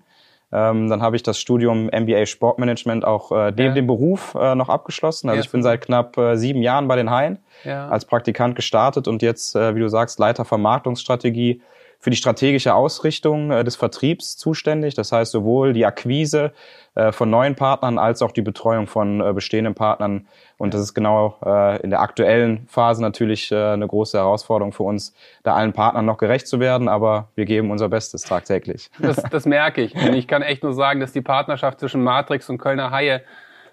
Ähm, 0.51 0.89
dann 0.89 1.01
habe 1.01 1.15
ich 1.15 1.23
das 1.23 1.39
Studium 1.39 1.88
MBA 1.91 2.25
Sportmanagement 2.25 3.03
auch 3.03 3.31
äh, 3.31 3.51
neben 3.51 3.60
Ja. 3.69 3.73
dem 3.73 3.88
Beruf 3.88 4.36
äh, 4.39 4.55
noch 4.55 4.69
abgeschlossen. 4.69 5.29
Also 5.29 5.39
Ja, 5.39 5.45
ich 5.45 5.51
bin 5.51 5.63
seit 5.63 5.81
knapp 5.81 6.17
äh, 6.17 6.36
sieben 6.38 6.62
Jahren 6.62 6.88
bei 6.88 6.95
den 6.95 7.10
Haien 7.10 7.39
Ja. 7.63 7.88
als 7.89 8.05
Praktikant 8.05 8.55
gestartet 8.55 9.08
und 9.08 9.21
jetzt, 9.21 9.55
äh, 9.55 9.75
wie 9.75 9.79
du 9.79 9.89
sagst, 9.89 10.19
Leiter 10.19 10.45
Vermarktungsstrategie 10.45 11.62
für 12.06 12.12
die 12.12 12.18
strategische 12.18 12.76
Ausrichtung 12.76 13.50
äh, 13.50 13.63
des 13.63 13.78
Vertriebs 13.78 14.38
zuständig. 14.38 14.94
Das 14.94 15.12
heißt 15.12 15.32
sowohl 15.32 15.74
die 15.74 15.88
Akquise 15.88 16.52
äh, 16.94 17.12
von 17.12 17.32
neuen 17.32 17.56
Partnern 17.56 17.98
als 17.98 18.22
auch 18.22 18.32
die 18.32 18.44
Betreuung 18.44 18.86
von 18.86 19.22
äh, 19.22 19.34
bestehenden 19.34 19.74
Partnern. 19.74 20.28
Und 20.60 20.76
das 20.76 20.82
ist 20.82 20.94
genau 20.94 21.39
äh, 21.44 21.82
in 21.82 21.89
der 21.89 22.02
aktuellen 22.02 22.68
Phase 22.68 23.02
natürlich 23.02 23.52
äh, 23.52 23.56
eine 23.56 23.88
große 23.88 24.20
Herausforderung 24.20 24.72
für 24.72 24.84
uns, 24.84 25.15
da 25.41 25.56
allen 25.56 25.74
Partnern 25.74 26.06
noch 26.06 26.20
gerecht 26.20 26.48
zu 26.48 26.60
werden. 26.60 26.89
Aber 26.89 27.30
wir 27.34 27.46
geben 27.46 27.72
unser 27.72 27.89
Bestes 27.89 28.22
tagtäglich. 28.22 28.91
Das, 29.00 29.15
das 29.32 29.48
merke 29.48 29.82
ich. 29.82 29.96
Und 29.96 30.13
ich 30.13 30.28
kann 30.28 30.44
echt 30.44 30.62
nur 30.62 30.76
sagen, 30.76 31.00
dass 31.00 31.12
die 31.12 31.24
Partnerschaft 31.24 31.80
zwischen 31.80 32.04
Matrix 32.04 32.48
und 32.52 32.60
Kölner 32.60 32.91
Haie 32.91 33.24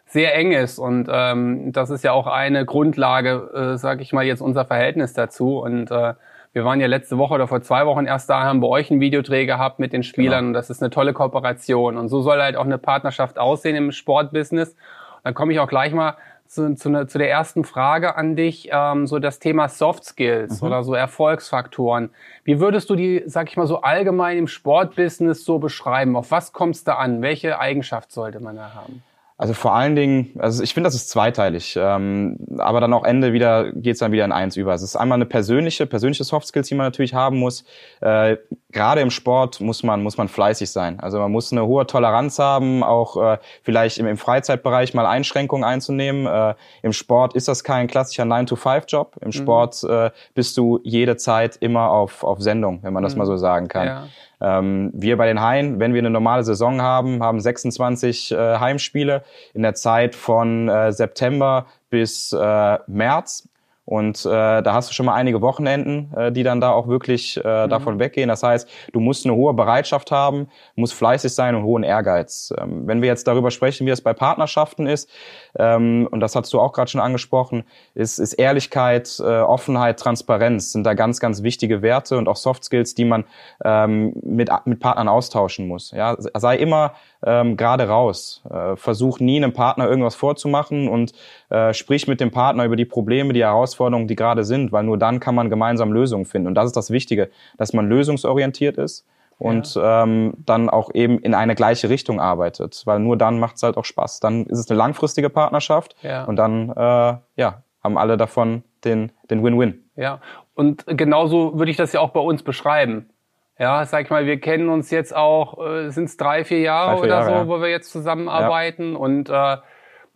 sehr 0.07 0.35
eng 0.35 0.53
ist. 0.53 0.79
Und 0.79 1.07
ähm, 1.13 1.71
das 1.73 1.91
ist 1.91 2.03
ja 2.03 2.13
auch 2.13 2.29
eine 2.29 2.65
Grundlage, 2.65 3.75
äh, 3.75 3.77
sage 3.77 4.01
ich 4.01 4.15
mal, 4.15 4.25
jetzt 4.25 4.41
unser 4.41 4.65
Verhältnis 4.65 5.13
dazu. 5.13 5.59
Und 5.59 5.91
äh, 5.91 6.15
wir 6.53 6.65
waren 6.65 6.81
ja 6.81 6.87
letzte 6.87 7.17
Woche 7.17 7.35
oder 7.35 7.49
vor 7.49 7.63
zwei 7.63 7.87
Wochen 7.87 8.05
erst 8.05 8.29
da, 8.29 8.43
haben 8.43 8.61
bei 8.61 8.69
euch 8.69 8.91
einen 8.91 9.01
Videodreh 9.01 9.47
gehabt 9.47 9.79
mit 9.79 9.93
den 9.93 10.03
Spielern. 10.03 10.49
Und 10.49 10.53
das 10.53 10.69
ist 10.69 10.83
eine 10.83 10.91
tolle 10.91 11.15
Kooperation. 11.15 11.97
Und 11.97 12.09
so 12.09 12.21
soll 12.21 12.43
halt 12.43 12.57
auch 12.57 12.65
eine 12.65 12.79
Partnerschaft 12.79 13.39
aussehen 13.39 13.75
im 13.75 13.91
Sportbusiness. 13.91 14.77
Dann 15.25 15.33
komme 15.33 15.53
ich 15.53 15.61
auch 15.61 15.69
gleich 15.69 15.93
mal 15.93 16.17
zu, 16.47 16.75
zu, 16.75 16.91
ne, 16.91 17.07
zu 17.07 17.17
der 17.17 17.31
ersten 17.31 17.65
Frage 17.65 18.17
an 18.17 18.37
dich, 18.37 18.69
ähm, 18.71 19.07
so 19.07 19.19
das 19.19 19.39
Thema 19.39 19.71
Soft 19.71 20.05
Skills 20.05 20.63
oder 20.63 20.83
so 20.85 20.93
Erfolgsfaktoren. 20.93 22.11
Wie 22.45 22.61
würdest 22.61 22.91
du 22.91 22.97
die, 22.97 23.23
sag 23.25 23.49
ich 23.49 23.57
mal, 23.57 23.67
so 23.67 23.81
allgemein 23.81 24.37
im 24.37 24.49
Sportbusiness 24.49 25.45
so 25.45 25.59
beschreiben? 25.59 26.15
Auf 26.17 26.31
was 26.31 26.53
kommt 26.53 26.75
es 26.75 26.85
da 26.85 26.97
an? 26.97 27.23
Welche 27.23 27.59
Eigenschaft 27.59 28.13
sollte 28.13 28.41
man 28.41 28.57
da 28.57 28.75
haben? 28.75 29.03
Also 29.43 29.55
vor 29.55 29.75
allen 29.75 29.97
Dingen, 29.97 30.31
also 30.39 30.63
ich 30.63 30.73
finde, 30.73 30.87
das 30.87 30.95
ist 30.95 31.11
zweiteilig, 31.11 31.77
ähm, 31.77 32.39
aber 32.59 32.81
dann 32.81 32.93
auch 32.93 33.03
Ende 33.03 33.33
wieder 33.33 33.73
geht's 33.73 33.99
dann 33.99 34.13
wieder 34.13 34.25
in 34.25 34.31
eins 34.31 34.57
über. 34.57 34.73
Es 34.73 34.83
ist 34.83 34.95
einmal 34.95 35.17
eine 35.17 35.27
persönliche, 35.27 35.85
persönliche 35.85 36.23
Soft 36.23 36.47
Skills, 36.47 36.69
die 36.69 36.77
man 36.77 36.87
natürlich 36.87 37.13
haben 37.13 37.39
muss. 37.39 37.65
Äh, 38.01 38.37
Gerade 38.73 39.01
im 39.01 39.11
Sport 39.11 39.61
muss 39.61 39.83
man 39.83 40.03
muss 40.03 40.17
man 40.17 40.29
fleißig 40.29 40.71
sein. 40.71 40.99
Also 41.01 41.19
man 41.19 41.31
muss 41.31 41.53
eine 41.53 41.67
hohe 41.67 41.87
Toleranz 41.87 42.39
haben, 42.39 42.83
auch 42.83 43.17
äh, 43.17 43.39
vielleicht 43.63 43.99
im, 43.99 44.07
im 44.07 44.17
Freizeitbereich 44.17 44.95
mal 44.95 45.07
Einschränkungen 45.07 45.65
einzunehmen. 45.65 46.27
Äh, 46.27 46.55
Im 46.83 46.93
Sport 46.93 47.35
ist 47.35 47.49
das 47.49 47.65
kein 47.65 47.87
klassischer 47.87 48.25
9-to-5-Job. 48.25 49.17
Im 49.21 49.33
Sport 49.33 49.85
äh, 49.85 50.11
bist 50.35 50.57
du 50.57 50.81
jede 50.83 51.17
Zeit 51.17 51.57
immer 51.57 51.91
auf 51.91 52.25
auf 52.25 52.41
Sendung, 52.41 52.81
wenn 52.83 52.93
man 52.93 53.03
das 53.03 53.15
mal 53.15 53.27
so 53.27 53.37
sagen 53.37 53.69
kann. 53.69 53.87
Ja. 53.87 54.09
Ähm, 54.43 54.91
wir 54.93 55.17
bei 55.17 55.27
den 55.27 55.41
Haien, 55.41 55.79
wenn 55.79 55.95
wir 55.95 56.01
eine 56.01 56.11
normale 56.11 56.43
Saison 56.43 56.83
haben, 56.83 57.23
haben 57.23 57.39
26 57.39 58.33
äh, 58.33 58.59
Heimspiele 58.59 59.23
in 59.55 59.63
der 59.63 59.75
Zeit 59.75 60.17
von 60.17 60.69
äh, 60.69 60.93
September 60.93 61.67
bis 61.91 62.33
äh, 62.33 62.79
März. 62.89 63.49
Und 63.93 64.25
äh, 64.25 64.63
da 64.63 64.73
hast 64.73 64.89
du 64.89 64.95
schon 64.95 65.05
mal 65.05 65.17
einige 65.17 65.43
Wochenenden, 65.43 66.15
äh, 66.17 66.33
die 66.33 66.45
dann 66.45 66.63
da 66.63 66.71
auch 66.71 66.89
wirklich 66.89 67.37
äh, 67.37 67.43
davon 67.69 67.99
weggehen. 67.99 68.29
Das 68.31 68.43
heißt, 68.43 68.67
du 68.91 69.01
musst 69.01 69.27
eine 69.27 69.35
hohe 69.35 69.53
Bereitschaft 69.53 70.11
haben, 70.11 70.49
musst 70.77 70.95
fleißig 70.95 71.35
sein 71.35 71.55
und 71.55 71.65
hohen 71.65 71.83
Ehrgeiz. 71.83 72.55
Ähm, 72.59 72.87
wenn 72.87 73.03
wir 73.03 73.09
jetzt 73.09 73.29
darüber 73.29 73.51
sprechen, 73.51 73.87
wie 73.87 73.91
es 73.91 74.01
bei 74.01 74.15
Partnerschaften 74.15 74.87
ist, 74.87 75.11
ähm, 75.59 76.09
und 76.11 76.21
das 76.21 76.35
hast 76.35 76.51
du 76.55 76.59
auch 76.59 76.73
gerade 76.73 76.91
schon 76.91 77.03
angesprochen, 77.03 77.65
ist, 77.95 78.19
ist 78.19 78.33
Ehrlichkeit, 78.33 79.21
äh, 79.21 79.25
Offenheit, 79.25 80.01
Transparenz 80.01 80.73
sind 80.73 80.85
da 80.85 80.95
ganz, 80.95 81.21
ganz 81.21 81.43
wichtige 81.43 81.83
Werte 81.83 82.17
und 82.17 82.29
auch 82.29 82.37
Soft 82.37 82.65
Skills, 82.65 82.95
die 82.95 83.05
man 83.05 83.25
ähm, 83.63 84.15
mit, 84.23 84.49
mit 84.65 84.81
Partnern 84.81 85.09
austauschen 85.09 85.69
muss. 85.69 85.91
Ja, 85.91 86.17
sei 86.19 86.57
immer 86.57 86.95
ähm, 87.25 87.57
gerade 87.57 87.89
raus. 87.89 88.43
Äh, 88.51 88.77
versuch 88.77 89.21
nie 89.21 89.37
einem 89.37 89.53
Partner 89.53 89.87
irgendwas 89.87 90.15
vorzumachen 90.15 90.89
und 90.89 91.13
äh, 91.53 91.75
sprich 91.75 92.09
mit 92.09 92.21
dem 92.21 92.31
Partner 92.31 92.65
über 92.65 92.77
die 92.77 92.85
Probleme, 92.85 93.33
die 93.33 93.43
Herausforderungen, 93.43 94.09
die 94.09 94.17
gerade 94.17 94.43
sind, 94.45 94.73
weil 94.73 94.85
nur 94.85 94.97
dann 94.99 95.21
kann 95.21 95.35
man 95.35 95.51
gemeinsam 95.51 95.93
Lösungen 95.93 96.25
finden. 96.25 96.49
Und 96.49 96.55
das 96.55 96.67
ist 96.67 96.77
das 96.77 96.91
Wichtige, 96.91 97.29
dass 97.59 97.73
man 97.73 97.89
lösungsorientiert 97.89 98.79
ist 98.79 99.07
und 99.39 99.79
ähm, 99.83 100.35
dann 100.47 100.71
auch 100.71 100.95
eben 100.95 101.19
in 101.19 101.35
eine 101.35 101.55
gleiche 101.55 101.89
Richtung 101.89 102.21
arbeitet, 102.21 102.83
weil 102.87 103.01
nur 103.01 103.17
dann 103.17 103.39
macht 103.39 103.57
es 103.57 103.63
halt 103.63 103.77
auch 103.77 103.85
Spaß. 103.85 104.21
Dann 104.21 104.47
ist 104.47 104.59
es 104.59 104.71
eine 104.71 104.79
langfristige 104.79 105.31
Partnerschaft 105.31 105.95
Ja. 106.03 106.25
und 106.25 106.37
dann 106.37 106.71
äh, 106.71 107.17
ja, 107.37 107.63
haben 107.83 107.99
alle 107.99 108.17
davon 108.17 108.63
den 108.85 109.13
den 109.31 109.45
Win-Win. 109.45 109.85
Ja, 109.97 110.21
und 110.55 110.85
genauso 110.87 111.59
würde 111.59 111.71
ich 111.71 111.77
das 111.77 111.93
ja 111.93 112.01
auch 112.01 112.11
bei 112.11 112.21
uns 112.21 112.43
beschreiben. 112.43 113.11
Ja, 113.59 113.85
sag 113.85 114.05
ich 114.05 114.11
mal, 114.11 114.27
wir 114.27 114.41
kennen 114.41 114.69
uns 114.71 114.91
jetzt 114.91 115.15
auch, 115.15 115.59
äh, 115.65 115.91
sind 115.91 116.05
es 116.05 116.17
drei, 116.17 116.45
vier 116.45 116.61
Jahre 116.61 116.93
Drei, 116.93 116.97
vier 116.97 117.05
oder 117.05 117.15
Jahre, 117.21 117.25
so, 117.27 117.31
ja. 117.33 117.49
wo 117.49 117.61
wir 117.61 117.69
jetzt 117.69 117.93
zusammenarbeiten. 117.93 118.97
Und 118.97 119.29
äh, 119.29 119.57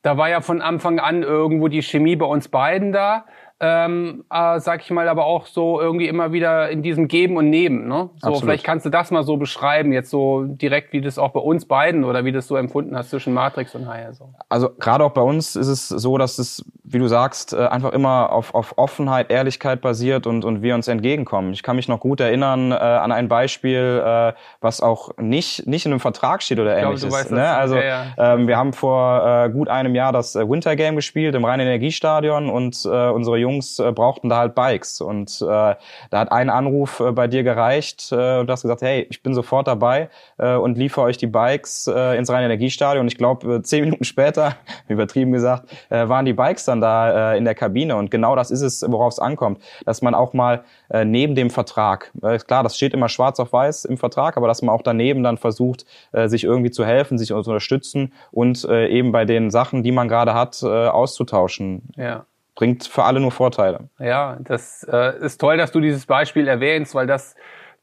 da 0.07 0.17
war 0.17 0.29
ja 0.29 0.41
von 0.41 0.63
Anfang 0.63 1.01
an 1.01 1.25
irgendwo 1.25 1.67
die 1.67 1.83
Chemie 1.83 2.15
bei 2.15 2.27
uns 2.27 2.47
beiden 2.47 2.93
da. 2.93 3.25
Ähm, 3.59 4.25
äh, 4.31 4.61
sag 4.61 4.83
ich 4.83 4.91
mal, 4.91 5.09
aber 5.09 5.25
auch 5.25 5.47
so 5.47 5.81
irgendwie 5.81 6.09
immer 6.09 6.33
wieder 6.33 6.69
in 6.69 6.83
diesem 6.83 7.09
Geben 7.09 7.39
und 7.39 7.49
Nehmen. 7.49 7.89
Ne? 7.89 8.11
So, 8.17 8.29
Absolut. 8.29 8.41
vielleicht 8.43 8.65
kannst 8.65 8.85
du 8.85 8.91
das 8.91 9.11
mal 9.11 9.23
so 9.23 9.39
beschreiben, 9.39 9.93
jetzt 9.93 10.11
so 10.11 10.45
direkt, 10.45 10.93
wie 10.93 11.01
das 11.01 11.19
auch 11.19 11.31
bei 11.31 11.41
uns 11.41 11.65
beiden 11.65 12.05
oder 12.05 12.27
wie 12.27 12.33
du 12.33 12.39
das 12.39 12.49
so 12.49 12.57
empfunden 12.57 12.95
hast 12.97 13.09
zwischen 13.11 13.33
Matrix 13.33 13.75
und 13.75 13.89
Haya. 13.89 14.13
So. 14.13 14.29
Also 14.51 14.69
gerade 14.79 15.05
auch 15.05 15.13
bei 15.13 15.23
uns 15.23 15.57
ist 15.57 15.69
es 15.69 15.89
so, 15.89 16.19
dass 16.19 16.39
es, 16.39 16.67
wie 16.85 16.99
du 16.99 17.07
sagst, 17.07 17.55
äh, 17.55 17.67
einfach 17.67 17.93
immer 17.93 18.31
auf, 18.31 18.55
auf 18.55 18.77
Offenheit, 18.77 19.31
Ehrlichkeit 19.31 19.81
basiert 19.81 20.27
und, 20.27 20.45
und 20.45 20.61
wir 20.61 20.75
uns 20.75 20.87
entgegenkommen. 20.87 21.55
Ich 21.55 21.63
kann 21.63 21.77
mich 21.77 21.89
noch 21.89 22.01
gut 22.01 22.21
erinnern 22.21 22.73
äh, 22.73 22.75
an 22.75 23.11
ein 23.11 23.29
Beispiel, 23.29 24.03
äh, 24.05 24.33
was 24.61 24.83
auch 24.83 25.17
nicht, 25.17 25.67
nicht 25.67 25.87
in 25.87 25.93
einem 25.93 26.01
Vertrag 26.01 26.43
steht 26.43 26.59
oder 26.59 26.77
ähnliches. 26.77 27.09
du 27.09 27.11
weißt 27.11 27.31
ne? 27.31 27.49
Also 27.49 27.77
Ja, 27.77 28.07
Ähm, 28.19 28.49
wir 28.49 28.59
haben 28.59 28.75
vor 28.75 29.45
äh, 29.47 29.51
gut 29.51 29.69
einem 29.69 29.95
Jahr 29.95 30.13
das 30.13 30.35
äh, 30.35 30.47
Winter 30.47 30.77
Game 30.77 30.97
gespielt 30.97 31.35
im 31.35 31.45
Rhein-Energiestadion 31.45 32.51
und 32.51 32.85
äh, 32.85 33.09
unsere 33.09 33.46
Jungs 33.47 33.79
äh, 33.79 33.93
brauchten 33.93 34.29
da 34.29 34.39
halt 34.39 34.55
Bikes. 34.55 35.01
Und 35.01 35.41
äh, 35.41 35.45
da 35.45 35.77
hat 36.13 36.33
ein 36.33 36.51
Anruf 36.51 37.01
äh, 37.01 37.13
bei 37.13 37.29
dir 37.29 37.43
gereicht 37.43 38.11
äh, 38.13 38.41
und 38.41 38.49
du 38.49 38.53
hast 38.53 38.63
gesagt, 38.63 38.83
hey, 38.83 39.07
ich 39.09 39.23
bin 39.23 39.35
sofort 39.35 39.69
dabei 39.69 40.09
äh, 40.39 40.55
und 40.55 40.77
liefere 40.77 41.05
euch 41.05 41.17
die 41.17 41.29
Bikes 41.29 41.87
äh, 41.87 42.17
ins 42.17 42.31
Rhein-Energiestadion. 42.31 43.03
Und 43.03 43.09
ich 43.09 43.19
glaube, 43.19 43.57
äh, 43.57 43.63
zehn 43.63 43.85
Minuten 43.85 44.05
später, 44.05 44.57
übertrieben 44.89 45.33
gesagt, 45.33 45.71
äh, 45.91 46.09
waren 46.09 46.25
die 46.25 46.33
Bikes 46.33 46.65
dann 46.65 46.81
da 46.81 47.33
äh, 47.33 47.39
in 47.39 47.45
der 47.45 47.55
Kabine. 47.55 47.97
Und 47.97 48.11
genau 48.11 48.37
das 48.37 48.51
ist 48.51 48.63
es, 48.63 48.85
worauf 48.89 49.13
es 49.13 49.19
ankommt, 49.19 49.61
dass 49.85 50.03
man 50.03 50.15
auch 50.15 50.33
mal 50.33 50.65
äh, 50.91 51.05
neben 51.05 51.35
dem 51.35 51.51
Vertrag, 51.51 52.13
äh, 52.23 52.39
klar, 52.39 52.63
das 52.63 52.77
steht 52.77 52.95
immer 52.95 53.09
schwarz 53.09 53.41
auf 53.41 53.53
weiß 53.53 53.85
im 53.85 53.97
Vertrag, 53.97 54.37
aber 54.37 54.49
dass 54.49 54.63
man 54.63 54.75
auch 54.75 54.83
daneben 54.83 55.23
dann 55.23 55.39
versucht, 55.39 55.87
äh, 56.13 56.29
sich 56.29 56.45
irgendwie 56.45 56.71
zu 56.71 56.85
helfen, 56.85 57.19
sich 57.19 57.29
zu 57.29 57.37
unterstützen 57.37 58.13
und 58.31 58.65
äh, 58.65 58.89
eben 58.89 59.13
bei 59.13 59.25
den 59.25 59.51
Sachen, 59.51 59.83
die 59.83 59.93
man 59.93 60.09
gerade 60.09 60.35
hat, 60.35 60.63
äh, 60.63 60.67
auszutauschen. 60.67 61.91
Ja. 61.97 62.27
Bringt 62.57 62.85
für 62.85 63.05
alle 63.05 63.21
nur 63.21 63.33
Vorteile. 63.33 63.91
Ja, 63.99 64.39
das 64.41 64.83
äh, 64.91 65.19
ist 65.19 65.39
toll, 65.39 65.59
dass 65.59 65.73
du 65.73 65.81
dieses 65.81 66.07
Beispiel 66.07 66.49
erwähnst, 66.49 66.95
weil 66.95 67.07
das 67.07 67.37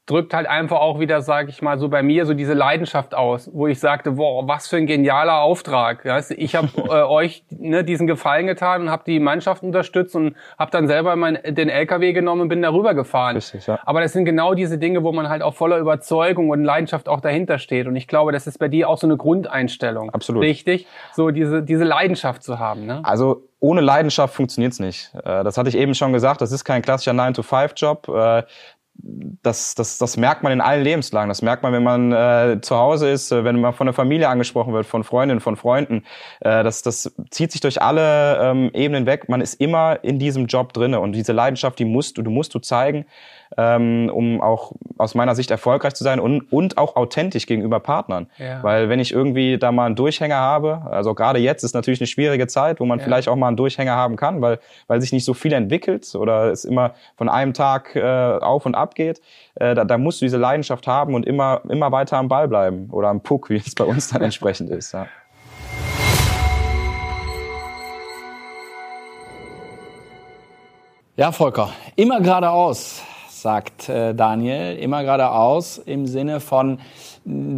drückt 0.06 0.34
halt 0.34 0.46
einfach 0.46 0.80
auch 0.80 1.00
wieder, 1.00 1.22
sage 1.22 1.48
ich 1.48 1.62
mal, 1.62 1.78
so 1.78 1.88
bei 1.88 2.02
mir 2.02 2.26
so 2.26 2.34
diese 2.34 2.52
Leidenschaft 2.52 3.14
aus, 3.14 3.48
wo 3.52 3.66
ich 3.66 3.80
sagte, 3.80 4.12
boah, 4.12 4.46
was 4.46 4.68
für 4.68 4.76
ein 4.76 4.86
genialer 4.86 5.40
Auftrag. 5.40 6.04
Weißt 6.04 6.32
ich 6.32 6.54
habe 6.54 6.68
äh, 6.76 7.02
euch 7.02 7.44
ne, 7.50 7.84
diesen 7.84 8.06
Gefallen 8.06 8.46
getan 8.46 8.82
und 8.82 8.90
habe 8.90 9.04
die 9.06 9.18
Mannschaft 9.18 9.62
unterstützt 9.62 10.14
und 10.14 10.36
habe 10.58 10.70
dann 10.70 10.86
selber 10.88 11.16
mein, 11.16 11.38
den 11.46 11.70
LKW 11.70 12.12
genommen 12.12 12.42
und 12.42 12.48
bin 12.48 12.60
darüber 12.60 12.92
gefahren. 12.92 13.36
Richtig, 13.36 13.66
ja. 13.66 13.78
Aber 13.84 14.02
das 14.02 14.12
sind 14.12 14.26
genau 14.26 14.54
diese 14.54 14.76
Dinge, 14.76 15.02
wo 15.04 15.12
man 15.12 15.30
halt 15.30 15.42
auch 15.42 15.54
voller 15.54 15.78
Überzeugung 15.78 16.50
und 16.50 16.64
Leidenschaft 16.64 17.08
auch 17.08 17.20
dahinter 17.20 17.58
steht. 17.58 17.86
Und 17.86 17.96
ich 17.96 18.06
glaube, 18.06 18.32
das 18.32 18.46
ist 18.46 18.58
bei 18.58 18.68
dir 18.68 18.90
auch 18.90 18.98
so 18.98 19.06
eine 19.06 19.16
Grundeinstellung. 19.16 20.10
Absolut. 20.10 20.42
Richtig, 20.42 20.86
so 21.14 21.30
diese, 21.30 21.62
diese 21.62 21.84
Leidenschaft 21.84 22.42
zu 22.42 22.58
haben. 22.58 22.84
Ne? 22.84 23.00
Also 23.04 23.42
ohne 23.64 23.80
Leidenschaft 23.80 24.34
funktioniert's 24.34 24.78
nicht. 24.78 25.10
Äh, 25.14 25.42
Das 25.42 25.56
hatte 25.56 25.70
ich 25.70 25.76
eben 25.78 25.94
schon 25.94 26.12
gesagt, 26.12 26.42
das 26.42 26.52
ist 26.52 26.64
kein 26.64 26.82
klassischer 26.82 27.12
9-to-5-Job. 27.12 28.44
Das, 28.96 29.74
das, 29.74 29.98
das 29.98 30.16
merkt 30.16 30.42
man 30.42 30.52
in 30.52 30.60
allen 30.60 30.84
Lebenslagen. 30.84 31.28
Das 31.28 31.42
merkt 31.42 31.62
man, 31.62 31.72
wenn 31.72 31.82
man 31.82 32.12
äh, 32.12 32.60
zu 32.60 32.76
Hause 32.76 33.10
ist, 33.10 33.32
äh, 33.32 33.44
wenn 33.44 33.60
man 33.60 33.72
von 33.74 33.86
der 33.86 33.94
Familie 33.94 34.28
angesprochen 34.28 34.72
wird, 34.72 34.86
von 34.86 35.02
Freundinnen, 35.02 35.40
von 35.40 35.56
Freunden. 35.56 36.04
Äh, 36.40 36.62
das, 36.62 36.82
das 36.82 37.12
zieht 37.30 37.50
sich 37.52 37.60
durch 37.60 37.82
alle 37.82 38.38
ähm, 38.40 38.70
Ebenen 38.72 39.04
weg. 39.06 39.28
Man 39.28 39.40
ist 39.40 39.54
immer 39.54 40.02
in 40.04 40.18
diesem 40.18 40.46
Job 40.46 40.72
drinne 40.72 41.00
und 41.00 41.12
diese 41.12 41.32
Leidenschaft, 41.32 41.78
die 41.78 41.84
musst 41.84 42.16
du, 42.18 42.22
du 42.22 42.30
musst 42.30 42.54
du 42.54 42.60
zeigen, 42.60 43.04
ähm, 43.56 44.10
um 44.12 44.40
auch 44.40 44.72
aus 44.98 45.14
meiner 45.14 45.34
Sicht 45.34 45.50
erfolgreich 45.50 45.94
zu 45.94 46.04
sein 46.04 46.20
und, 46.20 46.52
und 46.52 46.78
auch 46.78 46.96
authentisch 46.96 47.46
gegenüber 47.46 47.80
Partnern. 47.80 48.28
Ja. 48.38 48.62
Weil 48.62 48.88
wenn 48.88 49.00
ich 49.00 49.12
irgendwie 49.12 49.58
da 49.58 49.72
mal 49.72 49.86
einen 49.86 49.96
Durchhänger 49.96 50.36
habe, 50.36 50.82
also 50.90 51.14
gerade 51.14 51.38
jetzt 51.38 51.62
ist 51.62 51.74
natürlich 51.74 52.00
eine 52.00 52.06
schwierige 52.06 52.46
Zeit, 52.46 52.80
wo 52.80 52.84
man 52.84 53.00
vielleicht 53.00 53.28
auch 53.28 53.36
mal 53.36 53.48
einen 53.48 53.56
Durchhänger 53.56 53.94
haben 53.94 54.16
kann, 54.16 54.40
weil, 54.40 54.58
weil 54.86 55.00
sich 55.00 55.12
nicht 55.12 55.24
so 55.24 55.34
viel 55.34 55.52
entwickelt 55.52 56.14
oder 56.14 56.50
es 56.50 56.64
immer 56.64 56.94
von 57.16 57.28
einem 57.28 57.54
Tag 57.54 57.94
äh, 57.96 58.02
auf 58.02 58.66
und 58.66 58.74
ab 58.74 58.94
geht, 58.94 59.20
äh, 59.54 59.74
da, 59.74 59.84
da 59.84 59.98
musst 59.98 60.20
du 60.20 60.24
diese 60.24 60.38
Leidenschaft 60.38 60.86
haben 60.86 61.14
und 61.14 61.26
immer, 61.26 61.62
immer 61.68 61.92
weiter 61.92 62.18
am 62.18 62.28
Ball 62.28 62.48
bleiben 62.48 62.88
oder 62.90 63.08
am 63.08 63.20
Puck, 63.20 63.50
wie 63.50 63.56
es 63.56 63.74
bei 63.74 63.84
uns 63.84 64.08
dann 64.08 64.22
entsprechend 64.22 64.70
ist. 64.70 64.92
Ja. 64.92 65.06
Ja, 71.16 71.30
Volker, 71.30 71.72
immer 71.94 72.20
geradeaus. 72.20 73.00
Sagt 73.44 73.90
äh, 73.90 74.14
Daniel, 74.14 74.74
immer 74.76 75.02
geradeaus 75.02 75.76
im 75.76 76.06
Sinne 76.06 76.40
von 76.40 76.78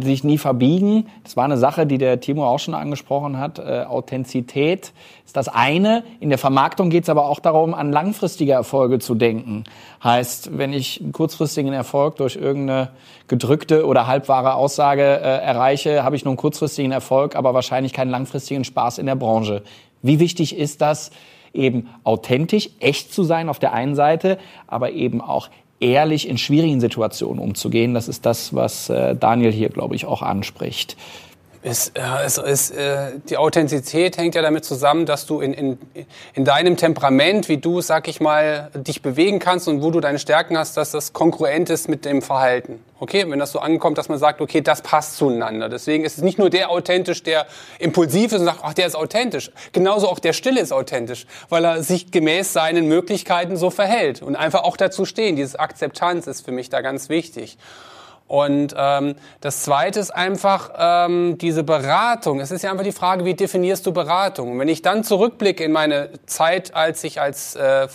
sich 0.03 0.25
nie 0.25 0.37
verbiegen. 0.37 1.07
Das 1.23 1.37
war 1.37 1.45
eine 1.45 1.57
Sache, 1.57 1.85
die 1.85 1.97
der 1.97 2.19
Timo 2.19 2.45
auch 2.45 2.59
schon 2.59 2.73
angesprochen 2.73 3.39
hat. 3.39 3.57
Äh, 3.57 3.85
Authentizität 3.87 4.91
ist 5.25 5.37
das 5.37 5.47
eine. 5.47 6.03
In 6.19 6.27
der 6.27 6.39
Vermarktung 6.39 6.89
geht 6.89 7.03
es 7.03 7.09
aber 7.09 7.25
auch 7.25 7.39
darum, 7.39 7.73
an 7.73 7.93
langfristige 7.93 8.51
Erfolge 8.51 8.99
zu 8.99 9.15
denken. 9.15 9.63
Heißt, 10.03 10.57
wenn 10.57 10.73
ich 10.73 10.99
einen 10.99 11.13
kurzfristigen 11.13 11.71
Erfolg 11.71 12.17
durch 12.17 12.35
irgendeine 12.35 12.89
gedrückte 13.29 13.85
oder 13.85 14.07
halbwahre 14.07 14.55
Aussage 14.55 15.03
äh, 15.03 15.37
erreiche, 15.41 16.03
habe 16.03 16.17
ich 16.17 16.25
nur 16.25 16.33
einen 16.33 16.37
kurzfristigen 16.37 16.91
Erfolg, 16.91 17.37
aber 17.37 17.53
wahrscheinlich 17.53 17.93
keinen 17.93 18.11
langfristigen 18.11 18.65
Spaß 18.65 18.97
in 18.97 19.05
der 19.05 19.15
Branche. 19.15 19.63
Wie 20.01 20.19
wichtig 20.19 20.57
ist 20.57 20.81
das, 20.81 21.11
eben 21.53 21.89
authentisch, 22.03 22.69
echt 22.81 23.13
zu 23.13 23.23
sein 23.23 23.47
auf 23.47 23.59
der 23.59 23.71
einen 23.73 23.95
Seite, 23.95 24.37
aber 24.67 24.91
eben 24.91 25.21
auch 25.21 25.49
ehrlich 25.79 26.27
in 26.27 26.37
schwierigen 26.37 26.79
Situationen 26.79 27.41
umzugehen. 27.41 27.93
Das 27.93 28.07
ist 28.07 28.25
das, 28.25 28.53
was 28.53 28.89
äh, 28.89 29.15
Daniel 29.15 29.51
hier, 29.51 29.69
glaube 29.69 29.95
ich, 29.95 30.05
auch 30.05 30.21
anspricht. 30.21 30.97
Es, 31.63 31.89
äh, 31.89 32.01
es, 32.25 32.69
äh, 32.71 33.13
die 33.29 33.37
Authentizität 33.37 34.17
hängt 34.17 34.35
ja 34.35 34.41
damit 34.41 34.63
zusammen, 34.63 35.05
dass 35.05 35.25
du 35.25 35.41
in, 35.41 35.53
in, 35.53 35.77
in 36.33 36.45
deinem 36.45 36.77
Temperament, 36.77 37.49
wie 37.49 37.57
du, 37.57 37.81
sag 37.81 38.07
ich 38.07 38.21
mal, 38.21 38.69
dich 38.73 39.01
bewegen 39.01 39.39
kannst 39.39 39.67
und 39.67 39.81
wo 39.81 39.91
du 39.91 39.99
deine 39.99 40.19
Stärken 40.19 40.57
hast, 40.57 40.77
dass 40.77 40.91
das 40.91 41.13
kongruent 41.13 41.69
ist 41.69 41.89
mit 41.89 42.05
dem 42.05 42.21
Verhalten. 42.21 42.83
Okay, 42.99 43.25
wenn 43.27 43.37
das 43.39 43.51
so 43.51 43.59
ankommt, 43.59 43.97
dass 43.97 44.09
man 44.09 44.17
sagt, 44.17 44.41
okay, 44.41 44.61
das 44.61 44.81
passt 44.81 45.17
zueinander. 45.17 45.69
Deswegen 45.69 46.03
ist 46.03 46.17
es 46.17 46.23
nicht 46.23 46.39
nur 46.39 46.49
der 46.49 46.69
authentisch, 46.71 47.21
der 47.21 47.45
impulsiv 47.79 48.31
ist 48.31 48.39
und 48.39 48.45
sagt, 48.45 48.59
ach, 48.63 48.73
der 48.73 48.87
ist 48.87 48.95
authentisch. 48.95 49.51
Genauso 49.71 50.07
auch 50.07 50.19
der 50.19 50.33
Stille 50.33 50.61
ist 50.61 50.71
authentisch, 50.71 51.27
weil 51.49 51.63
er 51.63 51.83
sich 51.83 52.11
gemäß 52.11 52.53
seinen 52.53 52.87
Möglichkeiten 52.87 53.55
so 53.57 53.69
verhält 53.69 54.21
und 54.21 54.35
einfach 54.35 54.63
auch 54.63 54.77
dazu 54.77 55.05
stehen. 55.05 55.35
Diese 55.35 55.59
Akzeptanz 55.59 56.27
ist 56.27 56.45
für 56.45 56.51
mich 56.51 56.69
da 56.69 56.81
ganz 56.81 57.09
wichtig. 57.09 57.57
Und 58.27 58.75
ähm, 58.77 59.15
das 59.39 59.63
Zweite 59.63 59.99
ist 59.99 60.11
einfach 60.11 60.71
ähm, 60.77 61.37
diese 61.37 61.63
Beratung. 61.63 62.41
Es 62.41 62.51
ist 62.51 62.61
ja 62.61 62.71
einfach 62.71 62.83
die 62.83 62.91
Frage, 62.91 63.23
wie 63.23 63.33
definierst 63.33 63.85
du 63.85 63.93
Beratung? 63.93 64.51
Und 64.51 64.59
wenn 64.59 64.67
ich 64.67 64.81
dann 64.81 65.03
zurückblicke 65.03 65.63
in 65.63 65.71
meine 65.71 66.09
Zeit, 66.25 66.75
als 66.75 67.03
ich 67.03 67.21
als 67.21 67.55
äh, 67.55 67.87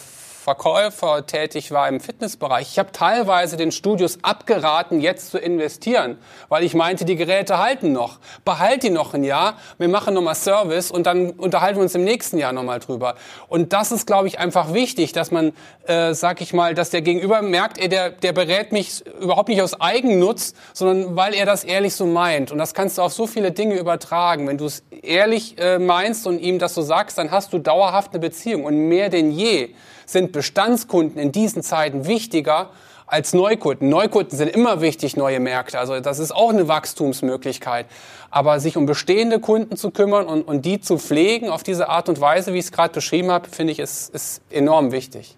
Verkäufer 0.42 1.24
tätig 1.24 1.70
war 1.70 1.88
im 1.88 2.00
Fitnessbereich. 2.00 2.72
Ich 2.72 2.78
habe 2.80 2.90
teilweise 2.90 3.56
den 3.56 3.70
Studios 3.70 4.18
abgeraten, 4.22 5.00
jetzt 5.00 5.30
zu 5.30 5.38
investieren, 5.38 6.18
weil 6.48 6.64
ich 6.64 6.74
meinte, 6.74 7.04
die 7.04 7.14
Geräte 7.14 7.58
halten 7.58 7.92
noch. 7.92 8.18
Behalt 8.44 8.82
die 8.82 8.90
noch 8.90 9.14
ein 9.14 9.22
Jahr, 9.22 9.54
wir 9.78 9.86
machen 9.86 10.14
nochmal 10.14 10.34
Service 10.34 10.90
und 10.90 11.06
dann 11.06 11.30
unterhalten 11.30 11.78
wir 11.78 11.84
uns 11.84 11.94
im 11.94 12.02
nächsten 12.02 12.38
Jahr 12.38 12.52
nochmal 12.52 12.80
drüber. 12.80 13.14
Und 13.46 13.72
das 13.72 13.92
ist, 13.92 14.04
glaube 14.04 14.26
ich, 14.26 14.40
einfach 14.40 14.74
wichtig, 14.74 15.12
dass 15.12 15.30
man, 15.30 15.52
äh, 15.86 16.12
sag 16.12 16.40
ich 16.40 16.52
mal, 16.52 16.74
dass 16.74 16.90
der 16.90 17.02
Gegenüber 17.02 17.40
merkt, 17.40 17.78
ey, 17.78 17.88
der, 17.88 18.10
der 18.10 18.32
berät 18.32 18.72
mich 18.72 19.06
überhaupt 19.20 19.48
nicht 19.48 19.62
aus 19.62 19.80
Eigennutz, 19.80 20.54
sondern 20.72 21.14
weil 21.14 21.34
er 21.34 21.46
das 21.46 21.62
ehrlich 21.62 21.94
so 21.94 22.04
meint. 22.04 22.50
Und 22.50 22.58
das 22.58 22.74
kannst 22.74 22.98
du 22.98 23.02
auf 23.02 23.12
so 23.12 23.28
viele 23.28 23.52
Dinge 23.52 23.78
übertragen. 23.78 24.48
Wenn 24.48 24.58
du 24.58 24.64
es 24.64 24.82
ehrlich 25.02 25.56
äh, 25.58 25.78
meinst 25.78 26.26
und 26.26 26.40
ihm 26.40 26.58
das 26.58 26.74
so 26.74 26.82
sagst, 26.82 27.16
dann 27.16 27.30
hast 27.30 27.52
du 27.52 27.60
dauerhaft 27.60 28.10
eine 28.10 28.18
Beziehung. 28.18 28.64
Und 28.64 28.88
mehr 28.88 29.08
denn 29.08 29.30
je 29.30 29.72
sind 30.12 30.32
Bestandskunden 30.32 31.20
in 31.20 31.32
diesen 31.32 31.62
Zeiten 31.62 32.06
wichtiger 32.06 32.70
als 33.06 33.34
Neukunden. 33.34 33.88
Neukunden 33.88 34.36
sind 34.36 34.48
immer 34.48 34.80
wichtig, 34.80 35.16
neue 35.16 35.38
Märkte. 35.38 35.78
Also 35.78 36.00
das 36.00 36.18
ist 36.18 36.34
auch 36.34 36.50
eine 36.50 36.68
Wachstumsmöglichkeit. 36.68 37.86
Aber 38.30 38.58
sich 38.60 38.76
um 38.76 38.86
bestehende 38.86 39.38
Kunden 39.38 39.76
zu 39.76 39.90
kümmern 39.90 40.26
und, 40.26 40.42
und 40.42 40.64
die 40.64 40.80
zu 40.80 40.96
pflegen 40.96 41.50
auf 41.50 41.62
diese 41.62 41.88
Art 41.90 42.08
und 42.08 42.20
Weise, 42.20 42.54
wie 42.54 42.58
ich 42.58 42.66
es 42.66 42.72
gerade 42.72 42.94
beschrieben 42.94 43.30
habe, 43.30 43.48
finde 43.50 43.72
ich, 43.72 43.78
ist, 43.78 44.14
ist 44.14 44.40
enorm 44.50 44.92
wichtig. 44.92 45.36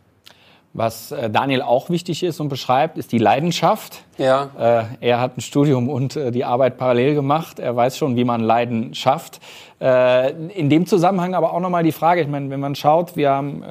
Was 0.72 1.12
äh, 1.12 1.30
Daniel 1.30 1.62
auch 1.62 1.88
wichtig 1.88 2.24
ist 2.24 2.40
und 2.40 2.48
beschreibt, 2.48 2.98
ist 2.98 3.12
die 3.12 3.18
Leidenschaft. 3.18 4.02
Ja. 4.18 4.50
Äh, 4.58 5.06
er 5.08 5.20
hat 5.20 5.38
ein 5.38 5.40
Studium 5.40 5.88
und 5.88 6.16
äh, 6.16 6.32
die 6.32 6.44
Arbeit 6.44 6.78
parallel 6.78 7.14
gemacht. 7.14 7.60
Er 7.60 7.76
weiß 7.76 7.96
schon, 7.96 8.16
wie 8.16 8.24
man 8.24 8.40
Leiden 8.40 8.94
schafft. 8.94 9.40
In 9.80 10.70
dem 10.70 10.86
Zusammenhang 10.86 11.34
aber 11.34 11.52
auch 11.52 11.60
nochmal 11.60 11.82
die 11.82 11.92
Frage, 11.92 12.22
ich 12.22 12.28
meine, 12.28 12.48
wenn 12.48 12.60
man 12.60 12.74
schaut, 12.74 13.16
wir 13.16 13.30
haben 13.30 13.62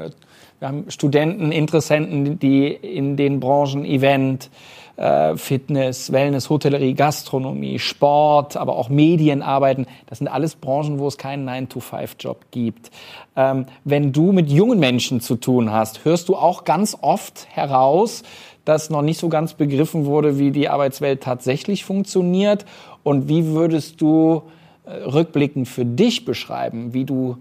wir 0.64 0.70
haben 0.70 0.90
Studenten, 0.90 1.52
Interessenten, 1.52 2.40
die 2.40 2.68
in 2.68 3.18
den 3.18 3.42
Branchen 3.42 3.84
Event, 3.84 4.50
äh, 4.96 5.36
Fitness, 5.36 6.14
Wellness, 6.14 6.50
Hotellerie, 6.50 6.94
Gastronomie, 6.94 7.80
Sport, 7.80 8.56
aber 8.56 8.78
auch 8.78 8.88
Medien 8.88 9.42
arbeiten. 9.42 9.88
Das 10.06 10.20
sind 10.20 10.30
alles 10.30 10.56
Branchen, 10.56 11.00
wo 11.00 11.08
es 11.10 11.18
keinen 11.18 11.50
9-to-5-Job 11.50 12.46
gibt. 12.52 12.92
Ähm, 13.36 13.66
wenn 13.84 14.14
du 14.14 14.32
mit 14.32 14.50
jungen 14.50 14.80
Menschen 14.80 15.20
zu 15.20 15.36
tun 15.36 15.70
hast, 15.70 16.06
hörst 16.06 16.30
du 16.30 16.38
auch 16.38 16.64
ganz 16.64 16.98
oft 17.02 17.46
heraus, 17.50 18.24
dass 18.64 18.90
noch 18.90 19.02
nicht 19.02 19.20
so 19.20 19.28
ganz 19.28 19.56
begriffen 19.56 20.06
wurde, 20.06 20.40
wie 20.40 20.52
die 20.52 20.70
Arbeitswelt 20.70 21.24
tatsächlich 21.24 21.84
funktioniert. 21.84 22.64
Und 23.04 23.28
wie 23.28 23.48
würdest 23.48 24.00
du 24.00 24.44
äh, 24.86 24.94
rückblickend 24.94 25.68
für 25.68 25.84
dich 25.84 26.24
beschreiben, 26.24 26.94
wie 26.94 27.04
du 27.04 27.36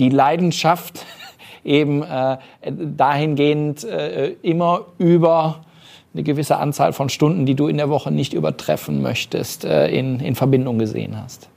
die 0.00 0.08
Leidenschaft 0.08 1.06
eben 1.64 2.02
äh, 2.02 2.38
dahingehend 2.62 3.84
äh, 3.84 4.34
immer 4.42 4.86
über 4.98 5.64
eine 6.14 6.22
gewisse 6.22 6.56
Anzahl 6.56 6.92
von 6.92 7.08
Stunden, 7.08 7.46
die 7.46 7.54
du 7.54 7.68
in 7.68 7.78
der 7.78 7.88
Woche 7.88 8.10
nicht 8.10 8.34
übertreffen 8.34 9.02
möchtest, 9.02 9.64
äh, 9.64 9.88
in, 9.88 10.20
in 10.20 10.34
Verbindung 10.34 10.78
gesehen 10.78 11.20
hast. 11.20 11.48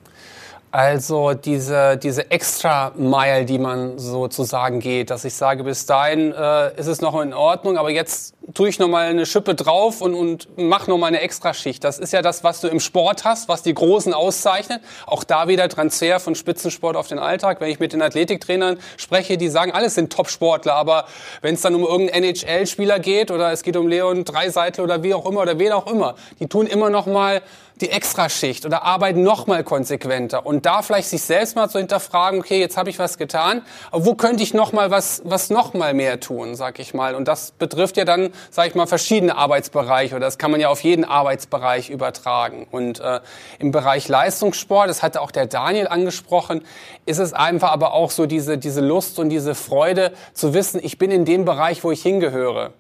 Also 0.72 1.34
diese, 1.34 1.96
diese 1.96 2.32
Extra-Mile, 2.32 3.46
die 3.46 3.60
man 3.60 3.98
sozusagen 3.98 4.82
geht, 4.82 5.10
dass 5.10 5.24
ich 5.24 5.34
sage, 5.34 5.64
bis 5.64 5.86
dahin 5.86 6.34
äh, 6.34 6.78
ist 6.78 6.88
es 6.88 7.00
noch 7.00 7.20
in 7.22 7.34
Ordnung, 7.34 7.78
aber 7.78 7.92
jetzt 7.92 8.35
tue 8.54 8.70
ich 8.70 8.80
nochmal 8.80 9.08
eine 9.08 9.26
Schippe 9.26 9.56
drauf 9.56 10.02
und, 10.02 10.14
und 10.14 10.48
mach 10.56 10.88
nochmal 10.88 11.10
eine 11.10 11.22
Extraschicht. 11.22 11.84
Das 11.84 11.98
ist 11.98 12.14
ja 12.14 12.22
das, 12.22 12.44
was 12.44 12.62
du 12.62 12.68
im 12.68 12.80
Sport 12.80 13.26
hast, 13.26 13.50
was 13.50 13.64
die 13.64 13.74
Großen 13.74 14.14
auszeichnet. 14.14 14.82
Auch 15.08 15.24
da 15.24 15.48
wieder 15.48 15.68
Transfer 15.68 16.20
von 16.20 16.36
Spitzensport 16.36 16.96
auf 16.96 17.08
den 17.08 17.20
Alltag. 17.20 17.60
Wenn 17.60 17.70
ich 17.70 17.80
mit 17.80 17.94
den 17.94 18.02
Athletiktrainern 18.02 18.78
spreche, 18.98 19.38
die 19.38 19.48
sagen, 19.48 19.72
alles 19.72 19.96
sind 19.96 20.14
Top-Sportler, 20.14 20.76
aber 20.76 21.06
wenn 21.42 21.56
es 21.56 21.62
dann 21.62 21.76
um 21.76 21.84
irgendeinen 21.84 22.26
NHL-Spieler 22.26 23.00
geht 23.00 23.32
oder 23.32 23.52
es 23.52 23.64
geht 23.64 23.78
um 23.78 23.88
Leon 23.88 24.26
Dreiseitel 24.26 24.84
oder 24.84 25.02
wie 25.04 25.14
auch 25.14 25.26
immer 25.26 25.42
oder 25.42 25.58
wen 25.58 25.72
auch 25.72 25.88
immer, 25.88 26.16
die 26.40 26.48
tun 26.48 26.68
immer 26.68 26.90
nochmal 26.90 27.42
die 27.82 27.90
Extraschicht 27.90 28.66
oder 28.66 28.84
arbeiten 28.84 29.24
noch 29.24 29.48
mal 29.48 29.64
konsequenter 29.64 30.46
und 30.46 30.66
da 30.66 30.82
vielleicht 30.82 31.10
sich 31.10 31.24
selbst 31.24 31.56
mal 31.58 31.70
zu 31.70 31.78
hinterfragen, 31.78 32.40
okay, 32.40 32.60
jetzt 32.60 32.78
habe 32.78 32.90
ich 32.90 33.00
was 33.00 33.18
getan, 33.18 33.64
aber 33.92 34.06
wo 34.06 34.16
könnte 34.16 34.44
ich 34.44 34.54
noch 34.54 34.72
mal 34.72 34.92
was 34.92 35.22
was 35.26 35.50
noch 35.50 35.74
mal 35.74 35.94
mehr 35.94 36.22
tun, 36.22 36.56
sag 36.56 36.80
ich 36.80 36.94
mal 36.94 37.16
und 37.16 37.28
das 37.28 37.52
betrifft 37.52 37.98
ja 37.98 38.06
dann, 38.06 38.32
sag 38.50 38.68
ich 38.68 38.76
mal, 38.76 38.88
verschiedene 38.88 39.36
Arbeitsbereiche 39.36 40.16
oder 40.16 40.26
das 40.26 40.38
kann 40.38 40.52
man 40.52 40.60
ja 40.60 40.70
auf 40.70 40.82
jeden 40.82 41.06
Arbeitsbereich 41.06 41.90
übertragen 41.90 42.68
und 42.72 43.00
äh, 43.00 43.20
im 43.60 43.72
Bereich 43.72 44.08
Leistungssport, 44.08 44.90
das 44.90 45.04
hatte 45.04 45.22
auch 45.22 45.32
der 45.32 45.46
Daniel 45.46 45.88
angesprochen, 45.88 46.64
ist 47.06 47.20
es 47.20 47.34
einfach 47.34 47.72
aber 47.72 47.94
auch 47.94 48.12
so 48.12 48.26
diese 48.26 48.58
diese 48.58 48.82
Lust 48.82 49.20
und 49.20 49.30
diese 49.30 49.56
Freude 49.56 50.12
zu 50.34 50.54
wissen, 50.54 50.80
ich 50.84 50.98
bin 50.98 51.12
in 51.12 51.26
dem 51.26 51.46
Bereich, 51.46 51.84
wo 51.84 51.92
ich 51.92 52.02
hingehöre. 52.02 52.74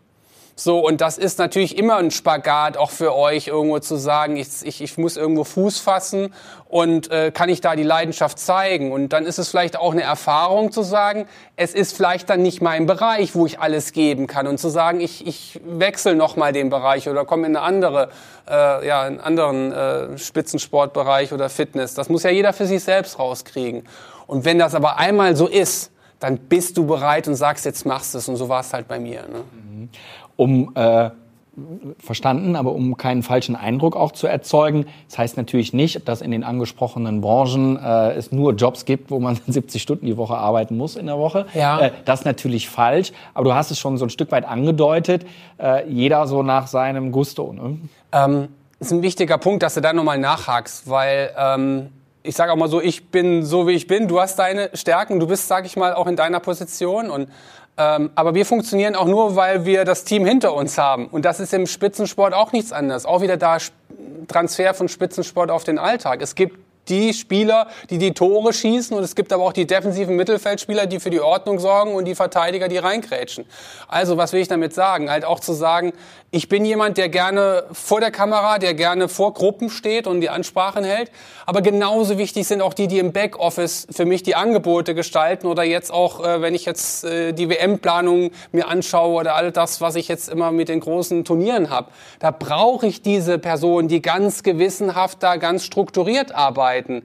So, 0.57 0.79
und 0.79 1.01
das 1.01 1.17
ist 1.17 1.37
natürlich 1.37 1.77
immer 1.77 1.97
ein 1.97 2.11
Spagat, 2.11 2.77
auch 2.77 2.89
für 2.89 3.13
euch 3.13 3.47
irgendwo 3.47 3.79
zu 3.79 3.97
sagen, 3.97 4.37
ich, 4.37 4.47
ich, 4.63 4.81
ich 4.81 4.97
muss 4.97 5.17
irgendwo 5.17 5.43
Fuß 5.43 5.79
fassen 5.79 6.33
und 6.69 7.11
äh, 7.11 7.31
kann 7.31 7.49
ich 7.49 7.59
da 7.59 7.75
die 7.75 7.83
Leidenschaft 7.83 8.39
zeigen. 8.39 8.93
Und 8.93 9.09
dann 9.09 9.25
ist 9.25 9.37
es 9.37 9.49
vielleicht 9.49 9.77
auch 9.77 9.91
eine 9.91 10.03
Erfahrung 10.03 10.71
zu 10.71 10.81
sagen, 10.81 11.27
es 11.57 11.73
ist 11.73 11.93
vielleicht 11.93 12.29
dann 12.29 12.41
nicht 12.41 12.61
mein 12.61 12.85
Bereich, 12.85 13.35
wo 13.35 13.45
ich 13.45 13.59
alles 13.59 13.91
geben 13.91 14.27
kann. 14.27 14.47
Und 14.47 14.57
zu 14.57 14.69
sagen, 14.69 15.01
ich, 15.01 15.27
ich 15.27 15.59
wechsle 15.65 16.15
nochmal 16.15 16.53
den 16.53 16.69
Bereich 16.69 17.09
oder 17.09 17.25
komme 17.25 17.47
in 17.47 17.57
eine 17.57 17.65
andere, 17.65 18.09
äh, 18.49 18.87
ja, 18.87 19.01
einen 19.01 19.19
anderen 19.19 19.73
äh, 19.73 20.17
Spitzensportbereich 20.17 21.33
oder 21.33 21.49
Fitness. 21.49 21.95
Das 21.95 22.07
muss 22.07 22.23
ja 22.23 22.29
jeder 22.29 22.53
für 22.53 22.65
sich 22.65 22.81
selbst 22.81 23.19
rauskriegen. 23.19 23.83
Und 24.25 24.45
wenn 24.45 24.57
das 24.57 24.73
aber 24.73 24.99
einmal 24.99 25.35
so 25.35 25.47
ist, 25.47 25.91
dann 26.21 26.37
bist 26.37 26.77
du 26.77 26.87
bereit 26.87 27.27
und 27.27 27.35
sagst, 27.35 27.65
jetzt 27.65 27.85
machst 27.85 28.13
du 28.13 28.19
es. 28.19 28.29
Und 28.29 28.37
so 28.37 28.47
war 28.47 28.61
es 28.61 28.71
halt 28.71 28.87
bei 28.87 28.99
mir. 28.99 29.23
Ne? 29.23 29.43
Mhm 29.51 29.89
um 30.35 30.71
äh, 30.75 31.09
verstanden, 31.99 32.55
aber 32.55 32.73
um 32.73 32.97
keinen 32.97 33.23
falschen 33.23 33.55
Eindruck 33.55 33.95
auch 33.95 34.11
zu 34.11 34.27
erzeugen. 34.27 34.85
Das 35.07 35.17
heißt 35.17 35.37
natürlich 35.37 35.73
nicht, 35.73 36.07
dass 36.07 36.21
in 36.21 36.31
den 36.31 36.43
angesprochenen 36.43 37.21
Branchen 37.21 37.77
äh, 37.77 38.11
es 38.11 38.31
nur 38.31 38.53
Jobs 38.53 38.85
gibt, 38.85 39.09
wo 39.09 39.19
man 39.19 39.39
70 39.47 39.81
Stunden 39.81 40.05
die 40.05 40.17
Woche 40.17 40.35
arbeiten 40.35 40.75
muss 40.75 40.95
in 40.95 41.05
der 41.05 41.17
Woche. 41.17 41.45
Ja. 41.53 41.79
Äh, 41.79 41.91
das 42.03 42.21
ist 42.21 42.25
natürlich 42.25 42.69
falsch, 42.69 43.13
aber 43.33 43.45
du 43.45 43.53
hast 43.53 43.71
es 43.71 43.79
schon 43.79 43.97
so 43.97 44.05
ein 44.05 44.09
Stück 44.09 44.31
weit 44.31 44.45
angedeutet. 44.45 45.25
Äh, 45.57 45.89
jeder 45.89 46.27
so 46.27 46.43
nach 46.43 46.67
seinem 46.67 47.11
Gusto. 47.11 47.53
Ne? 47.53 47.77
Ähm, 48.11 48.49
ist 48.79 48.91
ein 48.91 49.01
wichtiger 49.01 49.37
Punkt, 49.37 49.63
dass 49.63 49.75
du 49.75 49.81
da 49.81 49.93
nochmal 49.93 50.17
nachhakst, 50.17 50.89
weil 50.89 51.31
ähm, 51.37 51.89
ich 52.21 52.35
sage 52.35 52.51
auch 52.51 52.57
mal 52.57 52.67
so, 52.67 52.81
ich 52.81 53.11
bin 53.11 53.45
so 53.45 53.67
wie 53.67 53.71
ich 53.71 53.87
bin. 53.87 54.07
Du 54.07 54.19
hast 54.19 54.37
deine 54.37 54.71
Stärken, 54.73 55.19
du 55.19 55.27
bist, 55.27 55.47
sag 55.47 55.65
ich 55.65 55.77
mal, 55.77 55.93
auch 55.93 56.07
in 56.07 56.15
deiner 56.15 56.39
Position 56.39 57.09
und 57.09 57.29
ähm, 57.77 58.11
aber 58.15 58.33
wir 58.35 58.45
funktionieren 58.45 58.95
auch 58.95 59.05
nur, 59.05 59.35
weil 59.35 59.65
wir 59.65 59.83
das 59.83 60.03
Team 60.03 60.25
hinter 60.25 60.53
uns 60.53 60.77
haben. 60.77 61.07
Und 61.07 61.25
das 61.25 61.39
ist 61.39 61.53
im 61.53 61.67
Spitzensport 61.67 62.33
auch 62.33 62.51
nichts 62.51 62.71
anderes. 62.71 63.05
Auch 63.05 63.21
wieder 63.21 63.37
da 63.37 63.57
Transfer 64.27 64.73
von 64.73 64.87
Spitzensport 64.87 65.51
auf 65.51 65.63
den 65.63 65.77
Alltag. 65.77 66.21
Es 66.21 66.35
gibt 66.35 66.57
die 66.87 67.13
Spieler, 67.13 67.67
die 67.89 67.97
die 67.97 68.13
Tore 68.13 68.53
schießen 68.53 68.95
und 68.95 69.03
es 69.03 69.15
gibt 69.15 69.33
aber 69.33 69.43
auch 69.43 69.53
die 69.53 69.65
defensiven 69.65 70.15
Mittelfeldspieler, 70.15 70.85
die 70.85 70.99
für 70.99 71.09
die 71.09 71.19
Ordnung 71.19 71.59
sorgen 71.59 71.95
und 71.95 72.05
die 72.05 72.15
Verteidiger, 72.15 72.67
die 72.67 72.77
reingrätschen. 72.77 73.45
Also 73.87 74.17
was 74.17 74.33
will 74.33 74.41
ich 74.41 74.47
damit 74.47 74.73
sagen? 74.73 75.09
Halt 75.09 75.25
auch 75.25 75.39
zu 75.39 75.53
sagen, 75.53 75.93
ich 76.35 76.49
bin 76.49 76.65
jemand, 76.65 76.97
der 76.97 77.07
gerne 77.07 77.63
vor 77.71 78.01
der 78.01 78.11
Kamera, 78.11 78.59
der 78.59 78.73
gerne 78.73 79.07
vor 79.07 79.33
Gruppen 79.33 79.69
steht 79.69 80.05
und 80.05 80.19
die 80.19 80.29
Ansprachen 80.29 80.83
hält. 80.83 81.09
Aber 81.45 81.61
genauso 81.61 82.17
wichtig 82.17 82.45
sind 82.45 82.61
auch 82.61 82.73
die, 82.73 82.89
die 82.89 82.99
im 82.99 83.13
Backoffice 83.13 83.87
für 83.89 84.03
mich 84.03 84.21
die 84.21 84.35
Angebote 84.35 84.95
gestalten 84.95 85.47
oder 85.47 85.63
jetzt 85.63 85.93
auch, 85.93 86.21
äh, 86.21 86.41
wenn 86.41 86.53
ich 86.53 86.65
jetzt 86.65 87.05
äh, 87.05 87.31
die 87.31 87.49
WM-Planung 87.49 88.31
mir 88.51 88.67
anschaue 88.67 89.21
oder 89.21 89.35
all 89.35 89.53
das, 89.53 89.79
was 89.79 89.95
ich 89.95 90.09
jetzt 90.09 90.27
immer 90.27 90.51
mit 90.51 90.67
den 90.67 90.81
großen 90.81 91.23
Turnieren 91.23 91.69
habe. 91.69 91.89
Da 92.19 92.31
brauche 92.31 92.85
ich 92.85 93.01
diese 93.01 93.39
Personen, 93.39 93.87
die 93.87 94.01
ganz 94.01 94.43
gewissenhaft 94.43 95.23
da 95.23 95.37
ganz 95.37 95.63
strukturiert 95.63 96.35
arbeiten. 96.35 97.03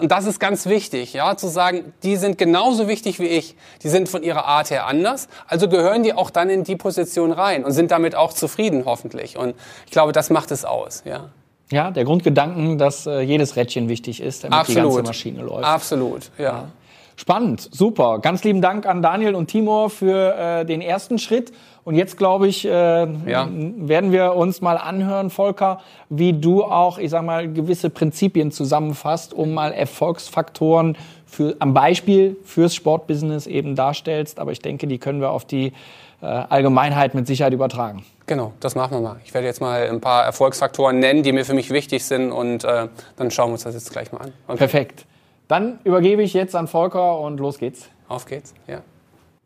Und 0.00 0.10
das 0.10 0.26
ist 0.26 0.38
ganz 0.40 0.66
wichtig, 0.66 1.12
ja, 1.14 1.36
zu 1.36 1.46
sagen, 1.46 1.92
die 2.02 2.16
sind 2.16 2.36
genauso 2.36 2.88
wichtig 2.88 3.20
wie 3.20 3.26
ich. 3.26 3.56
Die 3.82 3.88
sind 3.88 4.08
von 4.08 4.22
ihrer 4.22 4.44
Art 4.44 4.70
her 4.70 4.86
anders. 4.86 5.28
Also 5.46 5.68
gehören 5.68 6.02
die 6.02 6.12
auch 6.12 6.28
dann 6.28 6.50
in 6.50 6.64
die 6.64 6.76
Position 6.76 7.32
rein 7.32 7.64
und 7.64 7.72
sind 7.72 7.90
damit 7.90 8.14
auch 8.14 8.34
zufrieden, 8.50 8.84
hoffentlich. 8.84 9.36
Und 9.36 9.54
ich 9.86 9.92
glaube, 9.92 10.12
das 10.12 10.30
macht 10.30 10.50
es 10.50 10.64
aus, 10.64 11.02
ja. 11.04 11.30
Ja, 11.72 11.92
der 11.92 12.04
Grundgedanken, 12.04 12.78
dass 12.78 13.06
äh, 13.06 13.20
jedes 13.20 13.54
Rädchen 13.54 13.88
wichtig 13.88 14.20
ist, 14.20 14.42
damit 14.42 14.58
Absolut. 14.58 14.90
die 14.90 14.94
ganze 14.96 15.08
Maschine 15.08 15.42
läuft. 15.42 15.64
Absolut, 15.64 16.30
ja. 16.36 16.44
ja. 16.44 16.64
Spannend, 17.14 17.68
super. 17.70 18.18
Ganz 18.18 18.42
lieben 18.44 18.62
Dank 18.62 18.86
an 18.86 19.02
Daniel 19.02 19.34
und 19.34 19.48
Timur 19.48 19.90
für 19.90 20.34
äh, 20.34 20.64
den 20.64 20.80
ersten 20.80 21.18
Schritt. 21.18 21.52
Und 21.84 21.94
jetzt, 21.94 22.16
glaube 22.16 22.48
ich, 22.48 22.64
äh, 22.64 22.70
ja. 22.70 23.48
werden 23.50 24.10
wir 24.10 24.34
uns 24.34 24.60
mal 24.62 24.78
anhören, 24.78 25.30
Volker, 25.30 25.80
wie 26.08 26.32
du 26.32 26.64
auch, 26.64 26.98
ich 26.98 27.10
sag 27.10 27.22
mal, 27.22 27.52
gewisse 27.52 27.90
Prinzipien 27.90 28.50
zusammenfasst, 28.52 29.34
um 29.34 29.52
mal 29.52 29.72
Erfolgsfaktoren 29.72 30.96
für, 31.30 31.56
am 31.58 31.72
Beispiel 31.74 32.36
fürs 32.44 32.74
Sportbusiness 32.74 33.46
eben 33.46 33.76
darstellst. 33.76 34.38
Aber 34.38 34.52
ich 34.52 34.60
denke, 34.60 34.86
die 34.86 34.98
können 34.98 35.20
wir 35.20 35.30
auf 35.30 35.44
die 35.44 35.72
äh, 36.22 36.26
Allgemeinheit 36.26 37.14
mit 37.14 37.26
Sicherheit 37.26 37.52
übertragen. 37.52 38.04
Genau, 38.26 38.52
das 38.60 38.74
machen 38.74 38.92
wir 38.92 39.00
mal. 39.00 39.20
Ich 39.24 39.34
werde 39.34 39.46
jetzt 39.46 39.60
mal 39.60 39.88
ein 39.88 40.00
paar 40.00 40.24
Erfolgsfaktoren 40.24 40.98
nennen, 40.98 41.22
die 41.22 41.32
mir 41.32 41.44
für 41.44 41.54
mich 41.54 41.70
wichtig 41.70 42.04
sind 42.04 42.30
und 42.30 42.64
äh, 42.64 42.88
dann 43.16 43.30
schauen 43.30 43.48
wir 43.48 43.54
uns 43.54 43.64
das 43.64 43.74
jetzt 43.74 43.90
gleich 43.90 44.12
mal 44.12 44.18
an. 44.18 44.32
Okay. 44.46 44.58
Perfekt. 44.58 45.06
Dann 45.48 45.80
übergebe 45.82 46.22
ich 46.22 46.32
jetzt 46.32 46.54
an 46.54 46.68
Volker 46.68 47.18
und 47.18 47.38
los 47.40 47.58
geht's. 47.58 47.88
Auf 48.08 48.26
geht's, 48.26 48.54
ja. 48.66 48.82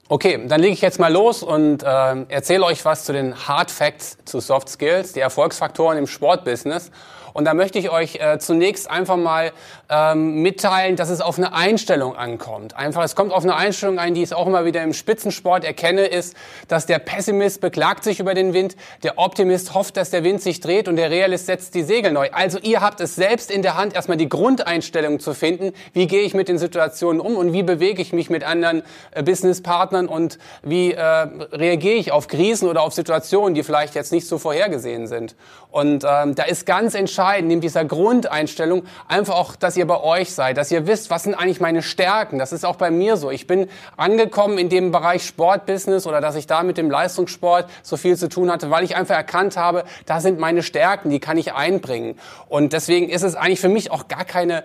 Okay, 0.08 0.38
dann 0.46 0.60
lege 0.60 0.74
ich 0.74 0.82
jetzt 0.82 1.00
mal 1.00 1.10
los 1.10 1.42
und 1.42 1.82
äh, 1.82 1.86
erzähle 2.28 2.64
euch 2.64 2.84
was 2.84 3.04
zu 3.04 3.14
den 3.14 3.48
Hard 3.48 3.70
Facts 3.70 4.18
zu 4.26 4.40
Soft 4.40 4.68
Skills, 4.68 5.14
die 5.14 5.20
Erfolgsfaktoren 5.20 5.96
im 5.96 6.06
Sportbusiness. 6.06 6.90
Und 7.34 7.46
da 7.46 7.52
möchte 7.52 7.80
ich 7.80 7.90
euch 7.90 8.20
äh, 8.20 8.38
zunächst 8.38 8.88
einfach 8.88 9.16
mal 9.16 9.50
ähm, 9.90 10.40
mitteilen, 10.40 10.94
dass 10.94 11.10
es 11.10 11.20
auf 11.20 11.36
eine 11.36 11.52
Einstellung 11.52 12.14
ankommt. 12.14 12.76
Einfach, 12.76 13.02
es 13.02 13.16
kommt 13.16 13.32
auf 13.32 13.42
eine 13.42 13.56
Einstellung 13.56 13.98
ein, 13.98 14.14
die 14.14 14.22
ich 14.22 14.32
auch 14.32 14.46
immer 14.46 14.64
wieder 14.64 14.84
im 14.84 14.94
Spitzensport 14.94 15.64
erkenne, 15.64 16.06
ist, 16.06 16.36
dass 16.68 16.86
der 16.86 17.00
Pessimist 17.00 17.60
beklagt 17.60 18.04
sich 18.04 18.20
über 18.20 18.34
den 18.34 18.54
Wind, 18.54 18.76
der 19.02 19.18
Optimist 19.18 19.74
hofft, 19.74 19.96
dass 19.96 20.10
der 20.10 20.22
Wind 20.22 20.42
sich 20.42 20.60
dreht 20.60 20.86
und 20.86 20.94
der 20.94 21.10
Realist 21.10 21.46
setzt 21.46 21.74
die 21.74 21.82
Segel 21.82 22.12
neu. 22.12 22.28
Also 22.30 22.60
ihr 22.60 22.80
habt 22.80 23.00
es 23.00 23.16
selbst 23.16 23.50
in 23.50 23.62
der 23.62 23.76
Hand, 23.76 23.96
erstmal 23.96 24.16
die 24.16 24.28
Grundeinstellung 24.28 25.18
zu 25.18 25.34
finden. 25.34 25.72
Wie 25.92 26.06
gehe 26.06 26.22
ich 26.22 26.34
mit 26.34 26.46
den 26.46 26.58
Situationen 26.58 27.20
um 27.20 27.36
und 27.36 27.52
wie 27.52 27.64
bewege 27.64 28.00
ich 28.00 28.12
mich 28.12 28.30
mit 28.30 28.44
anderen 28.44 28.84
äh, 29.10 29.24
Businesspartnern 29.24 30.06
und 30.06 30.38
wie 30.62 30.92
äh, 30.92 31.02
reagiere 31.02 31.96
ich 31.96 32.12
auf 32.12 32.28
Krisen 32.28 32.68
oder 32.68 32.82
auf 32.82 32.94
Situationen, 32.94 33.56
die 33.56 33.64
vielleicht 33.64 33.96
jetzt 33.96 34.12
nicht 34.12 34.28
so 34.28 34.38
vorhergesehen 34.38 35.08
sind. 35.08 35.34
Und 35.74 36.04
ähm, 36.08 36.36
da 36.36 36.44
ist 36.44 36.66
ganz 36.66 36.94
entscheidend, 36.94 37.48
neben 37.48 37.60
dieser 37.60 37.84
Grundeinstellung, 37.84 38.84
einfach 39.08 39.34
auch, 39.34 39.56
dass 39.56 39.76
ihr 39.76 39.88
bei 39.88 40.00
euch 40.00 40.32
seid, 40.32 40.56
dass 40.56 40.70
ihr 40.70 40.86
wisst, 40.86 41.10
was 41.10 41.24
sind 41.24 41.34
eigentlich 41.34 41.60
meine 41.60 41.82
Stärken. 41.82 42.38
Das 42.38 42.52
ist 42.52 42.64
auch 42.64 42.76
bei 42.76 42.92
mir 42.92 43.16
so. 43.16 43.28
Ich 43.32 43.48
bin 43.48 43.68
angekommen 43.96 44.56
in 44.56 44.68
dem 44.68 44.92
Bereich 44.92 45.26
Sportbusiness 45.26 46.06
oder 46.06 46.20
dass 46.20 46.36
ich 46.36 46.46
da 46.46 46.62
mit 46.62 46.78
dem 46.78 46.92
Leistungssport 46.92 47.68
so 47.82 47.96
viel 47.96 48.16
zu 48.16 48.28
tun 48.28 48.52
hatte, 48.52 48.70
weil 48.70 48.84
ich 48.84 48.94
einfach 48.94 49.16
erkannt 49.16 49.56
habe, 49.56 49.82
da 50.06 50.20
sind 50.20 50.38
meine 50.38 50.62
Stärken, 50.62 51.10
die 51.10 51.18
kann 51.18 51.38
ich 51.38 51.54
einbringen. 51.54 52.20
Und 52.48 52.72
deswegen 52.72 53.08
ist 53.08 53.24
es 53.24 53.34
eigentlich 53.34 53.60
für 53.60 53.68
mich 53.68 53.90
auch 53.90 54.06
gar 54.06 54.24
keine 54.24 54.62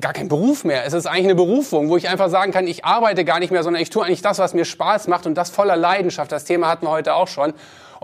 gar 0.00 0.12
kein 0.12 0.28
Beruf 0.28 0.64
mehr. 0.64 0.84
Es 0.84 0.94
ist 0.94 1.06
eigentlich 1.06 1.26
eine 1.26 1.34
Berufung, 1.36 1.90
wo 1.90 1.96
ich 1.96 2.08
einfach 2.08 2.28
sagen 2.28 2.50
kann, 2.50 2.66
ich 2.66 2.84
arbeite 2.84 3.24
gar 3.24 3.38
nicht 3.38 3.52
mehr, 3.52 3.62
sondern 3.62 3.82
ich 3.82 3.90
tue 3.90 4.04
eigentlich 4.04 4.22
das, 4.22 4.38
was 4.38 4.54
mir 4.54 4.64
Spaß 4.64 5.06
macht 5.06 5.26
und 5.26 5.34
das 5.34 5.50
voller 5.50 5.76
Leidenschaft. 5.76 6.32
Das 6.32 6.44
Thema 6.44 6.68
hatten 6.68 6.86
wir 6.86 6.90
heute 6.90 7.14
auch 7.14 7.28
schon. 7.28 7.54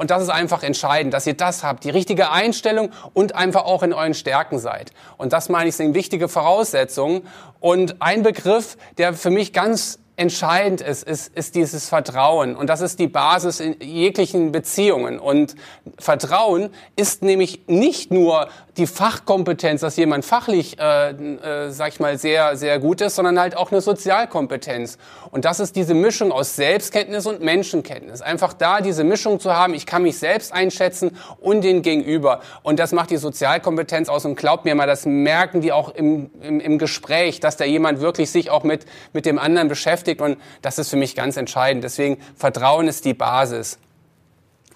Und 0.01 0.11
das 0.11 0.23
ist 0.23 0.31
einfach 0.31 0.63
entscheidend, 0.63 1.13
dass 1.13 1.27
ihr 1.27 1.35
das 1.35 1.63
habt, 1.63 1.85
die 1.85 1.91
richtige 1.91 2.31
Einstellung 2.31 2.91
und 3.13 3.35
einfach 3.35 3.67
auch 3.67 3.83
in 3.83 3.93
euren 3.93 4.15
Stärken 4.15 4.59
seid. 4.59 4.93
Und 5.19 5.35
das 5.35 5.51
meine 5.51 5.69
ich 5.69 5.77
sind 5.77 5.93
wichtige 5.93 6.31
Voraussetzungen. 6.31 7.29
Und 7.61 8.01
ein 8.01 8.23
Begriff, 8.23 8.79
der 8.97 9.13
für 9.13 9.29
mich 9.29 9.53
ganz 9.53 9.99
entscheidend 10.21 10.83
ist, 10.83 11.03
ist, 11.03 11.35
ist 11.35 11.55
dieses 11.55 11.89
Vertrauen. 11.89 12.55
Und 12.55 12.69
das 12.69 12.83
ist 12.83 12.99
die 12.99 13.09
Basis 13.09 13.59
in 13.59 13.77
jeglichen 13.81 14.53
Beziehungen. 14.53 15.19
Und 15.19 15.55
Vertrauen 15.99 16.69
ist 16.95 17.23
nämlich 17.23 17.63
nicht 17.69 18.11
nur 18.11 18.49
die 18.77 18.87
Fachkompetenz, 18.87 19.81
dass 19.81 19.97
jemand 19.97 20.27
fachlich, 20.27 20.79
äh, 20.79 21.11
äh, 21.11 21.71
sag 21.71 21.89
ich 21.89 22.01
mal, 22.01 22.19
sehr, 22.19 22.57
sehr 22.57 22.79
gut 22.79 23.01
ist, 23.01 23.17
sondern 23.17 23.41
halt 23.41 23.57
auch 23.57 23.73
eine 23.73 23.81
Sozialkompetenz. 23.81 24.99
Und 25.31 25.47
das 25.47 25.59
ist 25.59 25.75
diese 25.75 25.95
Mischung 25.95 26.33
aus 26.33 26.55
Selbstkenntnis 26.55 27.27
und 27.27 27.41
Menschenkenntnis. 27.41 28.21
Einfach 28.21 28.53
da 28.53 28.83
diese 28.83 29.05
Mischung 29.05 29.41
zu 29.41 29.55
haben, 29.55 29.73
ich 29.73 29.87
kann 29.87 30.03
mich 30.03 30.19
selbst 30.19 30.53
einschätzen 30.53 31.17
und 31.41 31.63
den 31.63 31.81
Gegenüber. 31.81 32.41
Und 32.63 32.79
das 32.79 32.93
macht 32.93 33.11
die 33.11 33.17
Sozialkompetenz 33.17 34.11
aus. 34.11 34.27
Und 34.27 34.37
glaubt 34.37 34.67
mir 34.67 34.75
mal, 34.75 34.87
das 34.87 35.07
merken 35.07 35.63
die 35.63 35.73
auch 35.73 35.95
im, 35.95 36.31
im, 36.43 36.61
im 36.61 36.79
Gespräch, 36.79 37.41
dass 37.41 37.57
da 37.57 37.65
jemand 37.65 38.01
wirklich 38.01 38.31
sich 38.31 38.51
auch 38.51 38.65
mit, 38.65 38.85
mit 39.15 39.25
dem 39.25 39.39
anderen 39.39 39.69
beschäftigt 39.69 40.10
beschäftigt 40.11 40.21
und 40.21 40.39
das 40.63 40.79
ist 40.79 40.91
für 40.91 40.97
mich 40.97 41.15
ganz 41.15 41.37
entscheidend. 41.37 41.85
Deswegen 41.85 42.19
Vertrauen 42.37 42.89
ist 42.89 43.05
die 43.05 43.15
Basis. 43.15 43.79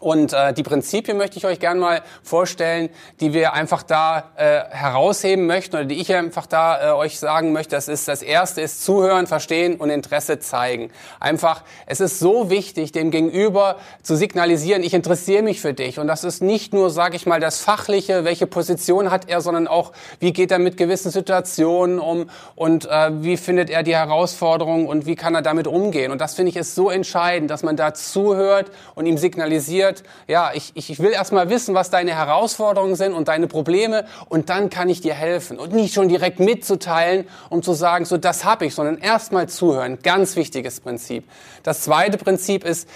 Und 0.04 0.34
äh, 0.34 0.52
die 0.52 0.62
Prinzipien 0.62 1.16
möchte 1.16 1.38
ich 1.38 1.46
euch 1.46 1.58
gerne 1.58 1.80
mal 1.80 2.02
vorstellen, 2.22 2.90
die 3.20 3.32
wir 3.32 3.54
einfach 3.54 3.82
da 3.82 4.32
äh, 4.36 4.60
herausheben 4.68 5.46
möchten 5.46 5.76
oder 5.76 5.86
die 5.86 5.94
ich 5.94 6.14
einfach 6.14 6.46
da 6.46 6.90
äh, 6.90 6.92
euch 6.92 7.18
sagen 7.18 7.52
möchte. 7.52 7.74
Das 7.74 7.88
ist 7.88 8.06
das 8.06 8.20
erste 8.20 8.60
ist 8.60 8.84
zuhören, 8.84 9.26
verstehen 9.26 9.76
und 9.76 9.88
Interesse 9.88 10.40
zeigen. 10.40 10.90
Einfach, 11.20 11.62
es 11.86 12.00
ist 12.00 12.18
so 12.18 12.50
wichtig, 12.50 12.92
dem 12.92 13.10
Gegenüber 13.10 13.76
zu 14.02 14.14
signalisieren, 14.14 14.82
ich 14.82 14.92
interessiere 14.92 15.42
mich 15.42 15.62
für 15.62 15.72
dich. 15.72 15.98
Und 15.98 16.06
das 16.06 16.22
ist 16.22 16.42
nicht 16.42 16.74
nur, 16.74 16.90
sage 16.90 17.16
ich 17.16 17.24
mal, 17.24 17.40
das 17.40 17.60
fachliche, 17.60 18.26
welche 18.26 18.46
Position 18.46 19.10
hat 19.10 19.30
er, 19.30 19.40
sondern 19.40 19.66
auch, 19.66 19.92
wie 20.20 20.34
geht 20.34 20.52
er 20.52 20.58
mit 20.58 20.76
gewissen 20.76 21.12
Situationen 21.12 21.98
um 21.98 22.28
und 22.56 22.84
äh, 22.84 23.10
wie 23.22 23.38
findet 23.38 23.70
er 23.70 23.82
die 23.82 23.96
Herausforderungen 23.96 24.86
und 24.86 25.06
wie 25.06 25.14
kann 25.16 25.34
er 25.34 25.40
damit 25.40 25.66
umgehen. 25.66 26.12
Und 26.12 26.20
das 26.20 26.34
finde 26.34 26.50
ich 26.50 26.56
ist 26.56 26.74
so 26.74 26.90
entscheidend, 26.90 27.50
dass 27.50 27.62
man 27.62 27.78
da 27.78 27.94
zuhört 27.94 28.70
und 28.94 29.06
ihm 29.06 29.16
signalisiert 29.16 29.93
wird, 29.94 30.02
ja, 30.26 30.50
ich, 30.54 30.72
ich 30.74 30.98
will 30.98 31.12
erstmal 31.12 31.50
wissen, 31.50 31.74
was 31.74 31.90
deine 31.90 32.14
Herausforderungen 32.14 32.96
sind 32.96 33.12
und 33.12 33.28
deine 33.28 33.46
Probleme 33.46 34.06
und 34.28 34.48
dann 34.48 34.70
kann 34.70 34.88
ich 34.88 35.00
dir 35.00 35.14
helfen. 35.14 35.58
Und 35.58 35.72
nicht 35.72 35.94
schon 35.94 36.08
direkt 36.08 36.40
mitzuteilen, 36.40 37.26
um 37.50 37.62
zu 37.62 37.72
sagen, 37.72 38.04
so 38.04 38.16
das 38.16 38.44
habe 38.44 38.66
ich, 38.66 38.74
sondern 38.74 38.98
erstmal 38.98 39.48
zuhören. 39.48 39.98
Ganz 40.02 40.36
wichtiges 40.36 40.80
Prinzip. 40.80 41.28
Das 41.62 41.82
zweite 41.82 42.18
Prinzip 42.18 42.64
ist, 42.64 42.88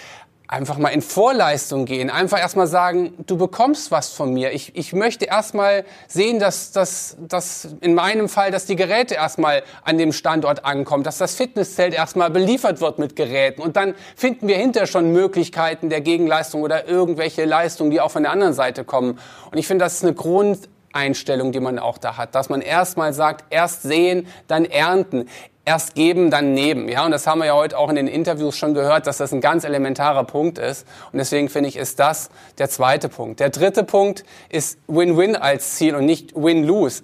einfach 0.48 0.78
mal 0.78 0.88
in 0.88 1.02
Vorleistung 1.02 1.84
gehen, 1.84 2.08
einfach 2.08 2.38
erstmal 2.38 2.66
sagen, 2.66 3.12
du 3.26 3.36
bekommst 3.36 3.90
was 3.90 4.08
von 4.08 4.32
mir. 4.32 4.52
Ich, 4.52 4.74
ich 4.74 4.94
möchte 4.94 5.26
erstmal 5.26 5.84
sehen, 6.08 6.38
dass, 6.38 6.72
dass, 6.72 7.18
dass 7.20 7.68
in 7.82 7.94
meinem 7.94 8.30
Fall, 8.30 8.50
dass 8.50 8.64
die 8.64 8.74
Geräte 8.74 9.14
erstmal 9.14 9.62
an 9.84 9.98
dem 9.98 10.10
Standort 10.10 10.64
ankommen, 10.64 11.04
dass 11.04 11.18
das 11.18 11.34
Fitnesszelt 11.34 11.92
erstmal 11.92 12.30
beliefert 12.30 12.80
wird 12.80 12.98
mit 12.98 13.14
Geräten 13.14 13.60
und 13.60 13.76
dann 13.76 13.94
finden 14.16 14.48
wir 14.48 14.56
hinterher 14.56 14.86
schon 14.86 15.12
Möglichkeiten 15.12 15.90
der 15.90 16.00
Gegenleistung 16.00 16.62
oder 16.62 16.88
irgendwelche 16.88 17.44
Leistungen, 17.44 17.90
die 17.90 18.00
auch 18.00 18.10
von 18.10 18.22
der 18.22 18.32
anderen 18.32 18.54
Seite 18.54 18.84
kommen. 18.84 19.18
Und 19.50 19.58
ich 19.58 19.66
finde, 19.66 19.84
das 19.84 19.96
ist 19.96 20.04
eine 20.04 20.14
Grundeinstellung, 20.14 21.52
die 21.52 21.60
man 21.60 21.78
auch 21.78 21.98
da 21.98 22.16
hat, 22.16 22.34
dass 22.34 22.48
man 22.48 22.62
erstmal 22.62 23.12
sagt, 23.12 23.44
erst 23.50 23.82
sehen, 23.82 24.26
dann 24.46 24.64
ernten 24.64 25.28
erst 25.68 25.94
geben, 25.94 26.30
dann 26.30 26.54
nehmen. 26.54 26.88
Ja, 26.88 27.04
und 27.04 27.10
das 27.10 27.26
haben 27.26 27.40
wir 27.40 27.44
ja 27.44 27.54
heute 27.54 27.76
auch 27.76 27.90
in 27.90 27.96
den 27.96 28.08
Interviews 28.08 28.56
schon 28.56 28.72
gehört, 28.72 29.06
dass 29.06 29.18
das 29.18 29.32
ein 29.34 29.42
ganz 29.42 29.64
elementarer 29.64 30.24
Punkt 30.24 30.56
ist. 30.56 30.86
Und 31.12 31.18
deswegen 31.18 31.50
finde 31.50 31.68
ich, 31.68 31.76
ist 31.76 32.00
das 32.00 32.30
der 32.56 32.70
zweite 32.70 33.10
Punkt. 33.10 33.38
Der 33.38 33.50
dritte 33.50 33.84
Punkt 33.84 34.24
ist 34.48 34.78
Win-Win 34.86 35.36
als 35.36 35.74
Ziel 35.74 35.94
und 35.94 36.06
nicht 36.06 36.34
Win-Lose. 36.34 37.02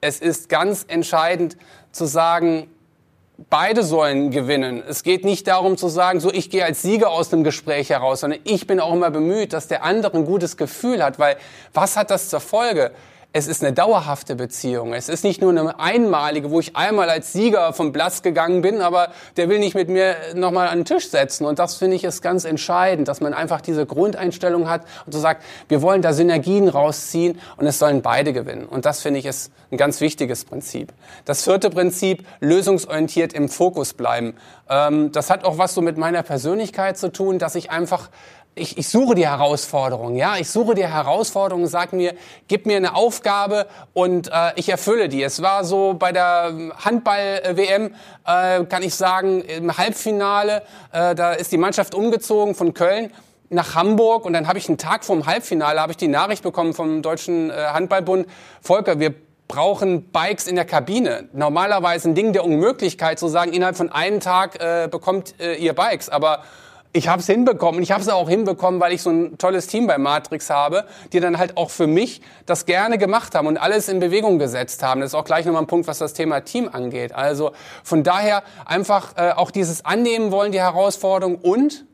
Es 0.00 0.18
ist 0.18 0.48
ganz 0.48 0.84
entscheidend 0.88 1.56
zu 1.92 2.06
sagen, 2.06 2.68
beide 3.50 3.84
sollen 3.84 4.32
gewinnen. 4.32 4.82
Es 4.86 5.04
geht 5.04 5.24
nicht 5.24 5.46
darum 5.46 5.76
zu 5.76 5.86
sagen, 5.86 6.18
so 6.18 6.32
ich 6.32 6.50
gehe 6.50 6.64
als 6.64 6.82
Sieger 6.82 7.10
aus 7.10 7.28
dem 7.28 7.44
Gespräch 7.44 7.90
heraus, 7.90 8.20
sondern 8.20 8.40
ich 8.42 8.66
bin 8.66 8.80
auch 8.80 8.92
immer 8.92 9.12
bemüht, 9.12 9.52
dass 9.52 9.68
der 9.68 9.84
andere 9.84 10.16
ein 10.16 10.24
gutes 10.24 10.56
Gefühl 10.56 11.04
hat, 11.04 11.20
weil 11.20 11.36
was 11.72 11.96
hat 11.96 12.10
das 12.10 12.28
zur 12.28 12.40
Folge? 12.40 12.90
Es 13.34 13.46
ist 13.46 13.62
eine 13.62 13.72
dauerhafte 13.72 14.36
Beziehung. 14.36 14.92
Es 14.92 15.08
ist 15.08 15.24
nicht 15.24 15.40
nur 15.40 15.50
eine 15.50 15.80
einmalige, 15.80 16.50
wo 16.50 16.60
ich 16.60 16.76
einmal 16.76 17.08
als 17.08 17.32
Sieger 17.32 17.72
vom 17.72 17.92
Platz 17.92 18.20
gegangen 18.20 18.60
bin, 18.60 18.82
aber 18.82 19.08
der 19.38 19.48
will 19.48 19.58
nicht 19.58 19.74
mit 19.74 19.88
mir 19.88 20.16
nochmal 20.34 20.68
an 20.68 20.80
den 20.80 20.84
Tisch 20.84 21.08
setzen. 21.08 21.46
Und 21.46 21.58
das 21.58 21.76
finde 21.76 21.96
ich 21.96 22.04
ist 22.04 22.20
ganz 22.20 22.44
entscheidend, 22.44 23.08
dass 23.08 23.20
man 23.20 23.32
einfach 23.32 23.62
diese 23.62 23.86
Grundeinstellung 23.86 24.68
hat 24.68 24.82
und 25.06 25.12
so 25.12 25.18
sagt, 25.18 25.42
wir 25.68 25.80
wollen 25.80 26.02
da 26.02 26.12
Synergien 26.12 26.68
rausziehen 26.68 27.40
und 27.56 27.66
es 27.66 27.78
sollen 27.78 28.02
beide 28.02 28.34
gewinnen. 28.34 28.66
Und 28.66 28.84
das 28.84 29.00
finde 29.00 29.20
ich 29.20 29.26
ist 29.26 29.50
ein 29.70 29.78
ganz 29.78 30.02
wichtiges 30.02 30.44
Prinzip. 30.44 30.92
Das 31.24 31.44
vierte 31.44 31.70
Prinzip, 31.70 32.26
lösungsorientiert 32.40 33.32
im 33.32 33.48
Fokus 33.48 33.94
bleiben. 33.94 34.34
Ähm, 34.68 35.10
das 35.12 35.30
hat 35.30 35.44
auch 35.44 35.56
was 35.56 35.72
so 35.72 35.80
mit 35.80 35.96
meiner 35.96 36.22
Persönlichkeit 36.22 36.98
zu 36.98 37.10
tun, 37.10 37.38
dass 37.38 37.54
ich 37.54 37.70
einfach 37.70 38.10
ich, 38.54 38.76
ich 38.76 38.88
suche 38.88 39.14
die 39.14 39.26
Herausforderung, 39.26 40.14
ja, 40.16 40.36
ich 40.36 40.50
suche 40.50 40.74
die 40.74 40.86
Herausforderung, 40.86 41.66
sag 41.66 41.92
mir, 41.92 42.14
gib 42.48 42.66
mir 42.66 42.76
eine 42.76 42.94
Aufgabe 42.94 43.66
und 43.94 44.28
äh, 44.28 44.52
ich 44.56 44.68
erfülle 44.68 45.08
die. 45.08 45.22
Es 45.22 45.40
war 45.40 45.64
so 45.64 45.94
bei 45.94 46.12
der 46.12 46.52
Handball-WM, 46.84 47.94
äh, 48.26 48.64
kann 48.64 48.82
ich 48.82 48.94
sagen, 48.94 49.40
im 49.40 49.76
Halbfinale, 49.76 50.62
äh, 50.92 51.14
da 51.14 51.32
ist 51.32 51.52
die 51.52 51.56
Mannschaft 51.56 51.94
umgezogen 51.94 52.54
von 52.54 52.74
Köln 52.74 53.10
nach 53.48 53.74
Hamburg 53.74 54.26
und 54.26 54.34
dann 54.34 54.48
habe 54.48 54.58
ich 54.58 54.68
einen 54.68 54.78
Tag 54.78 55.04
vor 55.04 55.16
dem 55.16 55.26
Halbfinale, 55.26 55.80
habe 55.80 55.92
ich 55.92 55.98
die 55.98 56.08
Nachricht 56.08 56.42
bekommen 56.42 56.74
vom 56.74 57.00
Deutschen 57.00 57.50
äh, 57.50 57.54
Handballbund, 57.54 58.26
Volker, 58.60 59.00
wir 59.00 59.14
brauchen 59.48 60.10
Bikes 60.10 60.46
in 60.46 60.56
der 60.56 60.64
Kabine. 60.64 61.28
Normalerweise 61.32 62.08
ein 62.08 62.14
Ding 62.14 62.32
der 62.32 62.44
Unmöglichkeit 62.44 63.18
zu 63.18 63.28
sagen, 63.28 63.52
innerhalb 63.52 63.76
von 63.76 63.92
einem 63.92 64.20
Tag 64.20 64.62
äh, 64.62 64.88
bekommt 64.90 65.38
äh, 65.40 65.54
ihr 65.54 65.74
Bikes, 65.74 66.08
aber 66.08 66.42
ich 66.92 67.08
habe 67.08 67.20
es 67.20 67.26
hinbekommen. 67.26 67.82
Ich 67.82 67.90
habe 67.90 68.02
es 68.02 68.08
auch 68.08 68.28
hinbekommen, 68.28 68.80
weil 68.80 68.92
ich 68.92 69.02
so 69.02 69.10
ein 69.10 69.38
tolles 69.38 69.66
Team 69.66 69.86
bei 69.86 69.96
Matrix 69.96 70.50
habe, 70.50 70.84
die 71.12 71.20
dann 71.20 71.38
halt 71.38 71.56
auch 71.56 71.70
für 71.70 71.86
mich 71.86 72.20
das 72.44 72.66
gerne 72.66 72.98
gemacht 72.98 73.34
haben 73.34 73.46
und 73.46 73.56
alles 73.56 73.88
in 73.88 73.98
Bewegung 73.98 74.38
gesetzt 74.38 74.82
haben. 74.82 75.00
Das 75.00 75.10
ist 75.10 75.14
auch 75.14 75.24
gleich 75.24 75.46
nochmal 75.46 75.62
ein 75.62 75.66
Punkt, 75.66 75.86
was 75.86 75.98
das 75.98 76.12
Thema 76.12 76.40
Team 76.40 76.68
angeht. 76.70 77.14
Also 77.14 77.52
von 77.82 78.02
daher 78.02 78.42
einfach 78.66 79.16
äh, 79.16 79.32
auch 79.32 79.50
dieses 79.50 79.84
Annehmen 79.84 80.30
wollen, 80.32 80.52
die 80.52 80.60
Herausforderung 80.60 81.36
und 81.36 81.86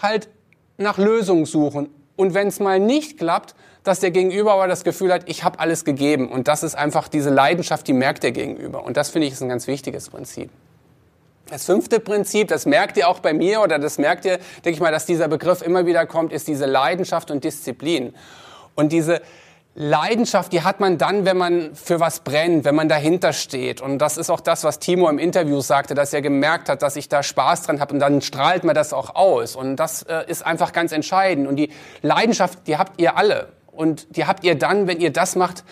halt 0.00 0.28
nach 0.76 0.98
Lösungen 0.98 1.46
suchen. 1.46 1.88
Und 2.16 2.34
wenn 2.34 2.46
es 2.46 2.60
mal 2.60 2.78
nicht 2.78 3.18
klappt, 3.18 3.56
dass 3.82 4.00
der 4.00 4.12
Gegenüber 4.12 4.52
aber 4.52 4.68
das 4.68 4.84
Gefühl 4.84 5.12
hat, 5.12 5.22
ich 5.26 5.42
habe 5.42 5.58
alles 5.58 5.84
gegeben. 5.84 6.30
Und 6.30 6.46
das 6.46 6.62
ist 6.62 6.76
einfach 6.76 7.08
diese 7.08 7.30
Leidenschaft, 7.30 7.88
die 7.88 7.92
merkt 7.92 8.22
der 8.22 8.32
Gegenüber. 8.32 8.84
Und 8.84 8.96
das 8.96 9.10
finde 9.10 9.26
ich 9.26 9.34
ist 9.34 9.42
ein 9.42 9.48
ganz 9.48 9.66
wichtiges 9.66 10.10
Prinzip. 10.10 10.50
Das 11.54 11.66
fünfte 11.66 12.00
Prinzip, 12.00 12.48
das 12.48 12.66
merkt 12.66 12.96
ihr 12.96 13.08
auch 13.08 13.20
bei 13.20 13.32
mir 13.32 13.60
oder 13.60 13.78
das 13.78 13.96
merkt 13.96 14.24
ihr, 14.24 14.38
denke 14.64 14.70
ich 14.70 14.80
mal, 14.80 14.90
dass 14.90 15.06
dieser 15.06 15.28
Begriff 15.28 15.62
immer 15.62 15.86
wieder 15.86 16.04
kommt, 16.04 16.32
ist 16.32 16.48
diese 16.48 16.66
Leidenschaft 16.66 17.30
und 17.30 17.44
Disziplin. 17.44 18.12
Und 18.74 18.90
diese 18.90 19.22
Leidenschaft, 19.76 20.52
die 20.52 20.64
hat 20.64 20.80
man 20.80 20.98
dann, 20.98 21.24
wenn 21.24 21.36
man 21.36 21.76
für 21.76 22.00
was 22.00 22.24
brennt, 22.24 22.64
wenn 22.64 22.74
man 22.74 22.88
dahinter 22.88 23.32
steht. 23.32 23.80
Und 23.80 23.98
das 23.98 24.16
ist 24.16 24.30
auch 24.30 24.40
das, 24.40 24.64
was 24.64 24.80
Timo 24.80 25.08
im 25.08 25.20
Interview 25.20 25.60
sagte, 25.60 25.94
dass 25.94 26.12
er 26.12 26.22
gemerkt 26.22 26.68
hat, 26.68 26.82
dass 26.82 26.96
ich 26.96 27.08
da 27.08 27.22
Spaß 27.22 27.62
dran 27.62 27.78
habe 27.78 27.94
und 27.94 28.00
dann 28.00 28.20
strahlt 28.20 28.64
man 28.64 28.74
das 28.74 28.92
auch 28.92 29.14
aus. 29.14 29.54
Und 29.54 29.76
das 29.76 30.02
äh, 30.02 30.24
ist 30.26 30.44
einfach 30.44 30.72
ganz 30.72 30.90
entscheidend. 30.90 31.46
Und 31.46 31.54
die 31.54 31.70
Leidenschaft, 32.02 32.66
die 32.66 32.78
habt 32.78 33.00
ihr 33.00 33.16
alle. 33.16 33.46
Und 33.70 34.16
die 34.16 34.26
habt 34.26 34.42
ihr 34.42 34.56
dann, 34.56 34.88
wenn 34.88 34.98
ihr 34.98 35.12
das 35.12 35.36
macht, 35.36 35.62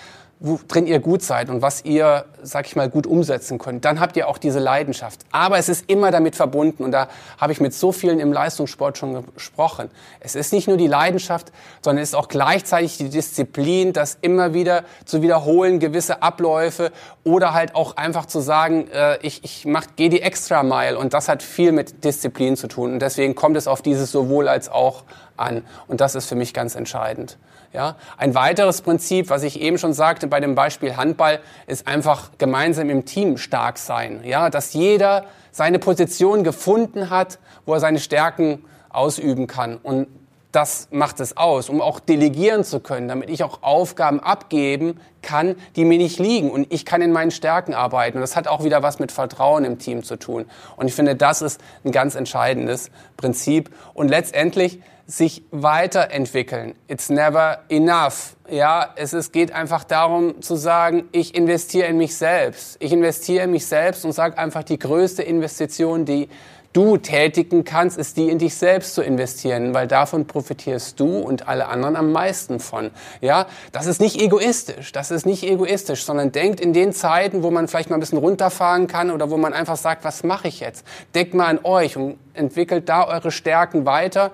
drin 0.69 0.87
ihr 0.87 0.99
gut 0.99 1.23
seid 1.23 1.51
und 1.51 1.63
was 1.63 1.85
ihr, 1.85 2.25
sag 2.43 2.67
ich 2.67 2.75
mal, 2.75 2.91
gut 2.91 3.07
umsetzen 3.07 3.59
könnt, 3.59 3.85
dann 3.85 4.01
habt 4.01 4.17
ihr 4.17 4.29
auch 4.29 4.39
diese 4.39 4.59
Leidenschaft. 4.59 5.21
Aber 5.31 5.59
es 5.59 5.69
ist 5.69 5.89
immer 5.89 6.11
damit 6.11 6.35
verbunden 6.35 6.83
und 6.83 6.91
da 6.91 7.09
habe 7.39 7.53
ich 7.53 7.61
mit 7.61 7.73
so 7.73 7.93
vielen 7.93 8.19
im 8.19 8.33
Leistungssport 8.33 8.99
schon 8.99 9.25
gesprochen. 9.35 9.91
Es 10.21 10.35
ist 10.35 10.53
nicht 10.53 10.67
nur 10.67 10.77
die 10.77 10.89
Leidenschaft, 10.89 11.53
sondern 11.81 12.03
es 12.03 12.11
ist 12.11 12.15
auch 12.15 12.29
gleichzeitig 12.29 12.97
die 12.97 13.09
Disziplin, 13.09 13.93
das 13.93 14.19
immer 14.21 14.53
wieder 14.53 14.85
zu 15.05 15.23
wiederholen, 15.23 15.79
gewisse 15.79 16.23
Abläufe 16.23 16.91
oder 17.23 17.55
halt 17.55 17.77
auch 17.77 17.97
einfach 17.97 18.27
zu 18.27 18.41
sagen, 18.41 18.89
äh, 18.89 19.19
ich, 19.23 19.45
ich 19.45 19.65
mach, 19.65 19.87
gehe 19.95 20.11
die 20.11 20.23
Extra 20.23 20.65
Mile 20.65 20.99
und 20.99 21.15
das 21.15 21.29
hat 21.29 21.43
viel 21.43 21.71
mit 21.71 22.05
Disziplin 22.05 22.57
zu 22.57 22.67
tun 22.67 22.95
und 22.95 22.99
deswegen 23.01 23.37
kommt 23.37 23.57
es 23.57 23.69
auf 23.69 23.81
dieses 23.81 24.11
sowohl 24.11 24.49
als 24.49 24.69
auch 24.69 25.05
an 25.37 25.63
und 25.87 26.01
das 26.01 26.17
ist 26.17 26.27
für 26.27 26.35
mich 26.35 26.53
ganz 26.53 26.75
entscheidend. 26.75 27.39
Ja? 27.73 27.97
Ein 28.17 28.35
weiteres 28.35 28.83
Prinzip, 28.83 29.31
was 29.31 29.43
ich 29.43 29.61
eben 29.61 29.79
schon 29.79 29.93
sagte 29.93 30.27
bei 30.27 30.41
dem 30.41 30.55
Beispiel 30.55 30.97
Handball, 30.97 31.41
ist 31.67 31.87
einfach 31.87 32.31
gemeinsam 32.39 32.91
im 32.91 33.05
Team 33.05 33.37
stark 33.37 33.79
sein. 33.79 34.21
Ja? 34.25 34.51
Dass 34.51 34.73
jeder 34.73 35.25
seine 35.51 35.79
Position 35.79 36.45
gefunden 36.45 37.11
hat, 37.11 37.39
wo 37.67 37.75
er 37.75 37.81
seine 37.81 38.01
Stärken 38.01 38.65
ausüben 38.91 39.47
kann. 39.47 39.77
Und 39.77 40.09
das 40.53 40.89
macht 40.91 41.19
es 41.21 41.37
aus, 41.39 41.71
um 41.71 41.81
auch 41.81 41.99
delegieren 41.99 42.63
zu 42.63 42.81
können, 42.81 43.09
damit 43.09 43.31
ich 43.31 43.43
auch 43.43 43.63
Aufgaben 43.63 44.21
abgeben 44.21 45.01
kann, 45.23 45.57
die 45.77 45.87
mir 45.87 45.97
nicht 45.97 46.19
liegen. 46.19 46.51
Und 46.51 46.71
ich 46.71 46.85
kann 46.85 47.01
in 47.01 47.11
meinen 47.11 47.31
Stärken 47.31 47.73
arbeiten. 47.73 48.19
Und 48.19 48.21
das 48.21 48.37
hat 48.37 48.49
auch 48.49 48.63
wieder 48.63 48.83
was 48.83 48.99
mit 48.99 49.13
Vertrauen 49.13 49.65
im 49.65 49.79
Team 49.79 50.03
zu 50.03 50.17
tun. 50.17 50.45
Und 50.77 50.89
ich 50.89 50.95
finde, 50.95 51.17
das 51.17 51.41
ist 51.41 51.61
ein 51.85 51.93
ganz 51.93 52.15
entscheidendes 52.15 52.91
Prinzip. 53.17 53.71
Und 53.95 54.09
letztendlich 54.09 54.81
sich 55.07 55.43
weiterentwickeln. 55.51 56.75
It's 56.89 57.11
never 57.11 57.59
enough. 57.69 58.37
Ja, 58.49 58.91
es 58.97 59.13
ist, 59.13 59.33
geht 59.33 59.53
einfach 59.53 59.85
darum 59.85 60.41
zu 60.43 60.57
sagen, 60.57 61.05
ich 61.13 61.35
investiere 61.35 61.89
in 61.89 61.99
mich 61.99 62.17
selbst. 62.17 62.77
Ich 62.81 62.93
investiere 62.93 63.45
in 63.45 63.51
mich 63.51 63.67
selbst 63.67 64.05
und 64.05 64.13
sage 64.13 64.39
einfach, 64.39 64.63
die 64.63 64.79
größte 64.79 65.23
Investition, 65.23 66.05
die 66.05 66.29
du 66.73 66.97
tätigen 66.97 67.65
kannst, 67.65 67.99
ist 67.99 68.17
die 68.17 68.31
in 68.31 68.39
dich 68.39 68.55
selbst 68.55 68.95
zu 68.95 69.03
investieren, 69.03 69.75
weil 69.75 69.87
davon 69.87 70.27
profitierst 70.27 70.99
du 70.99 71.19
und 71.19 71.49
alle 71.49 71.69
anderen 71.69 71.97
am 71.97 72.13
meisten 72.13 72.61
von. 72.61 72.91
Ja, 73.21 73.47
das 73.73 73.87
ist 73.87 74.01
nicht 74.01 74.21
egoistisch, 74.21 74.93
das 74.93 75.11
ist 75.11 75.27
nicht 75.27 75.45
egoistisch, 75.45 76.05
sondern 76.05 76.33
denkt 76.33 76.61
in 76.61 76.73
den 76.73 76.93
Zeiten, 76.93 77.43
wo 77.43 77.51
man 77.51 77.69
vielleicht 77.69 77.91
mal 77.91 77.97
ein 77.97 78.01
bisschen 78.01 78.19
runterfahren 78.19 78.87
kann 78.87 79.11
oder 79.11 79.31
wo 79.31 79.37
man 79.37 79.53
einfach 79.53 79.77
sagt, 79.77 80.05
was 80.05 80.25
mache 80.25 80.49
ich 80.49 80.61
jetzt? 80.61 80.87
Denkt 81.15 81.35
mal 81.35 81.47
an 81.47 81.61
euch 81.63 81.97
und 81.97 82.19
entwickelt 82.35 82.89
da 82.89 83.07
eure 83.07 83.31
Stärken 83.31 83.85
weiter 83.85 84.33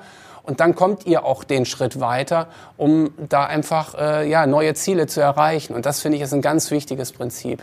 und 0.48 0.60
dann 0.60 0.74
kommt 0.74 1.04
ihr 1.04 1.26
auch 1.26 1.44
den 1.44 1.66
Schritt 1.66 2.00
weiter, 2.00 2.46
um 2.78 3.10
da 3.18 3.44
einfach 3.44 3.94
äh, 3.94 4.26
ja, 4.26 4.46
neue 4.46 4.72
Ziele 4.72 5.06
zu 5.06 5.20
erreichen. 5.20 5.74
Und 5.74 5.84
das 5.84 6.00
finde 6.00 6.16
ich 6.16 6.22
ist 6.22 6.32
ein 6.32 6.40
ganz 6.40 6.70
wichtiges 6.70 7.12
Prinzip. 7.12 7.62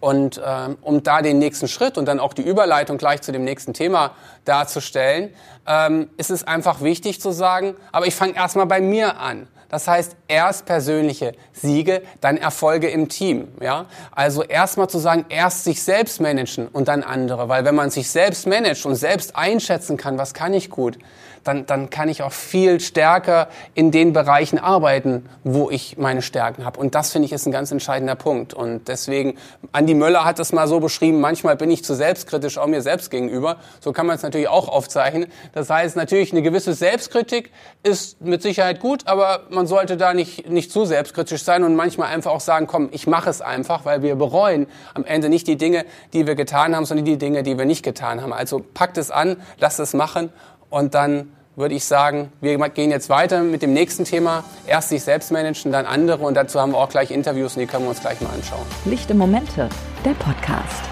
Und 0.00 0.42
ähm, 0.44 0.76
um 0.80 1.04
da 1.04 1.22
den 1.22 1.38
nächsten 1.38 1.68
Schritt 1.68 1.98
und 1.98 2.06
dann 2.06 2.18
auch 2.18 2.32
die 2.32 2.42
Überleitung 2.42 2.98
gleich 2.98 3.22
zu 3.22 3.30
dem 3.30 3.44
nächsten 3.44 3.74
Thema 3.74 4.10
darzustellen, 4.44 5.32
ähm, 5.68 6.10
ist 6.16 6.32
es 6.32 6.42
einfach 6.42 6.80
wichtig 6.80 7.20
zu 7.20 7.30
sagen, 7.30 7.76
aber 7.92 8.06
ich 8.06 8.16
fange 8.16 8.34
erstmal 8.34 8.66
bei 8.66 8.80
mir 8.80 9.20
an. 9.20 9.46
Das 9.68 9.86
heißt, 9.86 10.16
erst 10.28 10.64
persönliche 10.64 11.32
Siege, 11.52 12.02
dann 12.20 12.38
Erfolge 12.38 12.88
im 12.88 13.08
Team. 13.08 13.48
Ja? 13.60 13.86
Also 14.12 14.42
erstmal 14.42 14.88
zu 14.88 14.98
sagen, 14.98 15.26
erst 15.28 15.64
sich 15.64 15.82
selbst 15.82 16.20
managen 16.20 16.68
und 16.68 16.88
dann 16.88 17.02
andere. 17.02 17.48
Weil 17.48 17.64
wenn 17.64 17.74
man 17.74 17.90
sich 17.90 18.10
selbst 18.10 18.46
managt 18.46 18.86
und 18.86 18.94
selbst 18.94 19.36
einschätzen 19.36 19.98
kann, 19.98 20.16
was 20.16 20.32
kann 20.32 20.54
ich 20.54 20.70
gut, 20.70 20.98
dann, 21.44 21.66
dann 21.66 21.90
kann 21.90 22.08
ich 22.08 22.22
auch 22.22 22.32
viel 22.32 22.80
stärker 22.80 23.48
in 23.74 23.90
den 23.90 24.12
Bereichen 24.12 24.58
arbeiten, 24.58 25.26
wo 25.44 25.70
ich 25.70 25.96
meine 25.98 26.22
Stärken 26.22 26.64
habe. 26.64 26.78
Und 26.80 26.94
das 26.94 27.12
finde 27.12 27.26
ich 27.26 27.32
ist 27.32 27.46
ein 27.46 27.52
ganz 27.52 27.70
entscheidender 27.70 28.14
Punkt. 28.14 28.54
Und 28.54 28.88
deswegen, 28.88 29.38
Andi 29.72 29.94
Möller 29.94 30.24
hat 30.24 30.38
das 30.38 30.52
mal 30.52 30.68
so 30.68 30.80
beschrieben, 30.80 31.20
manchmal 31.20 31.56
bin 31.56 31.70
ich 31.70 31.84
zu 31.84 31.94
selbstkritisch 31.94 32.58
auch 32.58 32.66
mir 32.66 32.82
selbst 32.82 33.10
gegenüber. 33.10 33.56
So 33.80 33.92
kann 33.92 34.06
man 34.06 34.16
es 34.16 34.22
natürlich 34.22 34.48
auch 34.48 34.68
aufzeichnen. 34.68 35.26
Das 35.52 35.70
heißt, 35.70 35.96
natürlich 35.96 36.32
eine 36.32 36.42
gewisse 36.42 36.74
Selbstkritik 36.74 37.50
ist 37.82 38.20
mit 38.20 38.42
Sicherheit 38.42 38.80
gut, 38.80 39.06
aber 39.06 39.42
man 39.50 39.66
sollte 39.66 39.96
da 39.96 40.14
nicht, 40.14 40.48
nicht 40.48 40.72
zu 40.72 40.84
selbstkritisch 40.84 41.42
sein 41.42 41.64
und 41.64 41.76
manchmal 41.76 42.08
einfach 42.08 42.32
auch 42.32 42.40
sagen, 42.40 42.66
komm, 42.66 42.88
ich 42.92 43.06
mache 43.06 43.30
es 43.30 43.40
einfach, 43.40 43.84
weil 43.84 44.02
wir 44.02 44.16
bereuen 44.16 44.66
am 44.94 45.04
Ende 45.04 45.28
nicht 45.28 45.46
die 45.46 45.56
Dinge, 45.56 45.84
die 46.12 46.26
wir 46.26 46.34
getan 46.34 46.74
haben, 46.74 46.84
sondern 46.84 47.04
die 47.04 47.18
Dinge, 47.18 47.42
die 47.42 47.58
wir 47.58 47.64
nicht 47.64 47.82
getan 47.82 48.22
haben. 48.22 48.32
Also 48.32 48.64
packt 48.74 48.98
es 48.98 49.10
an, 49.10 49.36
lasst 49.58 49.80
es 49.80 49.94
machen 49.94 50.30
und 50.70 50.94
dann 50.94 51.32
würde 51.56 51.74
ich 51.74 51.84
sagen, 51.84 52.30
wir 52.40 52.56
gehen 52.68 52.90
jetzt 52.90 53.08
weiter 53.08 53.42
mit 53.42 53.62
dem 53.62 53.72
nächsten 53.72 54.04
Thema. 54.04 54.44
Erst 54.66 54.90
sich 54.90 55.02
selbst 55.02 55.32
managen, 55.32 55.72
dann 55.72 55.86
andere 55.86 56.24
und 56.24 56.34
dazu 56.34 56.60
haben 56.60 56.72
wir 56.72 56.78
auch 56.78 56.88
gleich 56.88 57.10
Interviews 57.10 57.56
und 57.56 57.60
die 57.60 57.66
können 57.66 57.84
wir 57.84 57.90
uns 57.90 58.00
gleich 58.00 58.20
mal 58.20 58.30
anschauen. 58.30 58.64
Lichte 58.84 59.12
Momente, 59.14 59.68
der 60.04 60.14
Podcast. 60.14 60.84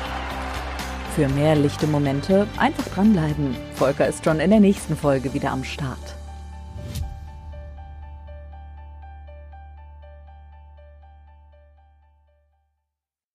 Für 1.14 1.28
mehr 1.28 1.54
lichte 1.54 1.86
Momente 1.86 2.48
einfach 2.58 2.84
dranbleiben. 2.94 3.56
Volker 3.74 4.08
ist 4.08 4.24
schon 4.24 4.40
in 4.40 4.50
der 4.50 4.60
nächsten 4.60 4.96
Folge 4.96 5.32
wieder 5.32 5.52
am 5.52 5.62
Start. 5.62 6.15